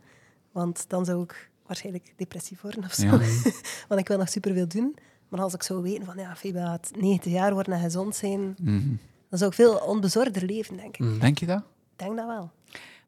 Want 0.53 0.85
dan 0.89 1.05
zou 1.05 1.23
ik 1.23 1.51
waarschijnlijk 1.67 2.13
depressief 2.17 2.61
worden 2.61 2.85
of 2.85 2.93
zo. 2.93 3.07
Ja. 3.07 3.19
Want 3.89 4.01
ik 4.01 4.09
wil 4.09 4.19
nog 4.19 4.29
superveel 4.29 4.69
doen. 4.69 4.97
Maar 5.29 5.41
als 5.41 5.55
ik 5.55 5.63
zou 5.63 5.83
weten 5.83 6.05
van, 6.05 6.17
ja, 6.19 6.37
Febe 6.37 6.59
gaat 6.59 6.91
90 6.99 7.33
jaar 7.33 7.55
worden 7.55 7.73
en 7.73 7.81
gezond 7.81 8.17
zijn, 8.17 8.55
Mhm. 8.63 8.89
dan 9.29 9.39
zou 9.39 9.51
ik 9.51 9.57
veel 9.57 9.77
onbezorgder 9.77 10.45
leven, 10.45 10.77
denk 10.77 10.95
ik. 10.97 10.99
Mm. 11.05 11.19
Denk 11.19 11.39
je 11.39 11.47
dat? 11.47 11.59
Ik 11.59 11.99
denk 11.99 12.17
dat 12.17 12.27
wel. 12.27 12.51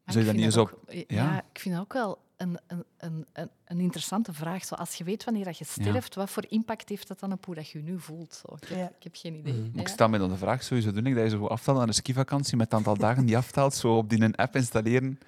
Maar 0.05 0.15
Zou 0.15 0.25
je 0.25 0.33
dat 0.33 0.41
niet 0.41 0.57
ook- 0.57 0.79
Ja, 0.89 1.03
ja. 1.09 1.39
ik 1.53 1.59
vind 1.61 1.75
dat 1.75 1.85
ook 1.85 1.93
wel 1.93 2.19
een, 2.37 2.59
een, 2.67 2.85
een, 2.99 3.27
een, 3.33 3.51
een 3.65 3.81
interessante 3.81 4.33
vraag. 4.33 4.65
Zo, 4.65 4.75
als 4.75 4.95
je 4.95 5.05
weet 5.05 5.25
wanneer 5.25 5.45
dat 5.45 5.59
je 5.59 5.65
sterft, 5.65 6.15
wat 6.15 6.31
voor 6.31 6.45
impact 6.49 6.89
heeft 6.89 7.09
dat 7.09 7.21
dan 7.21 7.33
op 7.33 7.45
hoe 7.45 7.55
dat 7.55 7.69
je 7.69 7.79
je 7.79 7.85
nu 7.85 8.01
voelt? 8.01 8.35
Zo, 8.47 8.55
ik, 8.55 8.69
heb, 8.69 8.79
Ja. 8.79 8.85
ik 8.97 9.03
heb 9.03 9.15
geen 9.17 9.35
idee. 9.35 9.53
Mhm. 9.53 9.71
Ja. 9.75 9.81
Ik 9.81 9.89
stel 9.89 10.09
me 10.09 10.19
dan 10.19 10.29
de 10.29 10.37
vraag, 10.37 10.63
sowieso 10.63 10.93
doen 10.93 11.07
ik 11.07 11.15
dat 11.15 11.25
je 11.25 11.31
zo 11.31 11.47
aftelt 11.47 11.79
aan 11.79 11.89
een 11.89 11.95
skivakantie 11.95 12.57
met 12.57 12.67
het 12.67 12.75
aantal 12.75 12.97
dagen 12.97 13.27
die 13.27 13.37
aftelt, 13.37 13.75
zo 13.75 13.97
op 13.97 14.09
die 14.11 14.21
een 14.23 14.35
app 14.35 14.55
installeren. 14.57 15.19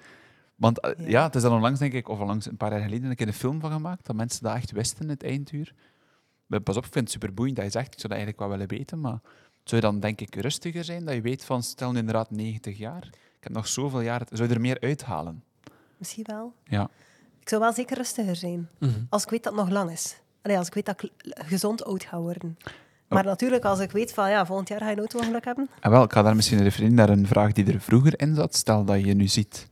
Want 0.55 0.79
eh, 0.79 0.91
Ja. 0.97 1.07
ja. 1.09 1.23
het 1.23 1.35
is 1.35 1.43
al 1.43 1.51
onlangs, 1.55 1.79
denk 1.79 1.93
ik, 1.93 2.09
of 2.09 2.19
onlangs 2.19 2.45
een 2.45 2.57
paar 2.57 2.71
jaar 2.71 2.81
geleden, 2.81 3.09
een 3.09 3.15
keer 3.15 3.27
een 3.27 3.33
film 3.33 3.59
van 3.59 3.71
gemaakt, 3.71 4.05
dat 4.05 4.15
mensen 4.15 4.43
dat 4.43 4.55
echt 4.55 4.71
wisten, 4.71 5.09
het 5.09 5.23
einduur. 5.23 5.73
Maar 6.45 6.59
pas 6.61 6.77
op, 6.77 6.85
ik 6.85 6.91
vind 6.91 7.03
het 7.05 7.13
super 7.13 7.33
boeiend 7.33 7.55
dat 7.55 7.65
je 7.65 7.71
zegt, 7.71 7.93
ik 7.93 7.99
zou 7.99 8.07
dat 8.07 8.17
eigenlijk 8.17 8.39
wel 8.39 8.49
willen 8.49 8.67
weten, 8.77 9.01
maar 9.01 9.19
zou 9.63 9.81
je 9.81 9.87
dan, 9.87 9.99
denk 9.99 10.21
ik, 10.21 10.35
rustiger 10.35 10.83
zijn, 10.83 11.05
dat 11.05 11.13
je 11.15 11.21
weet 11.21 11.45
van, 11.45 11.63
stel 11.63 11.91
nu 11.91 11.97
inderdaad 11.97 12.31
90 12.31 12.77
jaar, 12.77 13.03
ik 13.37 13.43
heb 13.43 13.51
nog 13.51 13.67
zoveel 13.67 14.01
jaar, 14.01 14.21
zou 14.31 14.49
je 14.49 14.55
er 14.55 14.61
meer 14.61 14.79
uithalen? 14.81 15.43
Misschien 15.97 16.25
wel. 16.27 16.53
Ja. 16.63 16.89
Ik 17.39 17.49
zou 17.49 17.61
wel 17.61 17.73
zeker 17.73 17.97
rustiger 17.97 18.35
zijn. 18.35 18.69
Mhm. 18.77 18.91
Als 19.09 19.23
ik 19.23 19.29
weet 19.29 19.43
dat 19.43 19.53
het 19.53 19.63
nog 19.63 19.71
lang 19.71 19.91
is. 19.91 20.17
Allee, 20.41 20.57
als 20.57 20.67
ik 20.67 20.73
weet 20.73 20.85
dat 20.85 21.03
ik 21.03 21.11
gezond 21.23 21.85
oud 21.85 22.03
ga 22.03 22.19
worden. 22.19 22.57
Oh. 22.65 22.73
Maar 23.07 23.23
natuurlijk, 23.23 23.65
als 23.65 23.79
ik 23.79 23.91
weet 23.91 24.13
van 24.13 24.29
ja, 24.29 24.45
volgend 24.45 24.67
jaar 24.67 24.79
ga 24.79 24.85
je 24.85 24.91
een 24.91 24.97
auto-ongeluk 24.97 25.45
hebben. 25.45 25.69
En 25.79 25.91
wel, 25.91 26.03
ik 26.03 26.13
ga 26.13 26.21
daar 26.21 26.35
misschien 26.35 26.63
refereren 26.63 26.95
naar 26.95 27.09
een 27.09 27.27
vraag 27.27 27.51
die 27.51 27.73
er 27.73 27.81
vroeger 27.81 28.19
in 28.19 28.35
zat. 28.35 28.55
Stel 28.55 28.83
dat 28.83 29.05
je 29.05 29.13
nu 29.13 29.27
ziet 29.27 29.67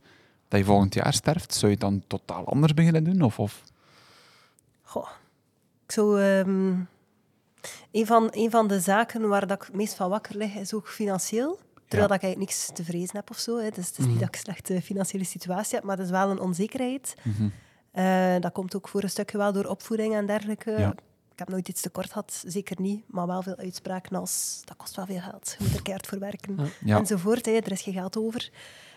dat 0.48 0.60
je 0.60 0.66
volgend 0.66 0.94
jaar 0.94 1.12
sterft, 1.12 1.54
zou 1.54 1.66
je 1.66 1.78
het 1.78 1.80
dan 1.80 2.02
totaal 2.06 2.46
anders 2.46 2.74
beginnen 2.74 3.04
doen? 3.04 3.22
Of, 3.22 3.38
of? 3.38 3.62
Goh. 4.82 5.08
Ik 5.86 5.92
zou... 5.92 6.22
ehm, 6.22 6.74
een, 7.90 8.06
van, 8.06 8.28
een 8.30 8.50
van 8.50 8.68
de 8.68 8.80
zaken 8.80 9.28
waar 9.28 9.46
dat 9.46 9.56
ik 9.60 9.66
het 9.66 9.76
meest 9.76 9.94
van 9.94 10.08
wakker 10.08 10.36
lig, 10.36 10.54
is 10.54 10.74
ook 10.74 10.88
financieel. 10.88 11.58
Terwijl 11.88 12.08
dat 12.08 12.16
ik 12.16 12.22
eigenlijk 12.22 12.52
niks 12.52 12.70
te 12.74 12.84
vrezen 12.84 13.16
heb 13.16 13.30
of 13.30 13.38
zo. 13.38 13.58
Hè. 13.58 13.70
Dus 13.70 13.86
het 13.86 13.98
is 13.98 14.04
niet 14.04 14.08
Mhm. 14.08 14.18
dat 14.18 14.28
ik 14.28 14.34
een 14.34 14.40
slechte 14.40 14.82
financiële 14.82 15.24
situatie 15.24 15.74
heb, 15.74 15.84
maar 15.84 15.96
het 15.96 16.04
is 16.04 16.10
wel 16.10 16.30
een 16.30 16.40
onzekerheid. 16.40 17.14
Mhm. 17.22 17.48
Eh, 17.92 18.34
dat 18.40 18.52
komt 18.52 18.76
ook 18.76 18.88
voor 18.88 19.02
een 19.02 19.10
stukje 19.10 19.38
wel 19.38 19.52
door 19.52 19.64
opvoeding 19.64 20.14
en 20.14 20.26
dergelijke. 20.26 20.70
Ja. 20.70 20.94
Ik 21.32 21.38
heb 21.42 21.48
nooit 21.48 21.68
iets 21.68 21.80
tekort 21.80 22.06
gehad, 22.08 22.42
zeker 22.46 22.80
niet. 22.80 23.02
Maar 23.06 23.26
wel 23.26 23.42
veel 23.42 23.56
uitspraken 23.56 24.16
als, 24.16 24.60
dat 24.64 24.76
kost 24.76 24.96
wel 24.96 25.06
veel 25.06 25.20
geld. 25.20 25.54
Je 25.58 25.64
moet 25.64 25.74
er 25.74 25.82
keihard 25.82 26.06
voor 26.06 26.18
werken. 26.18 26.58
Ja. 26.84 26.98
Enzovoort. 26.98 27.46
Hè. 27.46 27.52
Er 27.52 27.72
is 27.72 27.82
geen 27.82 27.94
geld 27.94 28.16
over. 28.16 28.50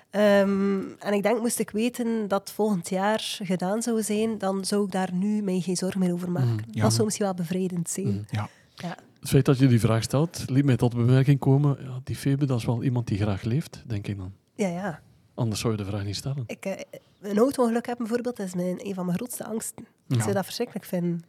Ehm, 0.09 0.79
en 0.99 1.13
ik 1.13 1.23
denk, 1.23 1.39
moest 1.41 1.59
ik 1.59 1.69
weten 1.69 2.27
dat 2.27 2.51
volgend 2.51 2.89
jaar 2.89 3.37
gedaan 3.43 3.81
zou 3.81 4.03
zijn, 4.03 4.37
dan 4.37 4.65
zou 4.65 4.85
ik 4.85 4.91
daar 4.91 5.13
nu 5.13 5.41
mij 5.41 5.59
geen 5.59 5.75
zorgen 5.77 5.99
meer 5.99 6.13
over 6.13 6.31
maken. 6.31 6.49
Mm, 6.49 6.63
ja. 6.71 6.81
Dat 6.81 6.91
zou 6.93 7.05
misschien 7.05 7.25
wel 7.25 7.35
bevredigend 7.35 7.89
zijn. 7.89 8.07
Mm. 8.07 8.25
Ja. 8.29 8.49
Ja. 8.75 8.95
Het 9.19 9.29
feit 9.29 9.45
dat 9.45 9.57
je 9.57 9.67
die 9.67 9.79
vraag 9.79 10.03
stelt, 10.03 10.49
liet 10.49 10.65
mij 10.65 10.77
tot 10.77 10.95
bemerking 10.95 11.39
komen. 11.39 11.77
Ja, 11.83 11.99
die 12.03 12.15
Febe, 12.15 12.45
dat 12.45 12.57
is 12.57 12.65
wel 12.65 12.83
iemand 12.83 13.07
die 13.07 13.17
graag 13.17 13.43
leeft, 13.43 13.83
denk 13.85 14.07
ik 14.07 14.17
dan. 14.17 14.33
Ja, 14.55 14.67
ja. 14.67 15.01
Anders 15.33 15.59
zou 15.59 15.73
je 15.73 15.83
de 15.83 15.85
vraag 15.85 16.03
niet 16.03 16.15
stellen. 16.15 16.43
Ik, 16.47 16.65
eh, 16.65 16.99
een 17.21 17.37
auto-ongeluk 17.37 17.85
hebben 17.85 18.05
bijvoorbeeld, 18.05 18.37
dat 18.37 18.45
is 18.45 18.53
mijn, 18.53 18.85
een 18.85 18.93
van 18.93 19.05
mijn 19.05 19.17
grootste 19.17 19.45
angsten. 19.45 19.85
Ik 20.07 20.21
zou 20.21 20.33
dat 20.33 20.43
verschrikkelijk 20.43 20.85
vinden. 20.85 21.23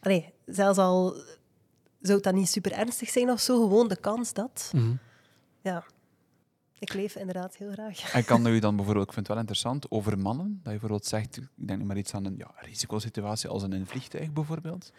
Allee, 0.00 0.32
zelfs 0.46 0.78
al 0.78 1.16
zou 2.00 2.14
het 2.16 2.22
dat 2.22 2.34
niet 2.34 2.48
super 2.48 2.72
ernstig 2.72 3.08
zijn 3.08 3.30
of 3.30 3.40
zo, 3.40 3.60
gewoon 3.60 3.88
de 3.88 3.96
kans 3.96 4.32
dat. 4.32 4.70
Mhm. 4.74 4.94
Ja, 5.62 5.84
ik 6.78 6.94
leef 6.94 7.16
inderdaad 7.16 7.56
heel 7.56 7.72
graag. 7.72 8.12
En 8.12 8.24
kan 8.24 8.46
u 8.54 8.58
dan 8.58 8.76
bijvoorbeeld, 8.76 9.06
ik 9.06 9.12
vind 9.12 9.26
het 9.26 9.36
wel 9.36 9.44
interessant, 9.44 9.90
over 9.90 10.18
mannen, 10.18 10.48
dat 10.48 10.62
je 10.62 10.70
bijvoorbeeld 10.70 11.06
zegt, 11.06 11.36
ik 11.36 11.48
denk 11.54 11.84
maar 11.84 11.96
iets 11.96 12.14
aan 12.14 12.24
een 12.24 12.36
ja, 12.36 12.50
risicosituatie 12.56 13.48
als 13.48 13.62
in 13.62 13.72
een 13.72 13.86
vliegtuig 13.86 14.32
bijvoorbeeld, 14.32 14.92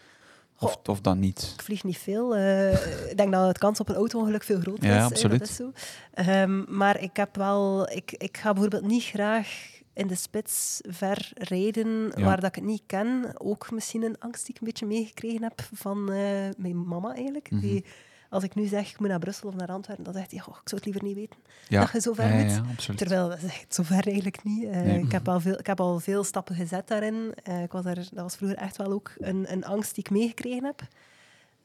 of, 0.58 0.78
of 0.86 1.00
dan 1.00 1.18
niet? 1.18 1.52
Ik 1.56 1.62
vlieg 1.62 1.84
niet 1.84 1.98
veel. 1.98 2.36
eh, 2.36 3.10
ik 3.10 3.16
denk 3.16 3.32
dat 3.32 3.46
het 3.46 3.58
kans 3.58 3.80
op 3.80 3.88
een 3.88 3.94
auto-ongeluk 3.94 4.42
veel 4.42 4.60
groter 4.60 4.84
Ja, 4.84 4.90
is. 4.94 4.98
eh, 4.98 5.04
absoluut. 5.06 5.38
dat 5.38 5.48
is 5.48 5.56
zo. 5.56 5.72
Ehm, 6.12 6.76
maar 6.76 7.02
ik 7.02 7.16
heb 7.16 7.36
wel... 7.36 7.90
Ik, 7.90 8.12
ik 8.12 8.36
ga 8.36 8.52
bijvoorbeeld 8.52 8.86
niet 8.86 9.02
graag 9.04 9.74
in 9.94 10.06
de 10.06 10.14
spits 10.14 10.80
ver 10.88 11.30
rijden 11.34 12.12
Ja. 12.16 12.24
waar 12.24 12.36
dat 12.40 12.48
ik 12.48 12.54
het 12.54 12.64
niet 12.64 12.82
ken. 12.86 13.24
Ook 13.34 13.70
misschien 13.70 14.02
een 14.02 14.18
angst 14.18 14.46
die 14.46 14.54
ik 14.54 14.60
een 14.60 14.66
beetje 14.66 14.86
meegekregen 14.86 15.42
heb 15.42 15.68
van 15.72 16.12
eh, 16.12 16.18
mijn 16.56 16.88
mama 16.88 17.14
eigenlijk. 17.14 17.50
Mhm. 17.50 17.60
Die, 17.60 17.84
als 18.30 18.44
ik 18.44 18.54
nu 18.54 18.66
zeg, 18.66 18.90
ik 18.90 18.98
moet 18.98 19.08
naar 19.08 19.18
Brussel 19.18 19.48
of 19.48 19.54
naar 19.54 19.68
Antwerpen, 19.68 20.04
dan 20.04 20.12
zegt 20.14 20.30
hij, 20.30 20.40
"Goh, 20.40 20.54
ik 20.62 20.68
zou 20.68 20.76
het 20.76 20.84
liever 20.84 21.02
niet 21.02 21.14
weten 21.16 21.38
Ja, 21.68 21.80
dat 21.80 21.92
je 21.92 22.00
zo 22.00 22.12
ver 22.12 22.46
ja, 22.46 22.62
moet. 22.62 22.96
Terwijl 22.98 23.28
dat 23.28 23.38
is 23.42 23.44
echt 23.44 23.74
zo 23.74 23.82
ver 23.82 24.06
eigenlijk 24.06 24.44
niet. 24.44 24.64
Eh, 24.64 24.80
Nee. 24.80 24.98
ik, 25.02 25.12
heb 25.12 25.28
al 25.28 25.40
veel, 25.40 25.58
ik 25.58 25.66
heb 25.66 25.80
al 25.80 25.98
veel 26.00 26.24
stappen 26.24 26.54
gezet 26.54 26.88
daarin. 26.88 27.34
Eh, 27.42 27.62
ik 27.62 27.72
was 27.72 27.84
daar, 27.84 27.94
dat 27.94 28.08
was 28.12 28.36
vroeger 28.36 28.58
echt 28.58 28.76
wel 28.76 28.92
ook 28.92 29.12
een, 29.18 29.52
een 29.52 29.64
angst 29.64 29.94
die 29.94 30.04
ik 30.04 30.10
meegekregen 30.10 30.64
heb. 30.64 30.80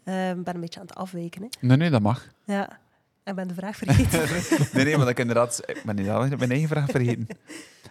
Eh, 0.03 0.29
Ik 0.29 0.43
ben 0.43 0.55
een 0.55 0.61
beetje 0.61 0.79
aan 0.79 0.85
het 0.85 0.95
afwijken. 0.95 1.41
Hè. 1.41 1.47
Nee, 1.67 1.77
nee, 1.77 1.89
dat 1.89 2.01
mag. 2.01 2.27
Ja, 2.43 2.79
ik 3.23 3.35
ben 3.35 3.47
de 3.47 3.53
vraag 3.53 3.75
vergeten. 3.77 4.19
Nee, 4.73 4.85
nee, 4.85 4.97
maar 4.97 5.07
ik 5.09 5.19
inderdaad, 5.19 5.61
ik 5.65 5.81
ben 5.85 5.97
inderdaad 5.97 6.37
mijn 6.37 6.51
eigen 6.51 6.67
vraag 6.69 6.89
vergeten. 6.89 7.27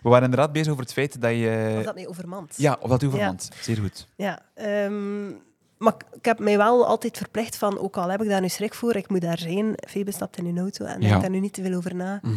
We 0.03 0.09
waren 0.09 0.25
inderdaad 0.25 0.53
bezig 0.53 0.69
over 0.73 0.83
het 0.85 0.93
feit 0.93 1.21
dat 1.21 1.31
je... 1.31 1.75
of 1.79 1.85
dat 1.85 1.95
mij 1.95 2.07
overmand. 2.09 2.55
Ja, 2.57 2.77
of 2.81 2.91
dat 2.91 3.03
u 3.03 3.11
vermand. 3.11 3.49
Zeer 3.61 3.77
goed. 3.77 4.07
Ja, 4.17 4.43
ehm, 4.55 5.31
maar 5.81 5.95
ik- 5.95 6.07
ik 6.17 6.25
heb 6.25 6.39
mij 6.39 6.57
wel 6.57 6.87
altijd 6.87 7.17
verplicht 7.17 7.57
van, 7.57 7.79
ook 7.79 7.97
al 7.97 8.09
heb 8.11 8.23
ik 8.23 8.29
daar 8.29 8.41
nu 8.41 8.49
schrik 8.49 8.75
voor, 8.75 8.97
ik 8.97 9.09
moet 9.09 9.21
daar 9.21 9.39
zijn. 9.39 9.75
Febe 9.89 10.13
stapt 10.13 10.39
in 10.39 10.47
een 10.47 10.59
auto 10.59 10.85
en 10.85 11.01
Ja. 11.01 11.09
denk 11.09 11.21
daar 11.21 11.31
nu 11.31 11.41
niet 11.41 11.53
te 11.53 11.63
veel 11.63 11.75
over 11.75 11.95
na. 11.95 12.21
Mhm. 12.23 12.35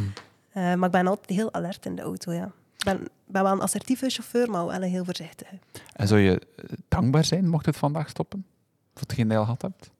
Eh, 0.51 0.73
maar 0.73 0.85
ik 0.85 0.91
ben 0.91 1.07
altijd 1.07 1.29
heel 1.29 1.53
alert 1.53 1.85
in 1.85 1.95
de 1.95 2.01
auto, 2.01 2.31
ja. 2.31 2.51
Ik 2.77 2.83
ben, 2.83 3.07
ben 3.25 3.43
wel 3.43 3.51
een 3.51 3.61
assertieve 3.61 4.09
chauffeur, 4.09 4.49
maar 4.49 4.65
wel 4.65 4.73
een 4.75 4.83
heel 4.83 5.05
voorzichtige. 5.05 5.59
En 5.93 6.07
zou 6.07 6.19
je 6.21 6.39
eh, 6.55 6.63
dankbaar 6.87 7.25
zijn 7.25 7.49
mocht 7.49 7.65
het 7.65 7.77
vandaag 7.77 8.09
stoppen? 8.09 8.45
Voor 8.93 9.01
hetgeen 9.01 9.23
dat 9.27 9.31
je 9.33 9.37
al 9.37 9.43
gehad 9.45 9.61
hebt? 9.61 9.91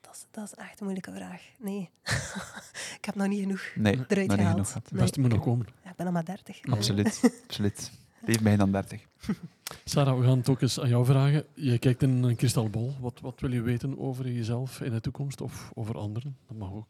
Dat 0.00 0.14
is, 0.14 0.24
dat 0.30 0.44
is 0.44 0.54
echt 0.54 0.70
een 0.80 0.84
moeilijke 0.84 1.12
vraag. 1.12 1.42
Nee. 1.58 1.90
ik 2.98 3.04
heb 3.04 3.14
nog 3.14 3.26
niet 3.26 3.40
genoeg 3.40 3.62
Nee, 3.74 3.92
eruit 3.92 4.08
nog 4.08 4.18
niet 4.18 4.30
gehaald. 4.32 4.50
genoeg 4.50 4.66
gehad. 4.66 4.88
Het 4.88 4.98
beste 4.98 5.20
moet 5.20 5.30
nog 5.32 5.40
komen. 5.42 5.66
Ja, 5.84 5.90
ik 5.90 5.96
ben 5.96 6.04
nog 6.04 6.14
maar 6.14 6.24
dertig. 6.24 6.60
Absoluut. 6.70 7.20
Absoluut. 7.46 7.90
Leef 8.20 8.42
bij 8.42 8.56
dan 8.56 8.72
30. 8.72 9.00
Sarah, 9.84 10.18
we 10.18 10.24
gaan 10.24 10.38
het 10.38 10.48
ook 10.48 10.60
eens 10.60 10.80
aan 10.80 10.88
jou 10.88 11.04
vragen. 11.04 11.44
Je 11.54 11.78
kijkt 11.78 12.02
in 12.02 12.22
een 12.22 12.36
kristalbol. 12.36 12.94
Wat, 13.00 13.20
wat 13.20 13.40
wil 13.40 13.52
je 13.52 13.60
weten 13.62 13.98
over 13.98 14.30
jezelf 14.32 14.80
in 14.80 14.90
de 14.92 15.00
toekomst 15.00 15.40
of 15.40 15.70
over 15.74 15.98
anderen? 15.98 16.36
Dat 16.48 16.56
mag 16.56 16.72
ook. 16.72 16.86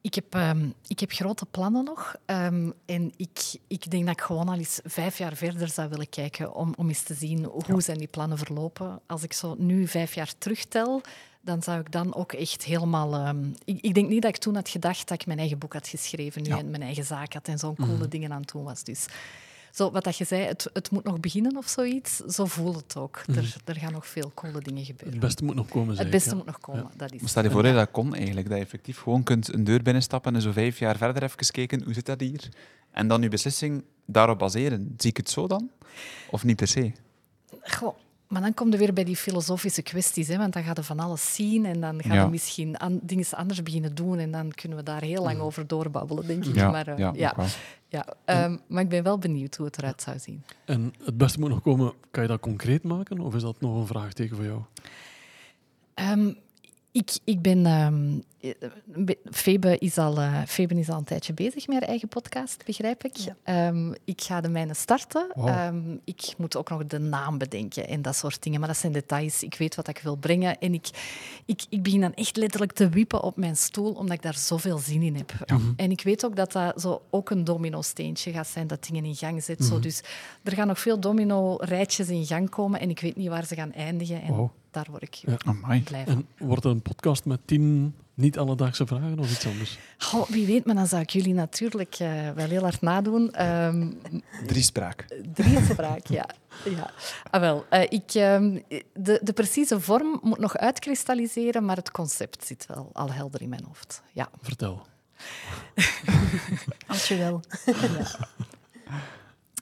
Ik 0.00 0.14
heb, 0.14 0.34
ehm, 0.34 0.68
ik 0.86 1.00
heb 1.00 1.10
grote 1.12 1.46
plannen 1.46 1.84
nog. 1.84 2.14
ehm, 2.24 2.70
en 2.84 3.12
ik, 3.16 3.54
ik 3.66 3.90
denk 3.90 4.04
dat 4.06 4.12
ik 4.12 4.20
gewoon 4.20 4.48
al 4.48 4.54
eens 4.58 4.80
vijf 4.84 5.18
jaar 5.18 5.36
verder 5.36 5.68
zou 5.68 5.88
willen 5.88 6.08
kijken 6.08 6.54
om, 6.54 6.74
om 6.76 6.88
eens 6.88 7.02
te 7.02 7.14
zien 7.14 7.44
hoe 7.44 7.82
zijn 7.82 7.98
die 7.98 8.06
plannen 8.08 8.38
verlopen. 8.38 9.00
Als 9.06 9.22
ik 9.22 9.32
zo 9.32 9.54
nu 9.58 9.86
vijf 9.86 10.14
jaar 10.14 10.32
terugtel, 10.38 11.00
dan 11.40 11.62
zou 11.62 11.80
ik 11.80 11.92
dan 11.92 12.14
ook 12.14 12.32
echt 12.32 12.64
helemaal... 12.64 13.14
ehm, 13.14 13.44
ik, 13.64 13.80
ik 13.80 13.94
denk 13.94 14.08
niet 14.08 14.22
dat 14.22 14.34
ik 14.34 14.40
toen 14.40 14.54
had 14.54 14.68
gedacht 14.68 15.08
dat 15.08 15.20
ik 15.20 15.26
mijn 15.26 15.38
eigen 15.38 15.58
boek 15.58 15.72
had 15.72 15.88
geschreven 15.88 16.42
nu 16.42 16.48
Ja. 16.48 16.58
en 16.58 16.70
mijn 16.70 16.82
eigen 16.82 17.04
zaak 17.04 17.32
had 17.32 17.48
en 17.48 17.58
zo'n 17.58 17.74
coole 17.76 17.92
Mhm. 17.92 18.08
dingen 18.08 18.32
aan 18.32 18.40
het 18.40 18.52
doen 18.52 18.64
was. 18.64 18.84
Dus 18.84 19.06
zo, 19.76 19.90
wat 19.90 20.04
dat 20.04 20.16
je 20.16 20.24
zei, 20.24 20.42
het, 20.42 20.70
het 20.72 20.90
moet 20.90 21.04
nog 21.04 21.20
beginnen 21.20 21.56
of 21.56 21.68
zoiets, 21.68 22.16
zo 22.16 22.44
voel 22.44 22.74
het 22.74 22.96
ook. 22.96 23.22
Mhm. 23.26 23.38
er, 23.38 23.56
er 23.64 23.76
gaan 23.76 23.92
nog 23.92 24.06
veel 24.06 24.32
coole 24.34 24.60
dingen 24.60 24.84
gebeuren. 24.84 25.12
Het 25.12 25.20
beste 25.20 25.44
moet 25.44 25.54
nog 25.54 25.68
komen, 25.68 25.88
Het 25.88 25.96
zei 25.96 26.08
ik, 26.08 26.14
beste 26.14 26.30
ja. 26.30 26.36
moet 26.36 26.46
nog 26.46 26.58
komen, 26.58 26.90
dat 26.96 27.12
is 27.12 27.20
Maar 27.20 27.28
stel 27.28 27.42
je 27.42 27.50
voor 27.50 27.62
dat 27.62 27.70
je 27.70 27.76
dat 27.76 27.90
kon 27.90 28.14
eigenlijk, 28.14 28.48
dat 28.48 28.56
je 28.56 28.64
effectief 28.64 28.98
gewoon 28.98 29.22
kunt 29.22 29.52
een 29.52 29.64
deur 29.64 29.82
binnenstappen 29.82 30.34
en 30.34 30.42
zo 30.42 30.52
vijf 30.52 30.78
jaar 30.78 30.96
verder 30.96 31.22
even 31.22 31.52
kijken, 31.52 31.82
hoe 31.84 31.94
zit 31.94 32.06
dat 32.06 32.20
hier? 32.20 32.48
En 32.90 33.08
dan 33.08 33.22
je 33.22 33.28
beslissing 33.28 33.84
daarop 34.04 34.38
baseren. 34.38 34.94
Zie 34.96 35.10
ik 35.10 35.16
het 35.16 35.30
zo 35.30 35.46
dan? 35.46 35.70
Of 36.30 36.44
niet 36.44 36.56
per 36.56 36.68
se? 36.68 36.92
Goh, 37.60 37.96
maar 38.28 38.40
dan 38.42 38.54
kom 38.54 38.70
je 38.70 38.76
weer 38.76 38.92
bij 38.92 39.04
die 39.04 39.16
filosofische 39.16 39.82
kwesties, 39.82 40.28
hè, 40.28 40.36
want 40.36 40.52
dan 40.52 40.62
ga 40.62 40.72
je 40.74 40.82
van 40.82 41.00
alles 41.00 41.34
zien 41.34 41.66
en 41.66 41.80
dan 41.80 42.02
ga 42.02 42.12
je 42.14 42.20
Ja. 42.20 42.28
misschien 42.28 42.76
an- 42.76 43.00
dingen 43.02 43.26
anders 43.30 43.62
beginnen 43.62 43.94
doen 43.94 44.18
en 44.18 44.30
dan 44.30 44.52
kunnen 44.52 44.78
we 44.78 44.84
daar 44.84 45.02
heel 45.02 45.22
lang 45.22 45.38
over 45.40 45.66
doorbabbelen, 45.66 46.26
denk 46.26 46.44
ik. 46.44 46.54
Ja, 46.54 46.70
maar, 46.70 46.86
eh, 46.88 46.98
ja, 46.98 47.12
ja, 47.14 47.34
ja. 47.88 48.06
Ehm, 48.24 48.56
maar 48.66 48.82
ik 48.82 48.88
ben 48.88 49.02
wel 49.02 49.18
benieuwd 49.18 49.56
hoe 49.56 49.66
het 49.66 49.78
eruit 49.78 50.02
zou 50.02 50.18
zien. 50.18 50.42
En 50.64 50.94
het 51.04 51.16
beste 51.18 51.40
moet 51.40 51.48
nog 51.50 51.62
komen. 51.62 51.92
Kan 52.10 52.22
je 52.22 52.28
dat 52.28 52.40
concreet 52.40 52.82
maken 52.82 53.20
of 53.20 53.34
is 53.34 53.42
dat 53.42 53.60
nog 53.60 53.76
een 53.80 53.86
vraagteken 53.86 54.36
voor 54.36 54.44
jou? 54.44 54.60
Ehm, 55.94 56.32
ik, 56.92 57.18
ik 57.24 57.42
ben... 57.42 57.66
ehm, 57.66 58.18
Febe, 59.30 59.78
is 59.78 59.98
al, 59.98 60.20
eh, 60.20 60.42
Febe 60.46 60.74
is 60.74 60.88
al 60.88 60.98
een 60.98 61.04
tijdje 61.04 61.32
bezig 61.32 61.66
met 61.66 61.78
haar 61.78 61.88
eigen 61.88 62.08
podcast, 62.08 62.62
begrijp 62.66 63.04
ik. 63.04 63.16
Ja. 63.16 63.36
Ehm, 63.42 63.92
ik 64.04 64.20
ga 64.20 64.40
de 64.40 64.48
mijne 64.48 64.74
starten. 64.74 65.30
Ehm, 65.34 65.96
ik 66.04 66.34
moet 66.36 66.56
ook 66.56 66.70
nog 66.70 66.86
de 66.86 66.98
naam 66.98 67.38
bedenken 67.38 67.88
en 67.88 68.02
dat 68.02 68.16
soort 68.16 68.42
dingen. 68.42 68.58
Maar 68.60 68.68
dat 68.68 68.78
zijn 68.78 68.92
details. 68.92 69.42
Ik 69.42 69.54
weet 69.54 69.74
wat 69.74 69.88
ik 69.88 69.98
wil 69.98 70.16
brengen. 70.16 70.58
En 70.58 70.74
ik, 70.74 70.88
ik, 71.44 71.64
ik 71.68 71.82
begin 71.82 72.00
dan 72.00 72.14
echt 72.14 72.36
letterlijk 72.36 72.72
te 72.72 72.88
wippen 72.88 73.22
op 73.22 73.36
mijn 73.36 73.56
stoel, 73.56 73.92
omdat 73.92 74.16
ik 74.16 74.22
daar 74.22 74.34
zoveel 74.34 74.78
zin 74.78 75.02
in 75.02 75.16
heb. 75.16 75.32
En 75.76 75.90
ik 75.90 76.02
weet 76.02 76.24
ook 76.24 76.36
dat 76.36 76.52
dat 76.52 76.80
zo 76.80 77.02
ook 77.10 77.30
een 77.30 77.44
domino-steentje 77.44 78.32
gaat 78.32 78.46
zijn 78.46 78.66
dat 78.66 78.86
dingen 78.86 79.04
in 79.04 79.14
gang 79.14 79.42
zet. 79.42 79.64
Zo. 79.64 79.78
Dus 79.80 80.00
er 80.42 80.52
gaan 80.52 80.66
nog 80.66 80.80
veel 80.80 81.00
domino-rijtjes 81.00 82.08
in 82.08 82.26
gang 82.26 82.50
komen 82.50 82.80
en 82.80 82.90
ik 82.90 83.00
weet 83.00 83.16
niet 83.16 83.28
waar 83.28 83.44
ze 83.46 83.54
gaan 83.54 83.72
eindigen. 83.72 84.22
En 84.22 84.50
daar 84.70 84.86
word 84.90 85.02
ik 85.02 85.14
Ja. 85.14 85.36
Blij 85.84 86.04
van. 86.06 86.26
En 86.38 86.46
wordt 86.46 86.64
een 86.64 86.82
podcast 86.82 87.24
met 87.24 87.40
tien 87.44 87.94
niet-alledaagse 88.16 88.86
vragen 88.86 89.18
of 89.18 89.30
iets 89.30 89.46
anders? 89.46 89.78
Goh, 89.98 90.28
wie 90.28 90.46
weet, 90.46 90.64
maar 90.64 90.74
dan 90.74 90.86
zou 90.86 91.02
ik 91.02 91.10
jullie 91.10 91.34
natuurlijk 91.34 91.94
eh, 91.94 92.30
wel 92.30 92.48
heel 92.48 92.62
hard 92.62 92.80
nadoen. 92.80 93.32
Ehm 93.32 93.92
Drie 94.46 94.62
spraak. 94.62 95.04
driespraak, 95.34 96.06
ja. 96.18 96.26
ja. 96.64 96.90
Ah, 97.30 97.40
wel, 97.40 97.64
eh, 97.70 97.82
ik, 97.82 98.14
ehm, 98.14 98.58
de, 98.94 99.20
de 99.22 99.32
precieze 99.32 99.80
vorm 99.80 100.18
moet 100.22 100.38
nog 100.38 100.56
uitkristalliseren, 100.56 101.64
maar 101.64 101.76
het 101.76 101.90
concept 101.90 102.46
zit 102.46 102.66
wel 102.66 102.90
al 102.92 103.12
helder 103.12 103.42
in 103.42 103.48
mijn 103.48 103.64
hoofd. 103.64 104.02
Ja. 104.12 104.28
Vertel. 104.42 104.86
Als 106.86 107.08
je 107.08 107.16
wil. 107.16 107.40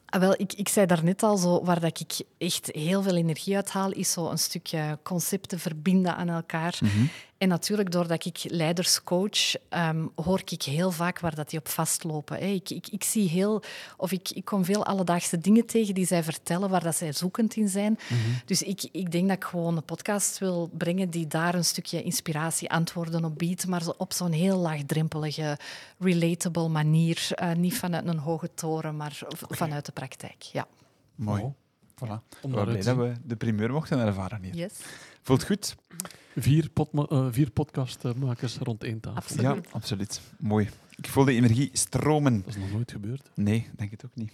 Ah, 0.07 0.21
wel, 0.21 0.35
ik, 0.37 0.53
ik 0.53 0.69
zei 0.69 0.87
daarnet 0.87 1.23
al, 1.23 1.37
zo, 1.37 1.65
waar 1.65 1.81
dat 1.81 2.01
ik 2.01 2.13
echt 2.39 2.69
heel 2.73 3.03
veel 3.03 3.17
energie 3.17 3.57
uit 3.57 3.71
haal, 3.71 3.91
is 3.91 4.13
zo 4.13 4.31
een 4.31 4.39
stukje 4.39 4.99
concepten 5.03 5.59
verbinden 5.59 6.17
aan 6.17 6.29
elkaar. 6.29 6.79
En 7.45 7.51
natuurlijk, 7.51 7.91
doordat 7.91 8.25
ik 8.25 8.39
leiders 8.43 9.03
coach, 9.03 9.55
ehm, 9.69 10.07
hoor 10.15 10.43
ik 10.45 10.63
heel 10.63 10.91
vaak 10.91 11.21
waar 11.21 11.35
dat 11.35 11.51
die 11.51 11.59
op 11.59 11.69
vastlopen. 11.69 12.39
hè. 12.39 12.47
Ik, 12.47 12.71
ik, 12.71 12.89
ik 12.89 13.05
zie 13.05 13.29
heel, 13.29 13.63
of 13.97 14.13
ik, 14.13 14.31
ik 14.31 14.45
kom 14.45 14.65
veel 14.65 14.85
alledaagse 14.85 15.39
dingen 15.39 15.67
tegen 15.67 15.95
die 15.95 16.07
zij 16.07 16.23
vertellen, 16.23 16.71
waar 16.71 16.83
dat 16.83 16.97
zij 16.97 17.13
zoekend 17.13 17.57
in 17.57 17.69
zijn. 17.69 17.99
Dus 18.45 18.63
ik, 18.63 18.89
ik 18.93 19.13
denk 19.13 19.29
dat 19.29 19.37
ik 19.37 19.45
gewoon 19.45 19.77
een 19.77 19.85
podcast 19.85 20.39
wil 20.39 20.71
brengen 20.79 21.11
die 21.11 21.27
daar 21.27 21.55
een 21.55 21.65
stukje 21.65 22.03
inspiratie, 22.03 22.71
antwoorden 22.71 23.25
op 23.25 23.39
biedt, 23.39 23.67
maar 23.67 23.83
op 23.97 24.13
zo'n 24.13 24.33
heel 24.33 24.59
laagdrempelige, 24.59 25.59
relatable 25.99 26.69
manier. 26.69 27.29
Eh, 27.35 27.53
niet 27.53 27.79
vanuit 27.79 28.07
een 28.07 28.19
hoge 28.19 28.51
toren, 28.55 28.97
maar 28.97 29.21
vanuit 29.49 29.87
de 29.87 29.93
praktijk. 29.93 30.43
Ja. 30.43 30.67
Mooi. 31.15 31.53
Voilà. 31.95 32.09
Om 32.09 32.11
Ik 32.11 32.41
ben 32.41 32.51
daaruit 32.51 32.79
blij 32.79 32.81
te 32.81 32.85
dat 32.85 32.97
we 32.97 33.29
de 33.29 33.37
primeur 33.37 33.73
mochten 33.73 33.99
ervaren 33.99 34.43
hier. 34.43 34.55
Yes. 34.55 34.73
Voelt 35.23 35.45
goed? 35.45 35.77
Vier, 36.37 36.71
eh, 37.09 37.27
vier 37.31 37.51
podcastmakers 37.51 38.57
rond 38.57 38.85
één 38.85 39.01
tafel. 39.01 39.19
Absoluut. 39.19 39.43
Ja, 39.43 39.71
absoluut. 39.71 40.21
Mooi. 40.39 40.71
Ik 40.97 41.09
voel 41.09 41.25
de 41.25 41.33
energie 41.33 41.71
stromen. 41.73 42.43
Dat 42.45 42.55
is 42.55 42.57
nog 42.57 42.73
nooit 42.73 42.91
gebeurd. 42.91 43.31
Nee, 43.35 43.71
denk 43.77 43.91
het 43.91 44.05
ook 44.05 44.15
niet. 44.15 44.33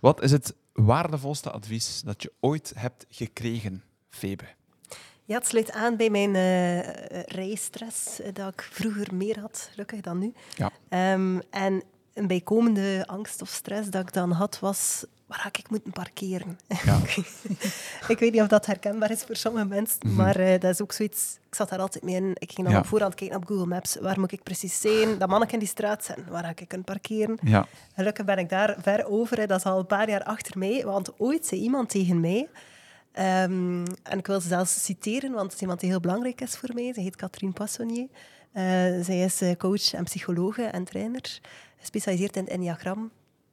Wat 0.00 0.22
is 0.22 0.30
het 0.30 0.54
waardevolste 0.72 1.50
advies 1.50 2.02
dat 2.02 2.22
je 2.22 2.32
ooit 2.40 2.72
hebt 2.76 3.06
gekregen, 3.08 3.82
Febe? 4.08 4.44
Ja, 5.24 5.36
het 5.36 5.46
sluit 5.46 5.72
aan 5.72 5.96
bij 5.96 6.10
mijn 6.10 6.34
eh 6.34 7.22
reisstress, 7.22 8.20
eh, 8.20 8.32
dat 8.32 8.52
ik 8.52 8.62
vroeger 8.62 9.14
meer 9.14 9.40
had, 9.40 9.68
gelukkig 9.70 10.00
dan 10.00 10.18
nu. 10.18 10.32
Ja. 10.56 10.70
Ehm, 10.88 11.40
en 11.50 11.82
een 12.14 12.26
bijkomende 12.26 13.04
angst 13.06 13.42
of 13.42 13.48
stress 13.48 13.90
dat 13.90 14.02
ik 14.02 14.12
dan 14.12 14.30
had, 14.30 14.58
was 14.58 15.04
waar 15.28 15.38
ga 15.38 15.48
ik 15.52 15.70
moeten 15.70 15.92
parkeren? 15.92 16.58
Ja. 16.84 16.98
ik 18.14 18.18
weet 18.18 18.32
niet 18.32 18.40
of 18.40 18.48
dat 18.48 18.66
herkenbaar 18.66 19.10
is 19.10 19.22
voor 19.22 19.36
sommige 19.36 19.66
mensen, 19.66 20.14
maar 20.14 20.36
eh, 20.36 20.60
dat 20.60 20.70
is 20.70 20.82
ook 20.82 20.92
zoiets... 20.92 21.38
Ik 21.48 21.54
zat 21.54 21.68
daar 21.68 21.78
altijd 21.78 22.04
mee 22.04 22.14
in. 22.14 22.30
Ik 22.34 22.52
ging 22.52 22.66
dan 22.66 22.76
Ja. 22.76 22.78
op 22.82 22.86
voorhand 22.86 23.14
kijken 23.14 23.36
op 23.36 23.46
Google 23.46 23.66
Maps. 23.66 23.96
Waar 24.00 24.20
moet 24.20 24.32
ik 24.32 24.42
precies 24.42 24.80
zijn? 24.80 25.18
Dat 25.18 25.28
manneke 25.28 25.52
in 25.52 25.58
die 25.58 25.68
straat 25.68 26.04
zijn. 26.04 26.24
Waar 26.28 26.44
ga 26.44 26.52
ik 26.56 26.68
kunnen 26.68 26.86
parkeren? 26.86 27.38
Ja. 27.42 27.66
Gelukkig 27.94 28.24
ben 28.24 28.38
ik 28.38 28.48
daar 28.48 28.76
ver 28.82 29.06
over. 29.06 29.38
Hè. 29.38 29.46
Dat 29.46 29.58
is 29.58 29.64
al 29.64 29.78
een 29.78 29.86
paar 29.86 30.08
jaar 30.10 30.22
achter 30.24 30.58
mij. 30.58 30.84
Want 30.84 31.20
ooit 31.20 31.46
zei 31.46 31.60
iemand 31.60 31.88
tegen 31.90 32.20
mij... 32.20 32.48
Ehm, 33.12 33.84
en 34.02 34.18
ik 34.18 34.26
wil 34.26 34.40
ze 34.40 34.48
zelfs 34.48 34.84
citeren, 34.84 35.30
want 35.30 35.42
het 35.44 35.54
is 35.54 35.60
iemand 35.60 35.80
die 35.80 35.88
heel 35.90 36.00
belangrijk 36.00 36.40
is 36.40 36.56
voor 36.56 36.70
mij. 36.74 36.92
Ze 36.94 37.00
heet 37.00 37.16
Catherine 37.16 37.52
Poissonnier. 37.52 38.06
Uh, 38.54 38.62
zij 39.02 39.20
is 39.24 39.40
eh, 39.40 39.56
coach 39.56 39.92
en 39.92 40.04
psychologe 40.04 40.62
en 40.62 40.84
trainer, 40.84 41.40
gespecialiseerd 41.78 42.36
in 42.36 42.42
het 42.42 42.52
enneagram. 42.52 43.10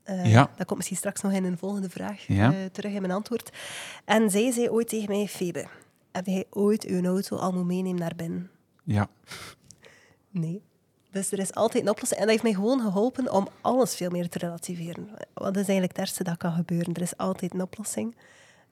Uh, 0.10 0.26
ja. 0.32 0.49
Dat 0.56 0.66
komt 0.66 0.76
misschien 0.76 0.97
straks 0.97 1.22
nog 1.22 1.32
in 1.32 1.43
een 1.43 1.58
volgende 1.58 1.89
vraag 1.89 2.28
Ja. 2.28 2.53
terug 2.72 2.91
in 2.93 3.01
mijn 3.01 3.14
antwoord. 3.14 3.49
En 4.06 4.30
zij 4.30 4.51
zei 4.51 4.70
ooit 4.70 4.88
tegen 4.88 5.08
mij, 5.10 5.28
Febe, 5.28 5.66
heb 6.12 6.26
jij 6.26 6.45
ooit 6.49 6.84
uw 6.86 7.03
auto 7.06 7.36
al 7.38 7.49
moeten 7.51 7.68
meenemen 7.68 7.99
naar 7.99 8.16
binnen? 8.16 8.49
Ja. 8.84 9.08
Nee. 10.30 10.62
Dus 11.12 11.32
er 11.32 11.39
is 11.39 11.53
altijd 11.53 11.84
een 11.84 11.89
oplossing. 11.89 12.20
En 12.20 12.26
dat 12.28 12.32
heeft 12.36 12.43
mij 12.43 12.53
gewoon 12.53 12.82
geholpen 12.82 13.32
om 13.32 13.47
alles 13.62 13.95
veel 13.95 14.10
meer 14.10 14.30
te 14.30 14.38
relativeren. 14.39 15.10
Wat 15.34 15.51
is 15.51 15.56
eigenlijk 15.56 15.91
het 15.91 15.97
ergste 15.97 16.24
dat 16.24 16.38
kan 16.38 16.53
gebeuren? 16.53 16.93
Er 16.93 17.01
is 17.01 17.18
altijd 17.18 17.53
een 17.53 17.62
oplossing. 17.62 18.16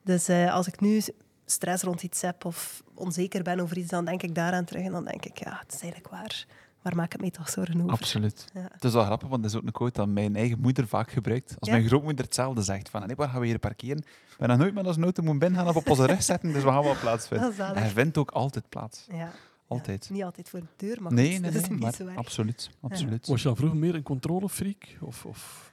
Dus 0.02 0.28
eh, 0.28 0.54
als 0.54 0.66
ik 0.66 0.80
nu 0.80 1.02
stress 1.46 1.82
rond 1.82 2.02
iets 2.02 2.20
heb 2.20 2.44
of 2.44 2.82
onzeker 2.94 3.42
ben 3.42 3.60
over 3.60 3.78
iets, 3.78 3.90
dan 3.90 4.04
denk 4.04 4.22
ik 4.22 4.34
daaraan 4.34 4.64
terug 4.64 4.84
en 4.84 4.92
dan 4.92 5.04
denk 5.04 5.24
ik, 5.24 5.38
ja, 5.44 5.58
het 5.64 5.74
is 5.74 5.80
eigenlijk 5.80 6.12
waar. 6.12 6.46
Waar 6.84 6.96
maak 6.96 7.14
ik 7.14 7.20
me 7.20 7.30
toch 7.30 7.48
zorgen 7.50 7.80
over? 7.80 7.90
Absoluut. 7.92 8.44
Ja. 8.54 8.68
Het 8.72 8.84
is 8.84 8.92
wel 8.92 9.04
grappig, 9.04 9.28
want 9.28 9.42
dat 9.42 9.50
is 9.50 9.56
ook 9.56 9.64
een 9.66 9.72
quote 9.72 9.98
dat 9.98 10.08
mijn 10.08 10.36
eigen 10.36 10.60
moeder 10.60 10.86
vaak 10.88 11.10
gebruikt. 11.10 11.54
Als 11.58 11.68
Ja. 11.68 11.74
mijn 11.76 11.86
grootmoeder 11.88 12.24
hetzelfde 12.24 12.62
zegt, 12.62 12.88
van 12.88 13.06
nee, 13.06 13.16
waar 13.16 13.28
gaan 13.28 13.40
we 13.40 13.46
hier 13.46 13.58
parkeren? 13.58 14.00
We 14.04 14.06
hebben 14.28 14.48
nog 14.48 14.58
nooit 14.58 14.74
met 14.74 14.86
onze 14.86 15.00
auto 15.00 15.22
moeten 15.22 15.38
binnengaan 15.40 15.68
of 15.68 15.76
op 15.76 15.90
onze 15.90 16.06
rug 16.06 16.22
zetten, 16.22 16.52
dus 16.52 16.62
we 16.62 16.68
gaan 16.68 16.82
wel 16.82 16.96
plaats 17.00 17.26
vinden. 17.28 17.46
Dat 17.46 17.52
is 17.58 17.64
zalig. 17.64 17.78
Hij 17.82 17.90
vindt 17.90 18.18
ook 18.18 18.30
altijd 18.30 18.68
plaats. 18.68 19.06
Ja. 19.12 19.30
Altijd. 19.68 20.06
Ja, 20.08 20.14
niet 20.14 20.24
altijd 20.24 20.48
voor 20.48 20.60
de 20.60 20.66
deur, 20.86 21.02
maar 21.02 21.12
Nee, 21.12 21.28
nee, 21.28 21.40
dat 21.40 21.54
is 21.54 21.60
nee, 21.60 21.70
niet 21.70 21.80
maar 21.80 21.92
zo 21.94 22.06
erg. 22.06 22.16
absoluut. 22.16 22.70
absoluut. 22.80 23.26
Was 23.26 23.40
je 23.42 23.46
dan 23.46 23.56
vroeger 23.56 23.78
meer 23.78 23.94
een 23.94 24.02
controlefreak? 24.02 24.96
Of, 25.00 25.24
of 25.26 25.72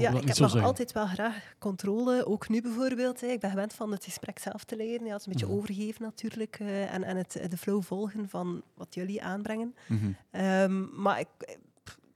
Ja, 0.00 0.08
ik 0.08 0.14
heb 0.16 0.24
nog 0.26 0.50
zeggen? 0.50 0.62
altijd 0.62 0.92
wel 0.92 1.06
graag 1.06 1.54
controle, 1.58 2.26
ook 2.26 2.48
nu 2.48 2.62
bijvoorbeeld. 2.62 3.20
Hè. 3.20 3.26
Ik 3.26 3.40
ben 3.40 3.50
gewend 3.50 3.72
van 3.74 3.90
het 3.92 4.04
gesprek 4.04 4.38
zelf 4.38 4.64
te 4.64 4.76
leren. 4.76 5.06
Ja, 5.06 5.12
het 5.12 5.20
is 5.20 5.26
een 5.26 5.32
beetje 5.32 5.46
Mhm. 5.46 5.54
overgeven 5.56 6.02
natuurlijk. 6.02 6.56
eh, 6.60 6.94
en 6.94 7.02
en 7.04 7.16
het, 7.16 7.40
de 7.50 7.56
flow 7.56 7.82
volgen 7.82 8.28
van 8.28 8.62
wat 8.74 8.94
jullie 8.94 9.22
aanbrengen. 9.22 9.74
Mhm. 9.88 10.10
Ehm, 10.30 11.02
maar 11.02 11.20
ik, 11.20 11.28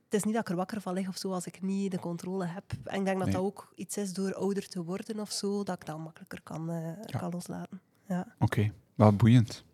het 0.05 0.21
is 0.21 0.23
niet 0.23 0.35
dat 0.35 0.43
ik 0.43 0.49
er 0.51 0.57
wakker 0.57 0.81
van 0.81 0.93
lig 0.95 1.09
of 1.09 1.17
zo 1.17 1.33
als 1.33 1.47
ik 1.47 1.63
niet 1.63 1.91
de 1.91 1.99
controle 1.99 2.45
heb. 2.45 2.65
En 2.85 2.99
ik 2.99 3.05
denk 3.05 3.17
dat 3.19 3.27
Nee. 3.27 3.35
dat 3.37 3.45
ook 3.45 3.73
iets 3.75 3.97
is 3.97 4.13
door 4.13 4.35
ouder 4.35 4.69
te 4.69 4.83
worden 4.85 5.21
of 5.21 5.31
zo, 5.33 5.63
dat 5.63 5.75
ik 5.75 5.87
dat 5.87 5.99
makkelijker 5.99 6.41
kan, 6.43 6.67
Ja. 7.07 7.19
kan 7.19 7.31
loslaten. 7.31 7.81
Ja. 8.07 8.27
Oké, 8.39 8.73
wel 8.95 9.13
boeiend. 9.13 9.65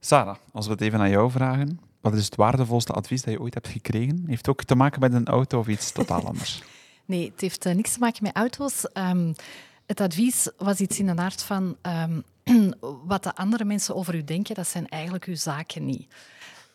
Sarah, 0.00 0.36
als 0.52 0.66
we 0.66 0.72
het 0.72 0.80
even 0.80 1.00
aan 1.00 1.10
jou 1.10 1.30
vragen. 1.30 1.80
Wat 2.00 2.14
is 2.14 2.24
het 2.24 2.34
waardevolste 2.36 2.92
advies 2.92 3.22
dat 3.22 3.32
je 3.34 3.40
ooit 3.40 3.54
hebt 3.54 3.68
gekregen? 3.68 4.24
Heeft 4.26 4.48
ook 4.48 4.64
te 4.64 4.74
maken 4.74 5.00
met 5.00 5.12
een 5.12 5.26
auto 5.26 5.58
of 5.58 5.68
iets 5.68 5.92
totaal 5.92 6.26
anders? 6.30 6.62
Nee, 7.04 7.30
het 7.30 7.40
heeft 7.40 7.66
eh, 7.66 7.74
niks 7.74 7.92
te 7.92 7.98
maken 7.98 8.22
met 8.22 8.36
auto's. 8.36 8.92
Ehm, 8.92 9.32
het 9.86 10.00
advies 10.00 10.48
was 10.56 10.78
iets 10.78 10.98
in 10.98 11.06
de 11.06 11.16
aard 11.16 11.42
van 11.42 11.76
ehm, 11.82 12.20
wat 13.12 13.22
de 13.22 13.34
andere 13.34 13.64
mensen 13.64 13.94
over 13.94 14.14
u 14.14 14.24
denken, 14.24 14.54
dat 14.54 14.68
zijn 14.68 14.88
eigenlijk 14.88 15.24
uw 15.24 15.36
zaken 15.36 15.84
niet. 15.84 16.06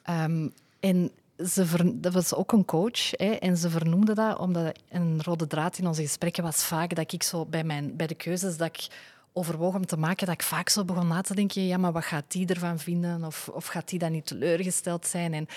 Ehm, 0.04 0.48
en 0.80 1.12
ze 1.46 1.94
dat 2.00 2.14
was 2.14 2.34
ook 2.34 2.52
een 2.52 2.66
coach 2.66 3.12
hè, 3.12 3.32
en 3.32 3.58
ze 3.58 3.70
vernoemde 3.70 4.14
dat 4.14 4.38
omdat 4.38 4.80
een 4.90 5.24
rode 5.24 5.48
draad 5.48 5.78
in 5.78 5.88
onze 5.88 6.02
gesprekken 6.02 6.44
was 6.44 6.64
vaak 6.64 6.96
dat 6.96 7.14
ik 7.14 7.24
zo 7.24 7.46
bij, 7.46 7.64
mijn, 7.64 7.96
bij 7.96 8.08
de 8.08 8.16
keuzes 8.16 8.58
dat 8.58 8.68
ik 8.68 8.88
overwoog 9.34 9.76
om 9.76 9.86
te 9.86 9.98
maken, 9.98 10.26
dat 10.26 10.36
ik 10.36 10.44
vaak 10.44 10.70
zo 10.70 10.86
begon 10.86 11.08
na 11.08 11.22
te 11.22 11.36
denken, 11.36 11.66
ja, 11.66 11.78
maar 11.78 11.92
wat 11.92 12.06
gaat 12.06 12.32
die 12.32 12.48
ervan 12.48 12.80
vinden? 12.80 13.24
Of, 13.24 13.50
of 13.54 13.66
gaat 13.66 13.90
die 13.90 14.00
dan 14.00 14.12
niet 14.12 14.26
teleurgesteld 14.26 15.08
zijn? 15.08 15.34
En, 15.34 15.48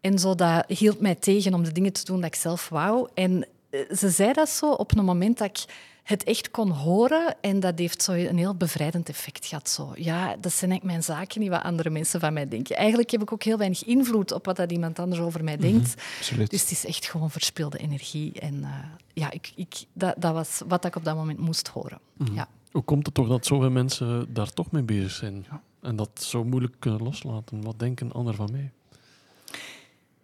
en 0.00 0.18
zo, 0.18 0.34
dat 0.34 0.64
hield 0.68 1.00
mij 1.00 1.14
tegen 1.14 1.54
om 1.54 1.64
de 1.64 1.72
dingen 1.72 1.92
te 1.92 2.04
doen 2.04 2.20
dat 2.20 2.34
ik 2.34 2.40
zelf 2.40 2.68
wou. 2.68 3.08
En 3.14 3.46
ze 3.70 4.10
zei 4.10 4.32
dat 4.32 4.48
zo 4.48 4.72
op 4.72 4.96
een 4.96 5.04
moment 5.04 5.38
dat 5.38 5.48
ik 5.48 5.64
het 6.06 6.24
echt 6.24 6.50
kon 6.50 6.70
horen 6.70 7.36
en 7.40 7.60
dat 7.60 7.78
heeft 7.78 8.02
zo 8.02 8.12
een 8.12 8.36
heel 8.36 8.54
bevrijdend 8.54 9.08
effect 9.08 9.46
gehad. 9.46 9.68
Zo. 9.68 9.92
Ja, 9.94 10.36
dat 10.40 10.52
zijn 10.52 10.70
eigenlijk 10.70 10.82
mijn 10.82 11.02
zaken, 11.02 11.40
niet 11.40 11.50
wat 11.50 11.62
andere 11.62 11.90
mensen 11.90 12.20
van 12.20 12.32
mij 12.32 12.48
denken. 12.48 12.76
Eigenlijk 12.76 13.10
heb 13.10 13.22
ik 13.22 13.32
ook 13.32 13.42
heel 13.42 13.58
weinig 13.58 13.84
invloed 13.84 14.32
op 14.32 14.44
wat 14.44 14.56
dat 14.56 14.72
iemand 14.72 14.98
anders 14.98 15.20
over 15.20 15.44
mij 15.44 15.56
denkt. 15.56 15.94
Absoluut. 16.18 16.50
Dus 16.50 16.60
het 16.60 16.70
is 16.70 16.86
echt 16.86 17.06
gewoon 17.06 17.30
verspilde 17.30 17.78
energie. 17.78 18.40
En 18.40 18.64
eh, 18.64 18.70
ja, 19.12 19.30
ik, 19.30 19.52
ik, 19.56 19.84
dat, 19.92 20.14
dat 20.18 20.32
was 20.32 20.62
wat 20.68 20.84
ik 20.84 20.96
op 20.96 21.04
dat 21.04 21.16
moment 21.16 21.38
moest 21.38 21.68
horen. 21.68 22.00
Ja. 22.32 22.48
Hoe 22.70 22.82
komt 22.82 23.06
het 23.06 23.14
toch 23.14 23.28
dat 23.28 23.46
zoveel 23.46 23.70
mensen 23.70 24.34
daar 24.34 24.52
toch 24.52 24.70
mee 24.70 24.82
bezig 24.82 25.10
zijn? 25.10 25.46
En 25.80 25.96
dat 25.96 26.10
zo 26.14 26.44
moeilijk 26.44 26.74
kunnen 26.78 27.02
loslaten? 27.02 27.62
Wat 27.62 27.78
denken 27.78 28.12
anderen 28.12 28.36
van 28.36 28.48
mij? 28.52 28.70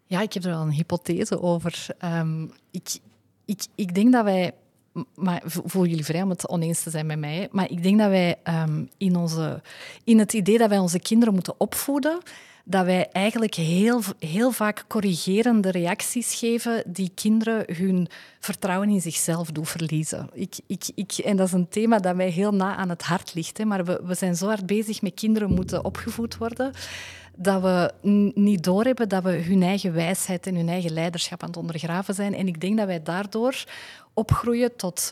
Ja, 0.07 0.21
ik 0.21 0.33
heb 0.33 0.45
er 0.45 0.51
wel 0.51 0.61
een 0.61 0.71
hypothese 0.71 1.41
over. 1.41 1.87
Ehm, 1.99 2.47
ik, 2.71 2.99
ik, 3.53 3.67
ik 3.75 3.95
denk 3.95 4.13
dat 4.13 4.25
wij, 4.25 4.53
maar 5.15 5.43
vo- 5.45 5.63
voel 5.65 5.87
jullie 5.87 6.05
vrij 6.05 6.23
om 6.23 6.31
het 6.31 6.49
oneens 6.49 6.83
te 6.83 6.91
zijn 6.91 7.07
met 7.07 7.19
mij, 7.19 7.49
maar 7.51 7.71
ik 7.71 7.83
denk 7.83 7.99
dat 7.99 8.09
wij 8.09 8.37
ehm, 8.43 8.85
in, 8.97 9.17
onze, 9.17 9.63
in 10.05 10.19
het 10.19 10.33
idee 10.33 10.59
dat 10.59 10.69
wij 10.69 10.79
onze 10.79 10.99
kinderen 10.99 11.35
moeten 11.35 11.55
opvoeden, 11.59 12.19
dat 12.65 12.85
wij 12.85 13.09
eigenlijk 13.13 13.55
heel, 13.55 14.01
heel 14.19 14.51
vaak 14.51 14.85
corrigerende 14.89 15.71
reacties 15.71 16.35
geven 16.35 16.83
die 16.87 17.11
kinderen 17.15 17.65
hun 17.77 18.09
vertrouwen 18.41 18.89
in 18.89 19.01
zichzelf 19.01 19.51
doen 19.51 19.67
verliezen. 19.67 20.29
Ik, 20.33 20.55
ik, 20.67 20.85
ik, 20.95 21.13
en 21.13 21.37
dat 21.37 21.47
is 21.47 21.53
een 21.53 21.69
thema 21.69 21.99
dat 21.99 22.17
mij 22.17 22.29
heel 22.29 22.55
na 22.55 22.77
aan 22.77 22.89
het 22.89 23.03
hart 23.03 23.35
ligt. 23.35 23.59
Hè, 23.59 23.65
maar 23.65 23.85
we, 23.85 24.01
we 24.05 24.15
zijn 24.15 24.37
zo 24.37 24.47
hard 24.47 24.67
bezig 24.67 25.03
met 25.03 25.15
kinderen 25.15 25.55
moeten 25.55 25.85
opgevoed 25.85 26.37
worden 26.37 26.73
dat 27.37 27.63
we 27.63 27.93
niet 28.35 28.65
doorhebben 28.65 29.09
dat 29.09 29.23
we 29.23 29.31
hun 29.31 29.63
eigen 29.63 29.93
wijsheid 29.93 30.47
en 30.47 30.55
hun 30.55 30.69
eigen 30.69 30.93
leiderschap 30.93 31.43
aan 31.43 31.49
het 31.49 31.57
ondergraven 31.59 32.15
zijn. 32.15 32.35
En 32.35 32.47
ik 32.47 32.61
denk 32.61 32.77
dat 32.77 32.87
wij 32.87 33.03
daardoor 33.03 33.65
opgroeien 34.15 34.77
tot 34.77 35.11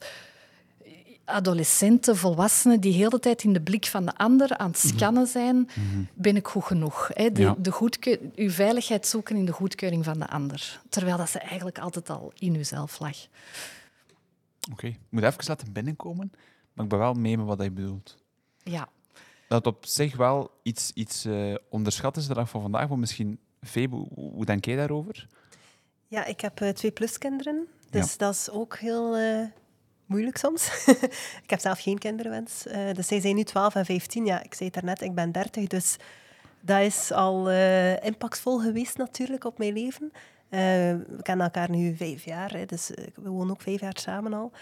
adolescenten, 1.24 2.16
volwassenen 2.16 2.80
die 2.80 2.92
heel 2.92 3.10
de 3.10 3.18
tijd 3.18 3.42
in 3.42 3.52
de 3.52 3.60
blik 3.60 3.86
van 3.86 4.04
de 4.04 4.16
ander 4.16 4.56
aan 4.56 4.70
het 4.70 4.78
scannen 4.78 5.26
zijn. 5.26 5.68
Ben 6.14 6.36
ik 6.36 6.48
goed 6.48 6.64
genoeg? 6.64 7.08
Hè? 7.12 7.32
De, 7.32 7.40
Ja. 7.42 7.54
de 7.58 7.70
goedkeu- 7.72 8.18
uw 8.34 8.50
veiligheid 8.50 9.06
zoeken 9.06 9.36
in 9.36 9.44
de 9.44 9.52
goedkeuring 9.52 10.04
van 10.04 10.18
de 10.18 10.28
ander. 10.28 10.80
Terwijl 10.88 11.16
dat 11.16 11.30
ze 11.30 11.38
eigenlijk 11.38 11.78
altijd 11.78 12.10
al 12.10 12.32
in 12.38 12.54
uzelf 12.54 12.98
lag. 12.98 13.16
Oké, 14.72 14.86
ik 14.86 14.98
moet 15.08 15.22
even 15.22 15.44
laten 15.46 15.72
binnenkomen, 15.72 16.32
maar 16.72 16.84
ik 16.84 16.90
ben 16.90 16.98
wel 16.98 17.12
mee 17.14 17.36
met 17.36 17.46
wat 17.46 17.58
hij 17.58 17.72
bedoelt. 17.72 18.16
Ja. 18.62 18.88
Dat 19.50 19.66
op 19.66 19.86
zich 19.86 20.16
wel 20.16 20.50
iets, 20.62 20.90
iets 20.94 21.24
eh, 21.24 21.54
onderschat 21.68 22.16
is 22.16 22.26
de 22.26 22.34
dag 22.34 22.48
van 22.48 22.60
vandaag, 22.60 22.88
maar 22.88 22.98
misschien, 22.98 23.38
Febe, 23.62 23.96
hoe, 24.14 24.44
denk 24.44 24.64
jij 24.64 24.76
daarover? 24.76 25.26
Ja, 26.06 26.24
ik 26.24 26.40
heb 26.40 26.60
eh, 26.60 26.68
twee 26.68 26.90
pluskinderen, 26.90 27.66
dus 27.90 28.16
dat 28.16 28.34
is 28.34 28.50
ook 28.50 28.76
heel 28.76 29.16
eh, 29.16 29.46
moeilijk 30.06 30.36
soms. 30.36 30.86
ik 31.44 31.50
heb 31.50 31.60
zelf 31.60 31.80
geen 31.80 31.98
kinderwens. 31.98 32.62
dus 32.92 33.06
zij 33.06 33.20
zijn 33.20 33.34
nu 33.34 33.42
12 33.42 33.74
en 33.74 33.84
15. 33.84 34.26
Ja, 34.26 34.42
ik 34.42 34.54
zei 34.54 34.70
het 34.72 34.74
daarnet, 34.74 35.02
ik 35.02 35.14
ben 35.14 35.32
30, 35.32 35.66
dus 35.66 35.96
dat 36.60 36.80
is 36.80 37.12
al 37.12 37.50
impactvol 38.00 38.58
geweest 38.58 38.96
natuurlijk 38.96 39.44
op 39.44 39.58
mijn 39.58 39.72
leven. 39.72 40.12
We 40.48 41.18
kennen 41.22 41.44
elkaar 41.44 41.70
nu 41.70 41.96
vijf 41.96 42.24
jaar, 42.24 42.52
hè, 42.52 42.66
dus 42.66 42.90
we 43.14 43.30
wonen 43.30 43.50
ook 43.50 43.62
vijf 43.62 43.80
jaar 43.80 43.98
samen 43.98 44.32
al. 44.32 44.52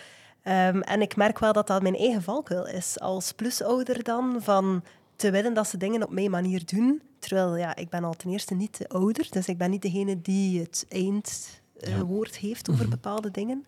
Ehm, 0.48 0.80
en 0.80 1.00
ik 1.00 1.16
merk 1.16 1.38
wel 1.38 1.52
dat 1.52 1.66
dat 1.66 1.82
mijn 1.82 1.96
eigen 1.96 2.22
valkuil 2.22 2.66
is, 2.66 3.00
als 3.00 3.32
plusouder 3.32 4.02
dan, 4.02 4.36
van 4.40 4.82
te 5.16 5.30
willen 5.30 5.54
dat 5.54 5.68
ze 5.68 5.76
dingen 5.76 6.02
op 6.02 6.10
mijn 6.10 6.30
manier 6.30 6.62
doen. 6.66 7.02
Terwijl, 7.18 7.56
ja, 7.56 7.76
ik 7.76 7.88
ben 7.88 8.04
al 8.04 8.14
ten 8.14 8.30
eerste 8.30 8.54
niet 8.54 8.78
de 8.78 8.88
ouder, 8.88 9.26
dus 9.30 9.46
ik 9.46 9.58
ben 9.58 9.70
niet 9.70 9.82
degene 9.82 10.20
die 10.20 10.60
het 10.60 10.86
eindwoord 10.88 12.36
heeft 12.36 12.70
over 12.70 12.88
bepaalde 12.88 13.30
dingen. 13.30 13.66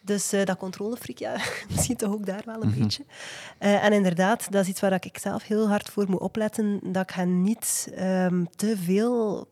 Dus 0.00 0.32
eh, 0.32 0.44
dat 0.44 0.56
controlefreak, 0.56 1.18
ja, 1.18 1.36
misschien 1.70 1.96
toch 1.96 2.12
ook 2.12 2.26
daar 2.26 2.42
wel 2.44 2.62
een 2.62 2.74
beetje. 2.78 3.04
Eh, 3.58 3.84
en 3.84 3.92
inderdaad, 3.92 4.52
dat 4.52 4.62
is 4.62 4.68
iets 4.68 4.80
waar 4.80 5.04
ik 5.04 5.18
zelf 5.18 5.42
heel 5.42 5.68
hard 5.68 5.88
voor 5.90 6.10
moet 6.10 6.20
opletten, 6.20 6.80
dat 6.82 7.02
ik 7.02 7.10
hen 7.10 7.42
niet 7.42 7.92
ehm, 7.94 8.44
te 8.56 8.76
veel 8.76 9.48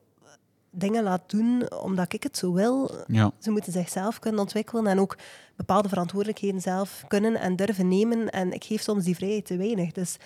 dingen 0.79 1.03
laat 1.03 1.23
doen 1.31 1.73
omdat 1.73 2.13
ik 2.13 2.23
het 2.23 2.37
zo 2.37 2.53
wil. 2.53 2.91
Ja. 3.07 3.31
Ze 3.39 3.51
moeten 3.51 3.73
zichzelf 3.73 4.19
kunnen 4.19 4.41
ontwikkelen 4.41 4.87
en 4.87 5.01
ook 5.01 5.17
bepaalde 5.57 5.89
verantwoordelijkheden 5.89 6.61
zelf 6.61 7.05
kunnen 7.09 7.35
en 7.41 7.57
durven 7.57 7.89
nemen. 7.89 8.31
En 8.31 8.53
ik 8.53 8.65
geef 8.65 8.83
soms 8.83 9.05
die 9.05 9.15
vrijheid 9.17 9.47
te 9.47 9.57
weinig. 9.57 9.93
Dus 9.93 10.17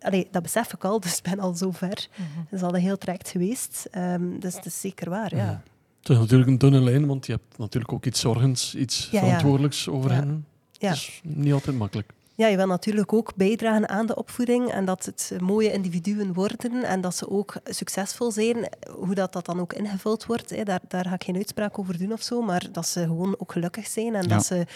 allee, 0.00 0.28
dat 0.30 0.42
besef 0.42 0.72
ik 0.72 0.84
al, 0.84 1.00
dus 1.00 1.16
ik 1.16 1.22
ben 1.22 1.40
al 1.40 1.54
zo 1.54 1.70
ver. 1.70 2.08
Dat 2.50 2.60
is 2.60 2.62
al 2.62 2.74
een 2.74 2.80
heel 2.80 2.98
traject 2.98 3.28
geweest. 3.28 3.88
Ehm, 3.90 4.38
dus 4.38 4.54
het 4.54 4.66
is 4.66 4.80
zeker 4.80 5.10
waar, 5.10 5.36
ja. 5.36 5.62
Het 6.00 6.10
is 6.10 6.16
natuurlijk 6.18 6.50
een 6.50 6.58
dunne 6.58 6.80
lijn, 6.80 7.06
want 7.06 7.26
je 7.26 7.32
hebt 7.32 7.58
natuurlijk 7.58 7.92
ook 7.92 8.04
iets 8.06 8.20
zorgens, 8.20 8.74
iets 8.74 9.08
Ja, 9.10 9.18
ja. 9.20 9.24
verantwoordelijks 9.24 9.88
over 9.88 10.10
Ja. 10.10 10.16
hen. 10.16 10.46
Ja. 10.72 10.90
Is 10.92 11.20
niet 11.24 11.52
altijd 11.52 11.76
makkelijk. 11.76 12.12
Ja, 12.42 12.48
je 12.48 12.56
wil 12.56 12.66
natuurlijk 12.66 13.12
ook 13.12 13.34
bijdragen 13.34 13.88
aan 13.88 14.06
de 14.06 14.14
opvoeding 14.14 14.70
en 14.70 14.84
dat 14.84 15.04
het 15.04 15.32
mooie 15.40 15.72
individuen 15.72 16.32
worden 16.32 16.82
en 16.82 17.00
dat 17.00 17.16
ze 17.16 17.30
ook 17.30 17.54
succesvol 17.64 18.30
zijn. 18.30 18.68
Hoe 18.90 19.14
dat, 19.14 19.32
dat 19.32 19.46
dan 19.46 19.60
ook 19.60 19.72
ingevuld 19.72 20.26
wordt, 20.26 20.50
hè, 20.50 20.62
daar, 20.62 20.80
daar 20.88 21.04
ga 21.06 21.14
ik 21.14 21.24
geen 21.24 21.36
uitspraak 21.36 21.78
over 21.78 21.98
doen 21.98 22.12
of 22.12 22.22
zo, 22.22 22.42
maar 22.42 22.66
dat 22.72 22.86
ze 22.86 23.00
gewoon 23.00 23.34
ook 23.38 23.52
gelukkig 23.52 23.86
zijn 23.86 24.14
en 24.14 24.22
Ja. 24.22 24.28
dat 24.28 24.44
ze 24.44 24.66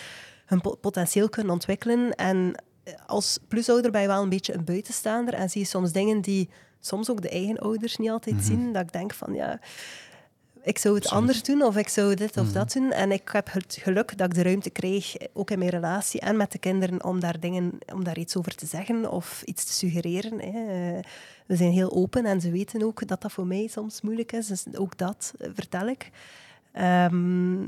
hun 0.46 0.60
po- 0.60 0.74
potentieel 0.74 1.28
kunnen 1.28 1.52
ontwikkelen. 1.52 2.14
En 2.14 2.62
als 3.06 3.38
plusouder 3.48 3.90
ben 3.90 4.00
je 4.00 4.06
wel 4.06 4.22
een 4.22 4.28
beetje 4.28 4.54
een 4.54 4.64
buitenstaander 4.64 5.34
en 5.34 5.50
zie 5.50 5.60
je 5.60 5.66
soms 5.66 5.92
dingen 5.92 6.20
die 6.20 6.48
soms 6.80 7.10
ook 7.10 7.22
de 7.22 7.28
eigen 7.28 7.58
ouders 7.58 7.96
niet 7.96 8.10
altijd 8.10 8.36
zien, 8.44 8.72
dat 8.72 8.82
ik 8.82 8.92
denk 8.92 9.14
van 9.14 9.34
ja... 9.34 9.60
ik 10.66 10.78
zou 10.78 10.94
het 10.94 11.04
Absoluut. 11.04 11.20
anders 11.22 11.42
doen 11.42 11.62
of 11.62 11.76
ik 11.76 11.88
zou 11.88 12.14
dit 12.14 12.36
of 12.36 12.44
Mhm. 12.44 12.52
dat 12.54 12.72
doen. 12.72 12.92
En 12.92 13.12
ik 13.12 13.28
heb 13.32 13.52
het 13.52 13.78
geluk 13.80 14.18
dat 14.18 14.26
ik 14.26 14.34
de 14.34 14.42
ruimte 14.42 14.70
kreeg, 14.70 15.14
ook 15.32 15.50
in 15.50 15.58
mijn 15.58 15.70
relatie 15.70 16.20
en 16.20 16.36
met 16.36 16.52
de 16.52 16.58
kinderen, 16.58 17.04
om 17.04 17.20
daar, 17.20 17.40
dingen, 17.40 17.78
om 17.94 18.04
daar 18.04 18.18
iets 18.18 18.36
over 18.36 18.54
te 18.54 18.66
zeggen 18.66 19.10
of 19.10 19.42
iets 19.44 19.64
te 19.64 19.72
suggereren. 19.72 20.40
Hè. 20.40 20.96
Eh, 20.96 21.04
We 21.46 21.56
zijn 21.56 21.70
heel 21.72 21.92
open 21.92 22.24
en 22.24 22.40
ze 22.40 22.50
weten 22.50 22.82
ook 22.82 23.06
dat 23.08 23.20
dat 23.22 23.32
voor 23.32 23.46
mij 23.46 23.66
soms 23.66 24.00
moeilijk 24.00 24.32
is. 24.32 24.46
Dus 24.46 24.64
ook 24.74 24.98
dat 24.98 25.32
eh, 25.38 25.50
vertel 25.54 25.88
ik. 25.88 26.10
Ehm, 26.72 27.62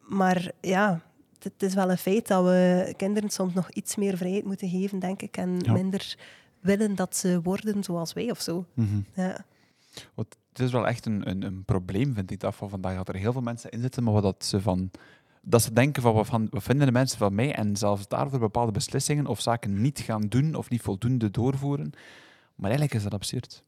maar 0.00 0.50
ja, 0.60 1.00
het 1.42 1.52
is 1.62 1.74
wel 1.74 1.90
een 1.90 1.98
feit 1.98 2.26
dat 2.26 2.44
we 2.44 2.94
kinderen 2.96 3.30
soms 3.30 3.54
nog 3.54 3.70
iets 3.70 3.96
meer 3.96 4.16
vrijheid 4.16 4.44
moeten 4.44 4.68
geven, 4.68 4.98
denk 4.98 5.22
ik. 5.22 5.36
En 5.36 5.58
Ja. 5.62 5.72
minder 5.72 6.16
willen 6.60 6.94
dat 6.94 7.16
ze 7.16 7.40
worden 7.42 7.84
zoals 7.84 8.12
wij 8.12 8.30
of 8.30 8.40
zo. 8.40 8.64
Mhm. 8.74 9.00
Ja. 9.14 9.44
Want 10.14 10.36
het 10.60 10.68
is 10.68 10.74
wel 10.74 10.86
echt 10.86 11.06
een, 11.06 11.30
een, 11.30 11.42
een 11.42 11.64
probleem, 11.64 12.14
vind 12.14 12.30
ik, 12.30 12.40
dat 12.40 12.54
van 12.54 12.68
vandaag. 12.68 12.96
Dat 12.96 13.08
er 13.08 13.14
heel 13.14 13.32
veel 13.32 13.40
mensen 13.40 13.70
in 13.70 13.80
zitten, 13.80 14.02
maar 14.02 14.12
wat 14.12 14.22
dat 14.22 14.44
ze 14.44 14.60
van... 14.60 14.90
Dat 15.42 15.62
ze 15.62 15.72
denken 15.72 16.02
van, 16.02 16.14
wat, 16.14 16.26
van, 16.26 16.46
wat 16.50 16.62
vinden 16.62 16.86
de 16.86 16.92
mensen 16.92 17.18
van 17.18 17.34
mij? 17.34 17.54
En 17.54 17.76
zelfs 17.76 18.08
daarvoor 18.08 18.38
bepaalde 18.38 18.72
beslissingen 18.72 19.26
of 19.26 19.40
zaken 19.40 19.80
niet 19.80 20.00
gaan 20.00 20.20
doen 20.20 20.54
of 20.54 20.70
niet 20.70 20.82
voldoende 20.82 21.30
doorvoeren. 21.30 21.92
Maar 22.54 22.70
eigenlijk 22.70 22.94
is 22.94 23.02
dat 23.02 23.14
absurd. 23.14 23.64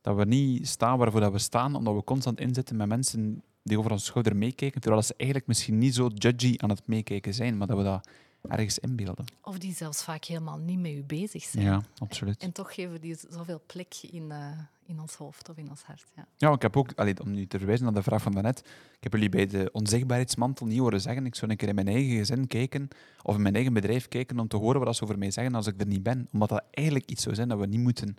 Dat 0.00 0.16
we 0.16 0.24
niet 0.24 0.68
staan 0.68 0.98
waarvoor 0.98 1.20
dat 1.20 1.32
we 1.32 1.38
staan, 1.38 1.74
omdat 1.74 1.94
we 1.94 2.04
constant 2.04 2.40
inzitten 2.40 2.76
met 2.76 2.88
mensen 2.88 3.42
die 3.62 3.78
over 3.78 3.90
onze 3.90 4.04
schouder 4.04 4.36
meekijken, 4.36 4.80
terwijl 4.80 5.02
ze 5.02 5.14
eigenlijk 5.16 5.48
misschien 5.48 5.78
niet 5.78 5.94
zo 5.94 6.10
judgy 6.14 6.54
aan 6.56 6.70
het 6.70 6.86
meekijken 6.86 7.34
zijn, 7.34 7.56
maar 7.56 7.66
dat 7.66 7.76
we 7.76 7.82
dat 7.82 8.08
ergens 8.48 8.78
inbeelden. 8.78 9.24
Of 9.42 9.58
die 9.58 9.74
zelfs 9.74 10.04
vaak 10.04 10.24
helemaal 10.24 10.58
niet 10.58 10.78
met 10.78 10.92
u 10.92 11.02
bezig 11.02 11.42
zijn. 11.42 11.64
Ja, 11.64 11.82
absoluut. 11.98 12.42
En 12.42 12.52
toch 12.52 12.74
geven 12.74 13.00
die 13.00 13.16
zoveel 13.30 13.62
plek 13.66 13.94
in, 14.10 14.30
eh, 14.30 14.58
in 14.86 15.00
ons 15.00 15.14
hoofd 15.14 15.48
of 15.48 15.56
in 15.56 15.70
ons 15.70 15.82
hart. 15.82 16.06
Ja. 16.16 16.26
Ja, 16.36 16.52
ik 16.52 16.62
heb 16.62 16.76
ook, 16.76 16.92
allee, 16.94 17.20
om 17.20 17.30
nu 17.30 17.46
te 17.46 17.58
verwijzen 17.58 17.84
naar 17.84 17.94
de 17.94 18.02
vraag 18.02 18.22
van 18.22 18.32
daarnet, 18.32 18.58
ik 18.96 19.02
heb 19.02 19.12
jullie 19.12 19.28
bij 19.28 19.46
de 19.46 19.70
onzichtbaarheidsmantel 19.72 20.66
niet 20.66 20.78
horen 20.78 21.00
zeggen, 21.00 21.26
ik 21.26 21.34
zou 21.34 21.50
een 21.50 21.56
keer 21.56 21.68
in 21.68 21.74
mijn 21.74 21.88
eigen 21.88 22.16
gezin 22.16 22.46
kijken, 22.46 22.88
of 23.22 23.34
in 23.34 23.42
mijn 23.42 23.54
eigen 23.54 23.72
bedrijf 23.72 24.08
kijken, 24.08 24.38
om 24.38 24.48
te 24.48 24.56
horen 24.56 24.80
wat 24.80 24.96
ze 24.96 25.02
over 25.02 25.18
mij 25.18 25.30
zeggen 25.30 25.54
als 25.54 25.66
ik 25.66 25.80
er 25.80 25.86
niet 25.86 26.02
ben. 26.02 26.28
Omdat 26.32 26.48
dat 26.48 26.64
eigenlijk 26.70 27.10
iets 27.10 27.22
zou 27.22 27.34
zijn 27.34 27.48
dat 27.48 27.58
we 27.58 27.66
niet 27.66 27.80
moeten 27.80 28.16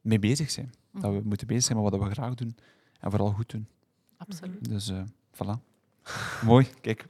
mee 0.00 0.18
bezig 0.18 0.50
zijn. 0.50 0.72
Dat 0.92 1.12
we 1.12 1.20
moeten 1.24 1.46
bezig 1.46 1.64
zijn 1.64 1.82
met 1.82 1.90
wat 1.90 2.00
we 2.00 2.10
graag 2.10 2.34
doen, 2.34 2.56
en 3.00 3.10
vooral 3.10 3.30
goed 3.30 3.50
doen. 3.50 3.66
Absoluut. 4.16 4.68
Dus, 4.68 4.88
eh 4.88 5.02
voilà. 5.34 5.60
Mooi, 6.44 6.66
kijk. 6.80 7.06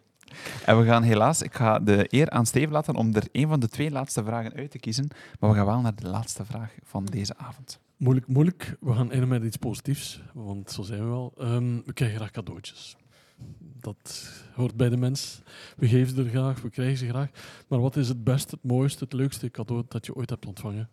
En 0.65 0.79
we 0.79 0.85
gaan 0.85 1.03
helaas, 1.03 1.43
ik 1.43 1.55
ga 1.55 1.79
de 1.79 2.07
eer 2.09 2.31
aan 2.31 2.47
Steven 2.47 2.73
laten 2.73 2.95
om 2.95 3.15
er 3.15 3.29
een 3.33 3.49
van 3.49 3.61
de 3.61 3.69
twee 3.69 3.91
laatste 3.91 4.25
vragen 4.25 4.53
uit 4.53 4.71
te 4.71 4.79
kiezen, 4.79 5.09
maar 5.41 5.51
we 5.51 5.57
gaan 5.57 5.67
wel 5.67 5.81
naar 5.81 5.95
de 5.95 6.09
laatste 6.09 6.45
vraag 6.45 6.75
van 6.83 7.05
deze 7.05 7.37
avond. 7.37 7.81
Moeilijk, 7.97 8.27
moeilijk. 8.27 8.77
We 8.81 8.93
gaan 8.93 9.11
eindigen 9.11 9.29
met 9.29 9.45
iets 9.45 9.57
positiefs, 9.57 10.23
want 10.35 10.71
zo 10.71 10.83
zijn 10.83 11.01
we 11.01 11.07
wel. 11.07 11.33
Ehm, 11.39 11.77
we 11.85 11.93
krijgen 11.93 12.17
graag 12.17 12.31
cadeautjes. 12.31 12.97
Dat 13.61 14.31
hoort 14.55 14.77
bij 14.77 14.89
de 14.89 14.97
mens. 14.97 15.41
We 15.77 15.89
geven 15.89 16.15
ze 16.15 16.23
er 16.23 16.29
graag, 16.29 16.63
we 16.63 16.71
krijgen 16.71 16.97
ze 16.97 17.09
graag. 17.09 17.29
Maar 17.69 17.81
wat 17.81 17.97
is 17.97 18.09
het 18.09 18.25
beste, 18.25 18.55
het 18.55 18.71
mooiste, 18.71 19.05
het 19.05 19.13
leukste 19.13 19.51
cadeau 19.51 19.85
dat 19.89 20.07
je 20.07 20.15
ooit 20.15 20.31
hebt 20.31 20.47
ontvangen? 20.47 20.89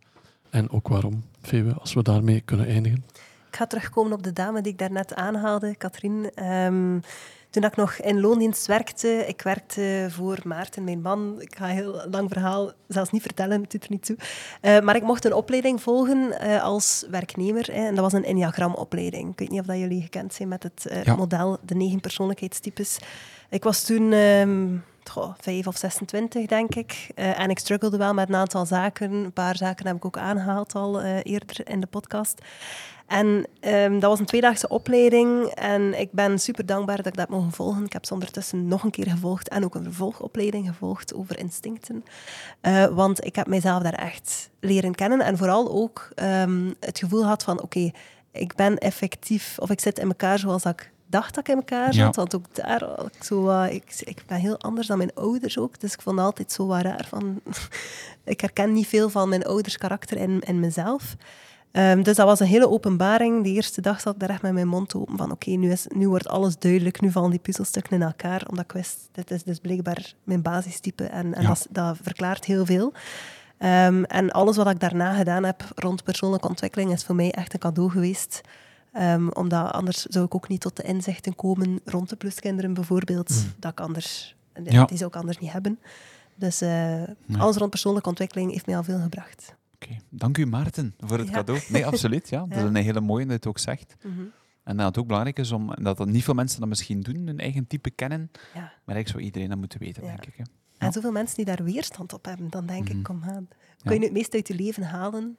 En 0.50 0.70
ook 0.70 0.88
waarom, 0.88 1.24
Febe, 1.42 1.74
als 1.74 1.94
we 1.94 2.04
daarmee 2.04 2.42
kunnen 2.42 2.68
eindigen? 2.68 3.06
Ik 3.48 3.56
ga 3.56 3.68
terugkomen 3.68 4.14
op 4.14 4.24
de 4.24 4.34
dame 4.34 4.62
die 4.62 4.72
ik 4.72 4.78
daarnet 4.78 5.16
aanhaalde, 5.16 5.76
Katrien. 5.76 6.32
Ehm, 6.34 7.00
toen 7.54 7.64
ik 7.64 7.76
nog 7.76 7.94
in 7.94 8.20
loondienst 8.20 8.66
werkte, 8.66 9.08
ik 9.28 9.42
werkte 9.42 10.08
voor 10.10 10.40
Maarten, 10.44 10.84
mijn 10.84 11.02
man. 11.02 11.36
Ik 11.42 11.56
ga 11.56 11.66
een 11.70 11.76
heel 11.76 12.02
lang 12.12 12.30
verhaal 12.32 12.72
zelfs 12.88 13.12
niet 13.12 13.22
vertellen, 13.22 13.62
het 13.62 13.72
doet 13.72 13.84
er 13.84 13.90
niet 13.92 14.06
toe. 14.06 14.18
Eh, 14.62 14.80
maar 14.80 14.96
ik 14.96 15.04
mocht 15.04 15.26
een 15.26 15.34
opleiding 15.34 15.82
volgen 15.82 16.40
eh, 16.40 16.64
als 16.64 17.06
werknemer. 17.10 17.66
Hè, 17.72 17.86
en 17.88 17.96
dat 17.96 18.04
was 18.04 18.14
een 18.14 18.24
Enneagram-opleiding. 18.26 19.32
Ik 19.32 19.40
weet 19.40 19.50
niet 19.50 19.60
of 19.60 19.66
dat 19.66 19.78
jullie 19.78 20.02
gekend 20.02 20.34
zijn 20.34 20.48
met 20.48 20.64
het 20.64 20.86
eh, 20.86 21.04
Ja. 21.04 21.16
model, 21.16 21.58
de 21.66 21.76
negen 21.76 22.00
persoonlijkheidstypes. 22.00 22.98
Ik 23.50 23.64
was 23.64 23.84
toen 23.84 24.12
ehm, 24.14 24.68
vijf 25.40 25.68
of 25.68 25.78
26, 25.78 26.46
denk 26.46 26.76
ik. 26.76 27.08
Eh, 27.16 27.40
en 27.40 27.50
ik 27.50 27.60
struggelde 27.60 27.98
wel 27.98 28.14
met 28.14 28.30
een 28.30 28.36
aantal 28.36 28.66
zaken. 28.66 29.12
Een 29.12 29.34
paar 29.34 29.58
zaken 29.58 29.88
heb 29.88 29.96
ik 29.96 30.06
ook 30.06 30.18
aangehaald 30.18 30.76
al 30.76 31.02
eh, 31.02 31.18
eerder 31.24 31.70
in 31.70 31.80
de 31.80 31.88
podcast. 31.88 32.42
En 33.08 33.48
ehm, 33.60 33.92
dat 33.92 34.10
was 34.10 34.20
een 34.20 34.26
tweedaagse 34.26 34.68
opleiding 34.68 35.46
en 35.46 36.00
ik 36.00 36.12
ben 36.12 36.40
super 36.40 36.66
dankbaar 36.66 36.98
dat 36.98 37.06
ik 37.06 37.16
dat 37.16 37.30
mogen 37.30 37.52
volgen. 37.52 37.86
Ik 37.86 37.94
heb 37.94 38.06
ze 38.06 38.14
ondertussen 38.14 38.68
nog 38.68 38.84
een 38.84 38.92
keer 38.92 39.10
gevolgd 39.10 39.50
en 39.50 39.64
ook 39.64 39.76
een 39.76 39.84
vervolgopleiding 39.84 40.68
gevolgd 40.68 41.14
over 41.14 41.40
instincten. 41.40 42.04
Eh, 42.62 42.86
want 42.86 43.26
ik 43.26 43.36
heb 43.36 43.48
mijzelf 43.48 43.84
daar 43.84 43.94
echt 43.94 44.50
leren 44.60 44.96
kennen 44.96 45.22
en 45.22 45.38
vooral 45.38 45.72
ook 45.72 46.10
ehm, 46.16 46.72
het 46.80 47.00
gevoel 47.00 47.26
had 47.26 47.44
van 47.44 47.62
oké, 47.62 47.92
ik 48.32 48.56
ben 48.56 48.78
effectief, 48.78 49.60
of 49.60 49.70
ik 49.70 49.80
zit 49.80 50.00
in 50.00 50.08
elkaar 50.08 50.40
zoals 50.40 50.64
ik 50.64 50.93
dacht 51.14 51.36
dat 51.36 51.48
ik 51.48 51.54
in 51.54 51.60
elkaar 51.60 51.94
Ja. 51.94 52.04
zat. 52.06 52.16
Want 52.16 52.36
ook 52.36 52.56
daar, 52.56 52.82
ik, 53.16 53.24
zo, 53.24 53.62
ik, 53.64 53.94
ik 54.00 54.24
ben 54.28 54.38
heel 54.38 54.58
anders 54.60 54.88
dan 54.88 54.98
mijn 54.98 55.14
ouders 55.14 55.58
ook, 55.58 55.80
dus 55.80 55.94
ik 55.94 56.02
vond 56.02 56.20
altijd 56.20 56.52
zo 56.52 56.66
wat 56.68 56.82
raar 56.82 57.06
van... 57.10 57.40
ik 58.24 58.42
herken 58.42 58.74
niet 58.74 58.88
veel 58.88 59.10
van 59.10 59.30
mijn 59.30 59.44
ouders 59.46 59.78
karakter 59.78 60.18
in, 60.18 60.40
in 60.40 60.60
mezelf. 60.60 61.16
Ehm, 61.72 62.02
dus 62.04 62.16
dat 62.16 62.26
was 62.26 62.40
een 62.40 62.48
hele 62.48 62.70
openbaring. 62.70 63.44
De 63.44 63.50
eerste 63.50 63.82
dag 63.82 64.02
zat 64.02 64.14
ik 64.14 64.20
daar 64.20 64.30
echt 64.30 64.42
met 64.42 64.54
mijn 64.54 64.68
mond 64.68 64.96
open 64.96 65.18
van 65.18 65.32
oké, 65.32 65.50
nu 65.50 65.72
is 65.72 65.86
nu 65.96 66.08
wordt 66.10 66.28
alles 66.28 66.58
duidelijk, 66.60 67.02
nu 67.02 67.12
vallen 67.12 67.30
die 67.30 67.40
puzzelstukken 67.40 67.94
in 67.96 68.02
elkaar, 68.02 68.46
omdat 68.50 68.64
ik 68.66 68.72
wist, 68.72 68.98
dit 69.12 69.32
is 69.32 69.44
dus 69.44 69.60
blijkbaar 69.60 70.14
mijn 70.24 70.42
basistype 70.42 71.04
en, 71.04 71.34
en 71.34 71.42
Ja. 71.42 71.48
dat, 71.48 71.58
is- 71.58 71.68
dat 71.70 71.98
verklaart 72.02 72.46
heel 72.46 72.66
veel. 72.66 72.94
Ehm, 73.58 74.04
en 74.04 74.32
alles 74.32 74.56
wat 74.58 74.70
ik 74.70 74.80
daarna 74.80 75.14
gedaan 75.14 75.44
heb 75.44 75.64
rond 75.76 76.04
persoonlijke 76.04 76.48
ontwikkeling 76.48 76.92
is 76.92 77.04
voor 77.04 77.16
mij 77.16 77.32
echt 77.32 77.54
een 77.54 77.60
cadeau 77.60 77.90
geweest. 77.90 78.42
Ehm, 78.94 79.28
omdat 79.28 79.72
anders 79.72 80.02
zou 80.02 80.26
ik 80.26 80.36
ook 80.36 80.48
niet 80.48 80.62
tot 80.62 80.76
de 80.76 80.84
inzichten 80.84 81.36
komen 81.36 81.80
rond 81.86 82.10
de 82.10 82.16
pluskinderen 82.16 82.74
bijvoorbeeld, 82.74 83.34
dat 83.60 83.72
ik 83.72 83.80
anders, 83.80 84.36
Ja. 84.64 84.86
die 84.86 84.98
zou 84.98 85.10
ik 85.10 85.16
anders 85.16 85.38
niet 85.38 85.52
hebben. 85.52 85.80
Dus 86.36 86.62
eh, 86.62 87.04
alles 87.38 87.56
rond 87.58 87.70
persoonlijke 87.70 88.10
ontwikkeling 88.10 88.52
heeft 88.52 88.66
mij 88.66 88.78
al 88.78 88.84
veel 88.84 89.00
gebracht. 89.00 89.56
Oké, 89.76 89.98
dank 90.10 90.38
u 90.38 90.46
Maarten 90.46 90.94
voor 91.00 91.18
het 91.18 91.28
Ja. 91.28 91.34
cadeau. 91.34 91.62
Nee, 91.70 91.86
absoluut. 91.86 92.30
Ja. 92.30 92.46
Dat 92.50 92.58
is 92.58 92.64
een 92.64 92.76
hele 92.76 93.02
mooie 93.02 93.22
dat 93.24 93.30
je 93.32 93.36
het 93.38 93.48
ook 93.48 93.60
zegt. 93.60 93.96
En 94.64 94.78
dat 94.78 94.86
het 94.86 94.98
ook 94.98 95.06
belangrijk 95.08 95.40
is 95.40 95.52
om, 95.52 95.76
dat, 95.82 95.98
dat 95.98 96.08
niet 96.08 96.24
veel 96.24 96.34
mensen 96.34 96.60
dat 96.60 96.70
misschien 96.70 97.02
doen, 97.02 97.28
hun 97.28 97.40
eigen 97.40 97.68
type 97.68 97.90
kennen, 97.90 98.32
Ja. 98.34 98.42
maar 98.54 98.70
eigenlijk 98.96 99.08
zou 99.08 99.22
iedereen 99.24 99.50
dat 99.50 99.58
moeten 99.58 99.80
weten, 99.80 100.04
Ja. 100.04 100.10
denk 100.10 100.26
ik. 100.26 100.34
Hè. 100.38 100.44
En 100.78 100.92
zoveel 100.92 101.12
mensen 101.12 101.36
die 101.36 101.46
daar 101.46 101.64
weerstand 101.64 102.14
op 102.14 102.26
hebben, 102.26 102.50
dan 102.50 102.66
denk 102.66 102.88
Mhm. 102.90 102.98
ik, 102.98 103.04
kom 103.04 103.24
aan. 103.24 103.48
Kun 103.84 103.94
je 103.96 104.04
het 104.04 104.12
meest 104.14 104.34
uit 104.34 104.48
je 104.48 104.56
leven 104.56 104.84
halen 104.84 105.38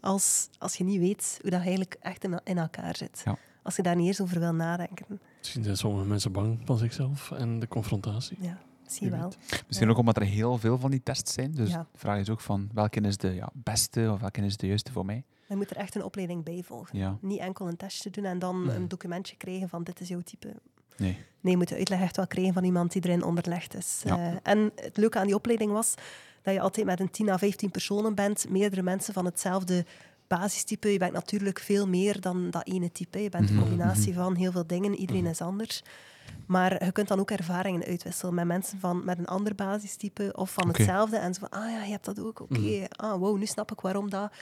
als, 0.00 0.48
als 0.58 0.76
je 0.76 0.84
niet 0.84 0.98
weet 1.00 1.38
hoe 1.42 1.50
dat 1.50 1.60
eigenlijk 1.60 1.96
echt 2.00 2.24
in, 2.24 2.40
in 2.44 2.58
elkaar 2.58 2.96
zit? 2.96 3.22
Ja. 3.24 3.36
Als 3.62 3.76
je 3.76 3.82
daar 3.82 3.96
niet 3.96 4.06
eens 4.06 4.20
over 4.20 4.40
wil 4.40 4.52
nadenken. 4.54 5.20
Misschien 5.38 5.64
zijn 5.64 5.76
sommige 5.76 6.06
mensen 6.06 6.32
bang 6.32 6.58
van 6.64 6.78
zichzelf 6.78 7.30
en 7.30 7.58
de 7.58 7.68
confrontatie. 7.68 8.36
Ja, 8.40 8.58
zie 8.86 9.10
wel. 9.10 9.20
weet. 9.22 9.64
Misschien 9.66 9.86
Ja. 9.88 9.92
ook 9.92 9.98
omdat 9.98 10.16
er 10.16 10.22
heel 10.22 10.58
veel 10.58 10.78
van 10.78 10.90
die 10.90 11.02
tests 11.02 11.32
zijn. 11.32 11.52
Dus 11.52 11.70
Ja. 11.70 11.86
de 11.92 11.98
vraag 11.98 12.18
is 12.20 12.28
ook 12.30 12.40
van 12.40 12.70
welke 12.72 13.00
is 13.00 13.16
de 13.16 13.34
ja, 13.34 13.50
beste 13.54 14.10
of 14.12 14.20
welke 14.20 14.40
is 14.40 14.56
de 14.56 14.66
juiste 14.66 14.92
voor 14.92 15.04
mij. 15.04 15.24
Je 15.48 15.56
moet 15.56 15.70
er 15.70 15.76
echt 15.76 15.94
een 15.94 16.04
opleiding 16.04 16.44
bij 16.44 16.62
volgen. 16.66 16.98
Ja. 16.98 17.18
Niet 17.20 17.38
enkel 17.38 17.68
een 17.68 17.76
testje 17.76 18.10
doen 18.10 18.24
en 18.24 18.38
dan 18.38 18.68
een 18.70 18.88
documentje 18.88 19.36
krijgen 19.36 19.68
van 19.68 19.84
dit 19.84 20.00
is 20.00 20.08
jouw 20.08 20.20
type. 20.20 20.54
Nee. 20.96 21.18
Nee, 21.40 21.52
je 21.52 21.56
moet 21.56 21.68
de 21.68 21.74
uitleg 21.76 22.00
echt 22.00 22.16
wel 22.16 22.26
krijgen 22.26 22.52
van 22.54 22.64
iemand 22.64 22.92
die 22.92 23.04
erin 23.04 23.22
onderlegd 23.24 23.74
is. 23.74 24.00
Ja. 24.04 24.16
Eh, 24.30 24.36
en 24.42 24.72
het 24.74 24.96
leuke 24.96 25.18
aan 25.18 25.26
die 25.26 25.34
opleiding 25.34 25.72
was 25.72 25.94
dat 26.42 26.54
je 26.54 26.60
altijd 26.60 26.86
met 26.86 27.00
een 27.00 27.10
10 27.10 27.28
à 27.28 27.38
15 27.38 27.70
personen 27.70 28.14
bent, 28.14 28.48
meerdere 28.48 28.82
mensen 28.82 29.14
van 29.14 29.24
hetzelfde 29.24 29.84
basistype. 30.26 30.88
Je 30.92 30.98
bent 30.98 31.12
natuurlijk 31.12 31.58
veel 31.58 31.88
meer 31.88 32.20
dan 32.20 32.50
dat 32.50 32.66
ene 32.66 32.92
type. 32.92 33.22
Je 33.22 33.28
bent 33.28 33.44
Mhm, 33.44 33.54
een 33.54 33.60
combinatie 33.60 34.12
mhm. 34.12 34.22
van 34.22 34.34
heel 34.34 34.52
veel 34.52 34.66
dingen. 34.66 34.94
Iedereen 34.94 35.26
is 35.26 35.40
anders. 35.40 35.82
Maar 36.46 36.84
je 36.84 36.92
kunt 36.92 37.08
dan 37.08 37.20
ook 37.20 37.30
ervaringen 37.30 37.84
uitwisselen 37.84 38.34
met 38.34 38.44
mensen 38.46 38.78
van, 38.80 39.04
met 39.04 39.18
een 39.18 39.26
ander 39.26 39.54
basistype 39.54 40.32
of 40.36 40.52
van 40.52 40.68
hetzelfde. 40.68 41.16
En 41.16 41.34
zo 41.34 41.40
van, 41.40 41.60
ah 41.60 41.70
ja, 41.70 41.82
je 41.84 41.90
hebt 41.90 42.04
dat 42.04 42.20
ook. 42.20 42.40
Oké, 42.40 42.58
Mhm. 42.58 42.84
ah, 42.90 43.18
wow, 43.18 43.38
nu 43.38 43.46
snap 43.46 43.72
ik 43.72 43.80
waarom 43.80 44.10
dat 44.10 44.32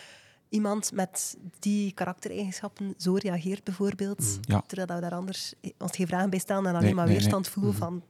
iemand 0.48 0.92
met 0.92 1.36
die 1.58 1.92
karaktereigenschappen 1.92 2.94
zo 2.96 3.14
reageert, 3.14 3.64
bijvoorbeeld. 3.64 4.18
Mhm. 4.18 4.52
Ja. 4.52 4.62
Terwijl 4.66 5.00
we 5.00 5.08
daar 5.08 5.18
anders 5.18 5.54
ons 5.78 5.96
geen 5.96 6.06
vragen 6.06 6.30
bij 6.30 6.38
stellen 6.38 6.66
en 6.66 6.70
alleen 6.72 6.82
Nee, 6.84 6.94
maar 6.94 7.04
nee, 7.04 7.12
nee. 7.14 7.22
weerstand 7.22 7.48
voelen 7.48 7.72
Mhm. 7.72 7.80
van 7.82 8.02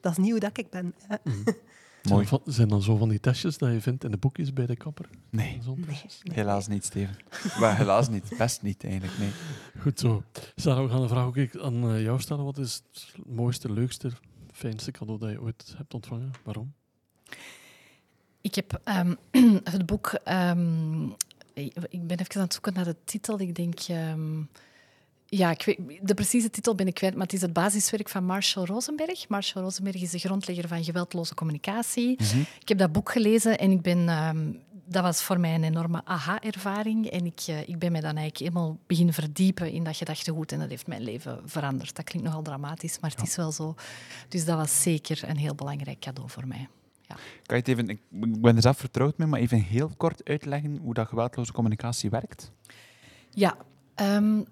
dat 0.00 0.12
is 0.12 0.18
niet 0.18 0.30
hoe 0.30 0.40
dat 0.40 0.58
ik 0.58 0.70
ben. 0.70 0.94
Mooi. 2.08 2.26
van- 2.26 2.42
zijn 2.44 2.68
dan 2.68 2.82
zo 2.82 2.96
van 2.96 3.08
die 3.08 3.20
testjes 3.20 3.58
dat 3.58 3.72
je 3.72 3.80
vindt 3.80 4.04
in 4.04 4.10
de 4.10 4.16
boekjes 4.16 4.52
bij 4.52 4.66
de 4.66 4.76
kapper? 4.76 5.08
Nee, 5.30 5.60
helaas 6.22 6.66
niet, 6.68 6.84
Steven. 6.84 7.16
maar 7.60 7.76
helaas 7.76 8.08
niet. 8.08 8.30
Best 8.38 8.62
niet, 8.62 8.84
eigenlijk. 8.84 9.18
Nee. 9.18 9.30
Goed 9.80 9.98
zo. 10.00 10.22
Sarah, 10.56 10.84
we 10.84 10.90
gaan 10.90 11.00
de 11.00 11.08
vraag 11.08 11.24
ook 11.24 11.36
ik 11.36 11.56
aan 11.58 11.90
eh, 11.90 12.02
jou 12.02 12.20
stellen. 12.20 12.44
Wat 12.44 12.58
is 12.58 12.82
het 12.92 13.26
mooiste, 13.26 13.72
leukste, 13.72 14.10
fijnste 14.52 14.90
cadeau 14.90 15.18
dat 15.18 15.30
je 15.30 15.40
ooit 15.42 15.74
hebt 15.76 15.94
ontvangen? 15.94 16.30
Waarom? 16.44 16.72
Ik 18.40 18.54
heb 18.54 18.80
ehm, 18.84 19.14
het 19.74 19.86
boek. 19.86 20.06
ehm, 20.24 21.04
ik 21.54 22.06
ben 22.06 22.18
even 22.18 22.34
aan 22.36 22.42
het 22.42 22.52
zoeken 22.52 22.72
naar 22.74 22.84
de 22.84 22.96
titel. 23.04 23.40
Ik 23.40 23.54
denk. 23.54 23.80
ehm, 23.80 24.42
ja, 25.28 25.50
ik 25.50 25.62
weet, 25.62 25.78
de 26.02 26.14
precieze 26.14 26.50
titel 26.50 26.74
ben 26.74 26.86
ik 26.86 26.94
kwijt, 26.94 27.14
maar 27.14 27.22
het 27.22 27.32
is 27.32 27.40
het 27.40 27.52
basiswerk 27.52 28.08
van 28.08 28.24
Marshall 28.24 28.66
Rosenberg. 28.66 29.28
Marshall 29.28 29.64
Rosenberg 29.64 30.02
is 30.02 30.10
de 30.10 30.18
grondlegger 30.18 30.68
van 30.68 30.84
geweldloze 30.84 31.34
communicatie. 31.34 32.16
Mhm. 32.22 32.40
Ik 32.60 32.68
heb 32.68 32.78
dat 32.78 32.92
boek 32.92 33.10
gelezen 33.10 33.58
en 33.58 33.70
ik 33.70 33.82
ben, 33.82 34.08
ehm, 34.08 34.52
dat 34.84 35.02
was 35.02 35.22
voor 35.22 35.40
mij 35.40 35.54
een 35.54 35.64
enorme 35.64 36.00
aha-ervaring. 36.04 37.06
En 37.06 37.26
ik, 37.26 37.44
uh, 37.48 37.68
ik 37.68 37.78
ben 37.78 37.92
me 37.92 38.00
dan 38.00 38.16
eigenlijk 38.16 38.38
helemaal 38.38 38.78
beginnen 38.86 39.14
verdiepen 39.14 39.72
in 39.72 39.84
dat 39.84 39.96
gedachtegoed. 39.96 40.52
En 40.52 40.58
dat 40.58 40.68
heeft 40.68 40.86
mijn 40.86 41.02
leven 41.02 41.40
veranderd. 41.44 41.96
Dat 41.96 42.04
klinkt 42.04 42.28
nogal 42.28 42.42
dramatisch, 42.42 42.98
maar 43.00 43.10
het 43.10 43.22
is 43.22 43.36
wel 43.36 43.52
zo. 43.52 43.74
Dus 44.28 44.44
dat 44.44 44.56
was 44.56 44.82
zeker 44.82 45.28
een 45.28 45.36
heel 45.36 45.54
belangrijk 45.54 46.00
cadeau 46.00 46.30
voor 46.30 46.46
mij. 46.46 46.68
Ja. 47.00 47.14
Kan 47.42 47.56
je 47.56 47.62
het 47.62 47.68
even, 47.68 47.88
ik 47.88 48.00
ben 48.40 48.56
er 48.56 48.62
zelf 48.62 48.76
vertrouwd 48.76 49.18
mee, 49.18 49.28
maar 49.28 49.40
even 49.40 49.60
heel 49.60 49.90
kort 49.96 50.24
uitleggen 50.24 50.78
hoe 50.82 50.94
dat 50.94 51.08
geweldloze 51.08 51.52
communicatie 51.52 52.10
werkt? 52.10 52.52
Ja, 53.30 53.56
um, 54.00 54.46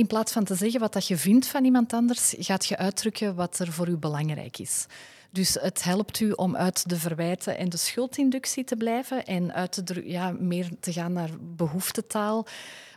in 0.00 0.06
plaats 0.06 0.32
van 0.32 0.44
te 0.44 0.54
zeggen 0.54 0.80
wat 0.80 0.92
dat 0.92 1.06
je 1.06 1.16
vindt 1.16 1.46
van 1.46 1.64
iemand 1.64 1.92
anders, 1.92 2.34
gaat 2.38 2.66
je 2.66 2.76
uitdrukken 2.76 3.34
wat 3.34 3.58
er 3.58 3.72
voor 3.72 3.88
u 3.88 3.96
belangrijk 3.96 4.58
is. 4.58 4.86
Dus 5.30 5.54
het 5.60 5.82
helpt 5.82 6.20
u 6.20 6.30
om 6.30 6.56
uit 6.56 6.88
de 6.88 6.96
verwijten 6.96 7.58
en 7.58 7.68
de 7.68 7.76
schuldinductie 7.76 8.64
te 8.64 8.76
blijven 8.76 9.24
en 9.26 9.54
uit 9.54 9.86
de, 9.86 10.02
ja, 10.08 10.34
meer 10.38 10.68
te 10.80 10.92
gaan 10.92 11.12
naar 11.12 11.30
behoeftetaal. 11.40 12.46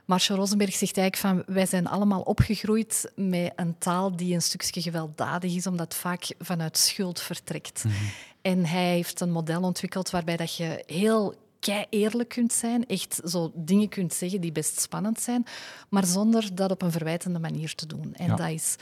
Marshall 0.06 0.38
Rosenberg 0.38 0.74
zegt 0.76 0.98
eigenlijk 0.98 1.46
van 1.46 1.56
wij 1.56 1.66
zijn 1.66 1.88
allemaal 1.88 2.22
opgegroeid 2.22 3.12
met 3.16 3.54
een 3.56 3.78
taal 3.78 4.16
die 4.16 4.34
een 4.34 4.42
stukje 4.42 4.82
gewelddadig 4.82 5.56
is, 5.56 5.68
omdat 5.68 5.94
het 5.94 6.02
vaak 6.02 6.28
vanuit 6.40 6.78
schuld 6.78 7.22
vertrekt. 7.22 7.84
Mhm. 7.84 7.94
En 8.42 8.66
hij 8.66 8.90
heeft 8.94 9.20
een 9.20 9.32
model 9.32 9.62
ontwikkeld 9.62 10.10
waarbij 10.10 10.38
dat 10.38 10.56
je 10.56 10.84
heel 10.86 11.36
kei 11.64 11.86
eerlijk 11.90 12.30
kunt 12.30 12.54
zijn, 12.54 12.86
echt 12.86 13.22
zo 13.26 13.52
dingen 13.56 13.90
kunt 13.90 14.14
zeggen 14.14 14.42
die 14.42 14.52
best 14.52 14.80
spannend 14.82 15.22
zijn, 15.22 15.46
maar 15.90 16.06
zonder 16.06 16.56
dat 16.56 16.72
op 16.72 16.82
een 16.82 16.92
verwijtende 16.92 17.40
manier 17.40 17.76
te 17.76 17.88
doen. 17.88 18.14
En 18.14 18.36
dat 18.36 18.50
is 18.50 18.76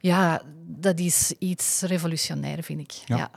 ja, 0.00 0.42
dat 0.66 0.98
is 0.98 1.34
iets 1.38 1.82
revolutionair, 1.82 2.62
vind 2.62 2.80
ik. 2.80 2.92
Ja. 2.92 3.30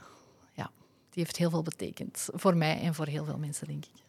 ja. 0.54 0.70
Die 1.10 1.22
heeft 1.22 1.36
heel 1.36 1.50
veel 1.50 1.62
betekend. 1.62 2.28
Voor 2.32 2.56
mij 2.56 2.80
en 2.80 2.94
voor 2.94 3.06
heel 3.06 3.24
veel 3.24 3.38
mensen, 3.38 3.66
denk 3.66 3.84
ik. 3.84 4.02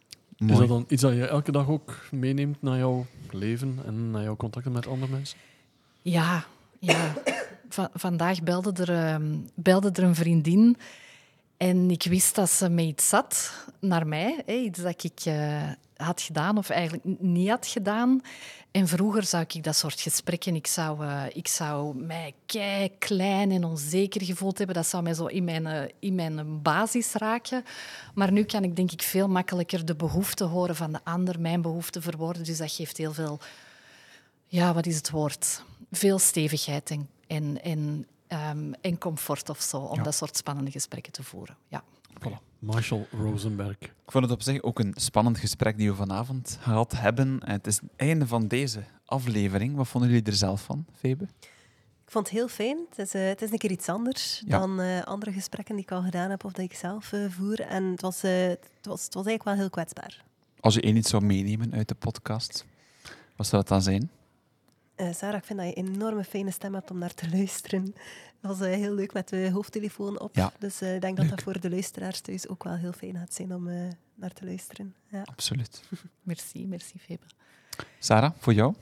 Is 0.50 0.58
dat 0.58 0.68
dan 0.68 0.86
iets 0.88 1.02
dat 1.02 1.14
je 1.14 1.28
elke 1.28 1.52
dag 1.52 1.68
ook 1.68 2.08
meeneemt 2.12 2.62
naar 2.62 2.78
jouw 2.78 3.06
leven 3.32 3.80
en 3.86 4.12
naar 4.12 4.24
jouw 4.24 4.36
contacten 4.36 4.72
met 4.72 4.88
andere 4.88 5.12
mensen? 5.12 5.38
Ja, 6.02 6.46
ja. 6.80 7.14
vandaag 7.94 8.44
belde 8.44 8.84
er, 8.84 9.14
um, 9.14 9.50
belde 9.54 9.90
er 9.92 10.04
een 10.04 10.16
vriendin 10.16 10.78
en 11.58 11.91
ik 11.91 12.03
wist 12.03 12.36
dat 12.36 12.49
ze 12.49 12.70
met 12.70 12.86
iets 12.86 13.10
zat 13.10 13.51
naar 13.80 14.08
mij. 14.08 14.43
Hè, 14.45 14.53
iets 14.53 14.82
dat 14.82 15.03
ik 15.03 15.26
uh, 15.28 15.72
had 15.95 16.22
gedaan 16.22 16.58
of 16.58 16.70
eigenlijk 16.70 17.03
niet 17.20 17.49
had 17.49 17.68
gedaan. 17.68 18.22
En 18.72 18.88
vroeger 18.88 19.24
zou 19.24 19.45
ik 19.47 19.64
dat 19.64 19.76
soort 19.76 20.01
gesprekken, 20.01 20.56
ik 20.56 20.68
zou, 20.68 21.06
uh, 21.06 21.24
ik 21.34 21.47
zou 21.47 21.95
mij 21.95 22.34
kei 22.45 22.97
klein 22.97 23.51
en 23.51 23.64
onzeker 23.64 24.24
gevoeld 24.24 24.58
hebben. 24.58 24.76
Dat 24.76 24.88
zou 24.88 25.03
mij 25.03 25.14
zo 25.14 25.26
in 25.26 25.43
mijn, 25.43 25.66
uh, 25.66 25.82
in 25.99 26.16
mijn 26.16 26.62
basis 26.62 27.14
raken. 27.14 27.64
Maar 28.14 28.32
nu 28.32 28.43
kan 28.43 28.64
ik 28.64 28.76
denk 28.76 28.91
ik 28.91 29.01
veel 29.01 29.28
makkelijker 29.28 29.86
de 29.86 29.95
behoeften 29.95 30.47
horen 30.47 30.76
van 30.76 30.91
de 30.91 30.99
ander, 31.03 31.39
mijn 31.39 31.62
behoeften 31.62 32.01
verwoorden. 32.01 32.43
Dus 32.43 32.58
dat 32.58 32.72
geeft 32.72 32.97
heel 32.97 33.14
veel, 33.14 33.39
ja, 34.47 34.74
wat 34.74 34.86
is 34.86 34.95
het 34.95 35.10
woord? 35.10 35.64
Veel 35.91 36.20
stevigheid 36.20 36.89
en, 36.89 37.10
en, 37.28 37.64
en, 37.64 38.08
um, 38.28 38.74
en 38.82 38.98
comfort 38.98 39.50
of 39.50 39.62
zo, 39.62 39.78
om 39.78 40.04
dat 40.04 40.16
soort 40.16 40.38
spannende 40.38 40.72
gesprekken 40.72 41.12
te 41.12 41.24
voeren. 41.24 41.58
Ja. 41.68 41.84
Voilà. 42.20 42.56
Marshall 42.60 43.08
Rosenberg. 43.12 43.78
Ik 43.80 43.94
vond 44.06 44.24
het 44.24 44.34
op 44.34 44.42
zich 44.42 44.62
ook 44.62 44.80
een 44.80 44.94
spannend 44.98 45.38
gesprek 45.38 45.78
die 45.78 45.90
we 45.90 45.96
vanavond 45.96 46.58
gehad 46.62 46.92
hebben. 46.92 47.40
Het 47.44 47.68
is 47.68 47.76
het 47.76 47.90
einde 47.96 48.28
van 48.28 48.48
deze 48.48 48.84
aflevering. 49.06 49.76
Wat 49.76 49.88
vonden 49.88 50.10
jullie 50.10 50.26
er 50.26 50.34
zelf 50.34 50.64
van, 50.64 50.86
Febe? 50.94 51.24
Ik 52.06 52.12
vond 52.12 52.28
het 52.28 52.38
heel 52.38 52.48
fijn. 52.48 52.78
Het 52.90 52.98
is, 53.00 53.16
uh, 53.16 53.28
het 53.28 53.42
is 53.42 53.52
een 53.52 53.58
keer 53.58 53.72
iets 53.72 53.90
anders 53.90 54.44
dan 54.48 54.82
uh, 54.82 55.04
andere 55.04 55.32
gesprekken 55.32 55.76
die 55.76 55.84
ik 55.84 55.92
al 55.92 56.02
gedaan 56.02 56.30
heb 56.30 56.44
of 56.44 56.52
dat 56.52 56.66
ik 56.66 56.74
zelf 56.74 57.12
uh, 57.12 57.30
voer. 57.30 57.60
En 57.60 57.84
het 57.84 58.02
was, 58.02 58.22
het, 58.22 58.70
was, 58.82 59.04
het 59.04 59.14
was 59.14 59.26
eigenlijk 59.26 59.44
wel 59.44 59.54
heel 59.54 59.70
kwetsbaar. 59.70 60.24
Als 60.60 60.74
je 60.74 60.82
één 60.82 60.96
iets 60.96 61.10
zou 61.10 61.26
meenemen 61.26 61.74
uit 61.74 61.88
de 61.88 61.96
podcast, 61.96 62.66
wat 63.36 63.48
zou 63.48 63.62
dat 63.62 63.68
dan 63.68 63.82
zijn? 63.82 64.10
Sarah, 64.96 65.38
ik 65.38 65.43
vind 65.43 65.60
dat 65.60 65.68
je 65.68 65.78
een 65.78 65.93
enorme 65.93 66.24
fijne 66.24 66.52
stem 66.52 66.74
hebt 66.74 66.91
om 66.91 66.98
naar 66.98 67.14
te 67.14 67.30
luisteren. 67.30 67.96
Dat 68.41 68.58
was 68.58 68.68
uh, 68.68 68.74
heel 68.74 68.93
leuk 68.93 69.14
met 69.14 69.30
de 69.30 69.50
hoofdtelefoon 69.54 70.20
op. 70.20 70.36
Ja. 70.36 70.52
Dus 70.60 70.82
uh, 70.82 70.96
ik 70.96 71.02
denk 71.02 71.18
dat 71.18 71.30
dat 71.30 71.41
voor 71.41 71.60
de 71.60 71.70
luisteraars 71.70 72.20
thuis 72.20 72.48
ook 72.48 72.64
wel 72.64 72.76
heel 72.76 72.91
fijn 72.91 73.18
gaat 73.18 73.34
zijn 73.34 73.54
om 73.54 73.68
uh, 73.68 73.88
naar 74.16 74.34
te 74.34 74.46
luisteren. 74.46 74.96
Ja. 75.08 75.22
Absoluut. 75.26 75.84
merci, 76.24 76.68
merci 76.68 77.00
Febe. 77.00 77.26
Sarah, 78.00 78.32
voor 78.38 78.54
jou? 78.54 78.74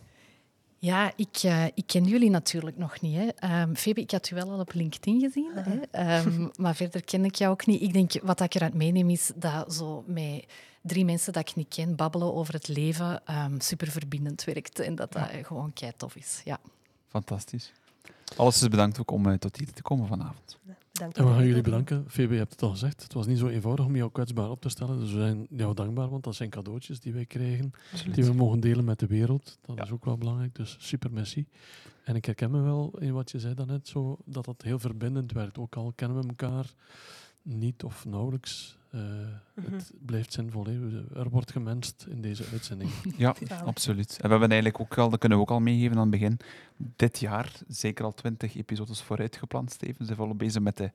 Ja, 0.78 1.12
ik, 1.16 1.44
ik 1.74 1.88
ken 1.88 2.04
jullie 2.04 2.30
natuurlijk 2.30 2.78
nog 2.78 3.02
niet. 3.02 3.16
Hè. 3.16 3.62
Um, 3.62 3.76
Febe, 3.76 4.02
ik 4.02 4.12
had 4.12 4.30
u 4.30 4.36
wel 4.36 4.52
al 4.52 4.60
op 4.60 4.74
LinkedIn 4.74 5.20
gezien, 5.20 5.52
hè. 5.56 6.20
Um, 6.20 6.52
maar 6.56 6.76
verder 6.76 7.04
ken 7.04 7.26
ik 7.26 7.36
jou 7.36 7.52
ook 7.52 7.66
niet. 7.66 7.82
Ik 7.82 7.94
denk, 7.94 8.12
wat 8.24 8.42
ik 8.42 8.54
eruit 8.54 8.74
meeneem 8.74 9.10
is 9.10 9.32
dat 9.36 9.74
zo 9.74 10.04
met 10.08 10.46
drie 10.84 11.06
mensen 11.06 11.34
dat 11.34 11.50
ik 11.50 11.56
niet 11.56 11.68
ken 11.68 11.96
babbelen 11.96 12.34
over 12.34 12.54
het 12.54 12.68
leven 12.68 13.22
um, 13.30 13.62
super 13.62 13.88
verbindend 13.88 14.44
werkt 14.44 14.80
en 14.80 14.96
dat 14.96 15.12
dat 15.12 15.30
gewoon 15.42 15.74
kei 15.74 15.92
tof 15.98 16.16
is. 16.16 16.42
Ja. 16.46 16.60
Fantastisch. 17.08 17.74
Alles 18.36 18.62
is 18.62 18.68
bedankt 18.68 19.00
ook 19.00 19.12
om 19.12 19.28
uh, 19.28 19.34
tot 19.34 19.58
hier 19.58 19.72
te 19.72 19.82
komen 19.82 20.08
vanavond. 20.08 20.58
Bedankt. 20.92 21.18
En 21.18 21.28
we 21.28 21.34
gaan 21.34 21.46
jullie 21.46 21.62
bedanken. 21.62 22.06
Febe, 22.08 22.34
je 22.34 22.40
hebt 22.40 22.52
het 22.52 22.62
al 22.62 22.70
gezegd. 22.70 23.04
Het 23.04 23.14
was 23.14 23.26
niet 23.26 23.38
zo 23.38 23.48
eenvoudig 23.48 23.86
om 23.86 23.96
jou 23.96 24.12
kwetsbaar 24.12 24.50
op 24.50 24.62
te 24.62 24.70
stellen. 24.70 25.00
Dus 25.00 25.12
we 25.12 25.20
zijn 25.20 25.48
jou 25.50 25.74
dankbaar, 25.74 26.10
want 26.10 26.24
dat 26.24 26.36
zijn 26.36 26.50
cadeautjes 26.50 27.00
die 27.00 27.14
wij 27.14 27.26
krijgen. 27.26 27.74
Die 28.14 28.26
we 28.26 28.34
mogen 28.34 28.60
delen 28.60 28.86
met 28.86 29.00
de 29.00 29.08
wereld. 29.08 29.58
Dat 29.62 29.80
is 29.80 29.92
ook 29.92 30.06
wel 30.06 30.18
belangrijk. 30.18 30.56
Dus 30.56 30.76
super 30.80 31.12
merci. 31.12 31.46
En 32.04 32.16
ik 32.16 32.26
herken 32.26 32.52
me 32.52 32.62
wel 32.62 32.94
in 33.00 33.14
wat 33.14 33.32
je 33.32 33.40
zei 33.40 33.54
daarnet, 33.54 33.88
zo, 33.88 34.18
dat 34.26 34.46
dat 34.46 34.62
heel 34.62 34.80
verbindend 34.80 35.32
werkt. 35.32 35.58
Ook 35.58 35.76
al 35.76 35.92
kennen 35.96 36.22
we 36.22 36.28
elkaar 36.28 36.74
niet 37.44 37.84
of 37.84 38.06
nauwelijks. 38.06 38.78
Uh, 38.96 39.02
Het 39.54 39.70
mhm. 39.70 40.06
blijft 40.06 40.34
zinvol. 40.34 40.66
Hè. 40.66 41.04
Er 41.16 41.30
wordt 41.30 41.52
gemenst 41.52 42.06
in 42.10 42.22
deze 42.22 42.44
uitzending. 42.52 42.92
Ja, 43.18 43.36
absoluut. 43.66 44.12
En 44.12 44.24
we 44.24 44.30
hebben 44.30 44.52
eigenlijk 44.52 44.80
ook 44.80 44.98
al, 44.98 45.10
dat 45.10 45.20
kunnen 45.20 45.38
we 45.38 45.44
ook 45.44 45.52
al 45.52 45.60
meegeven 45.60 45.96
aan 45.96 46.02
het 46.02 46.10
begin, 46.10 46.38
dit 46.78 47.20
jaar 47.20 47.52
zeker 47.68 48.06
al 48.06 48.14
twintig 48.14 48.56
episodes 48.56 49.02
vooruit 49.02 49.36
gepland, 49.36 49.72
Steven. 49.72 49.96
Ze 49.98 50.06
zijn 50.06 50.18
volop 50.18 50.38
bezig 50.38 50.62
met 50.62 50.78
de 50.78 50.92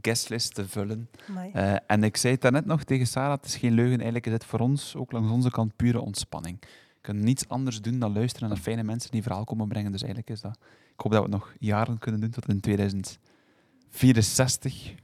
guestlist 0.00 0.54
te 0.54 0.68
vullen. 0.68 1.10
Uh, 1.54 1.76
en 1.86 2.04
ik 2.04 2.16
zei 2.16 2.32
het 2.32 2.42
daarnet 2.42 2.66
nog 2.66 2.84
tegen 2.84 3.06
Sarah, 3.06 3.36
het 3.36 3.44
is 3.44 3.56
geen 3.56 3.72
leugen, 3.72 3.94
eigenlijk 3.94 4.26
is 4.26 4.32
het 4.32 4.44
voor 4.44 4.60
ons, 4.60 4.96
ook 4.96 5.12
langs 5.12 5.30
onze 5.30 5.50
kant, 5.50 5.76
pure 5.76 6.00
ontspanning. 6.00 6.60
We 6.60 6.66
kunnen 7.00 7.24
niets 7.24 7.48
anders 7.48 7.80
doen 7.80 7.98
dan 7.98 8.12
luisteren 8.12 8.48
naar 8.48 8.58
fijne 8.58 8.82
mensen 8.82 9.10
die 9.10 9.22
verhaal 9.22 9.44
komen 9.44 9.68
brengen. 9.68 9.92
Dus 9.92 10.02
eigenlijk 10.02 10.32
is 10.32 10.40
dat... 10.40 10.58
Ik 10.94 11.00
hoop 11.02 11.12
dat 11.12 11.24
we 11.24 11.30
het 11.30 11.40
nog 11.40 11.54
jaren 11.58 11.98
kunnen 11.98 12.20
doen, 12.20 12.30
tot 12.30 12.48
in 12.48 12.60
2064. 12.60 14.94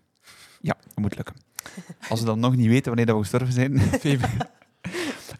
Ja, 0.62 0.76
dat 0.86 0.96
moet 0.96 1.16
lukken. 1.16 1.34
Als 2.08 2.20
we 2.20 2.26
dan 2.26 2.38
nog 2.40 2.56
niet 2.56 2.68
weten 2.68 2.94
wanneer 2.94 3.14
we 3.14 3.20
gestorven 3.20 3.52
zijn, 3.52 3.80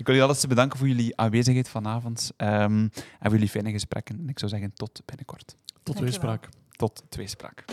Ik 0.03 0.09
wil 0.09 0.16
jullie 0.16 0.23
alles 0.23 0.47
bedanken 0.47 0.79
voor 0.79 0.89
jullie 0.89 1.16
aanwezigheid 1.16 1.68
vanavond 1.68 2.33
um, 2.37 2.47
en 2.49 2.93
voor 3.20 3.33
jullie 3.33 3.49
fijne 3.49 3.70
gesprekken. 3.70 4.18
En 4.18 4.29
ik 4.29 4.39
zou 4.39 4.51
zeggen 4.51 4.73
tot 4.75 5.03
binnenkort. 5.05 5.57
Tot 5.83 5.97
tweespraak. 5.97 6.49
Tot 6.77 7.03
tweespraak. 7.09 7.64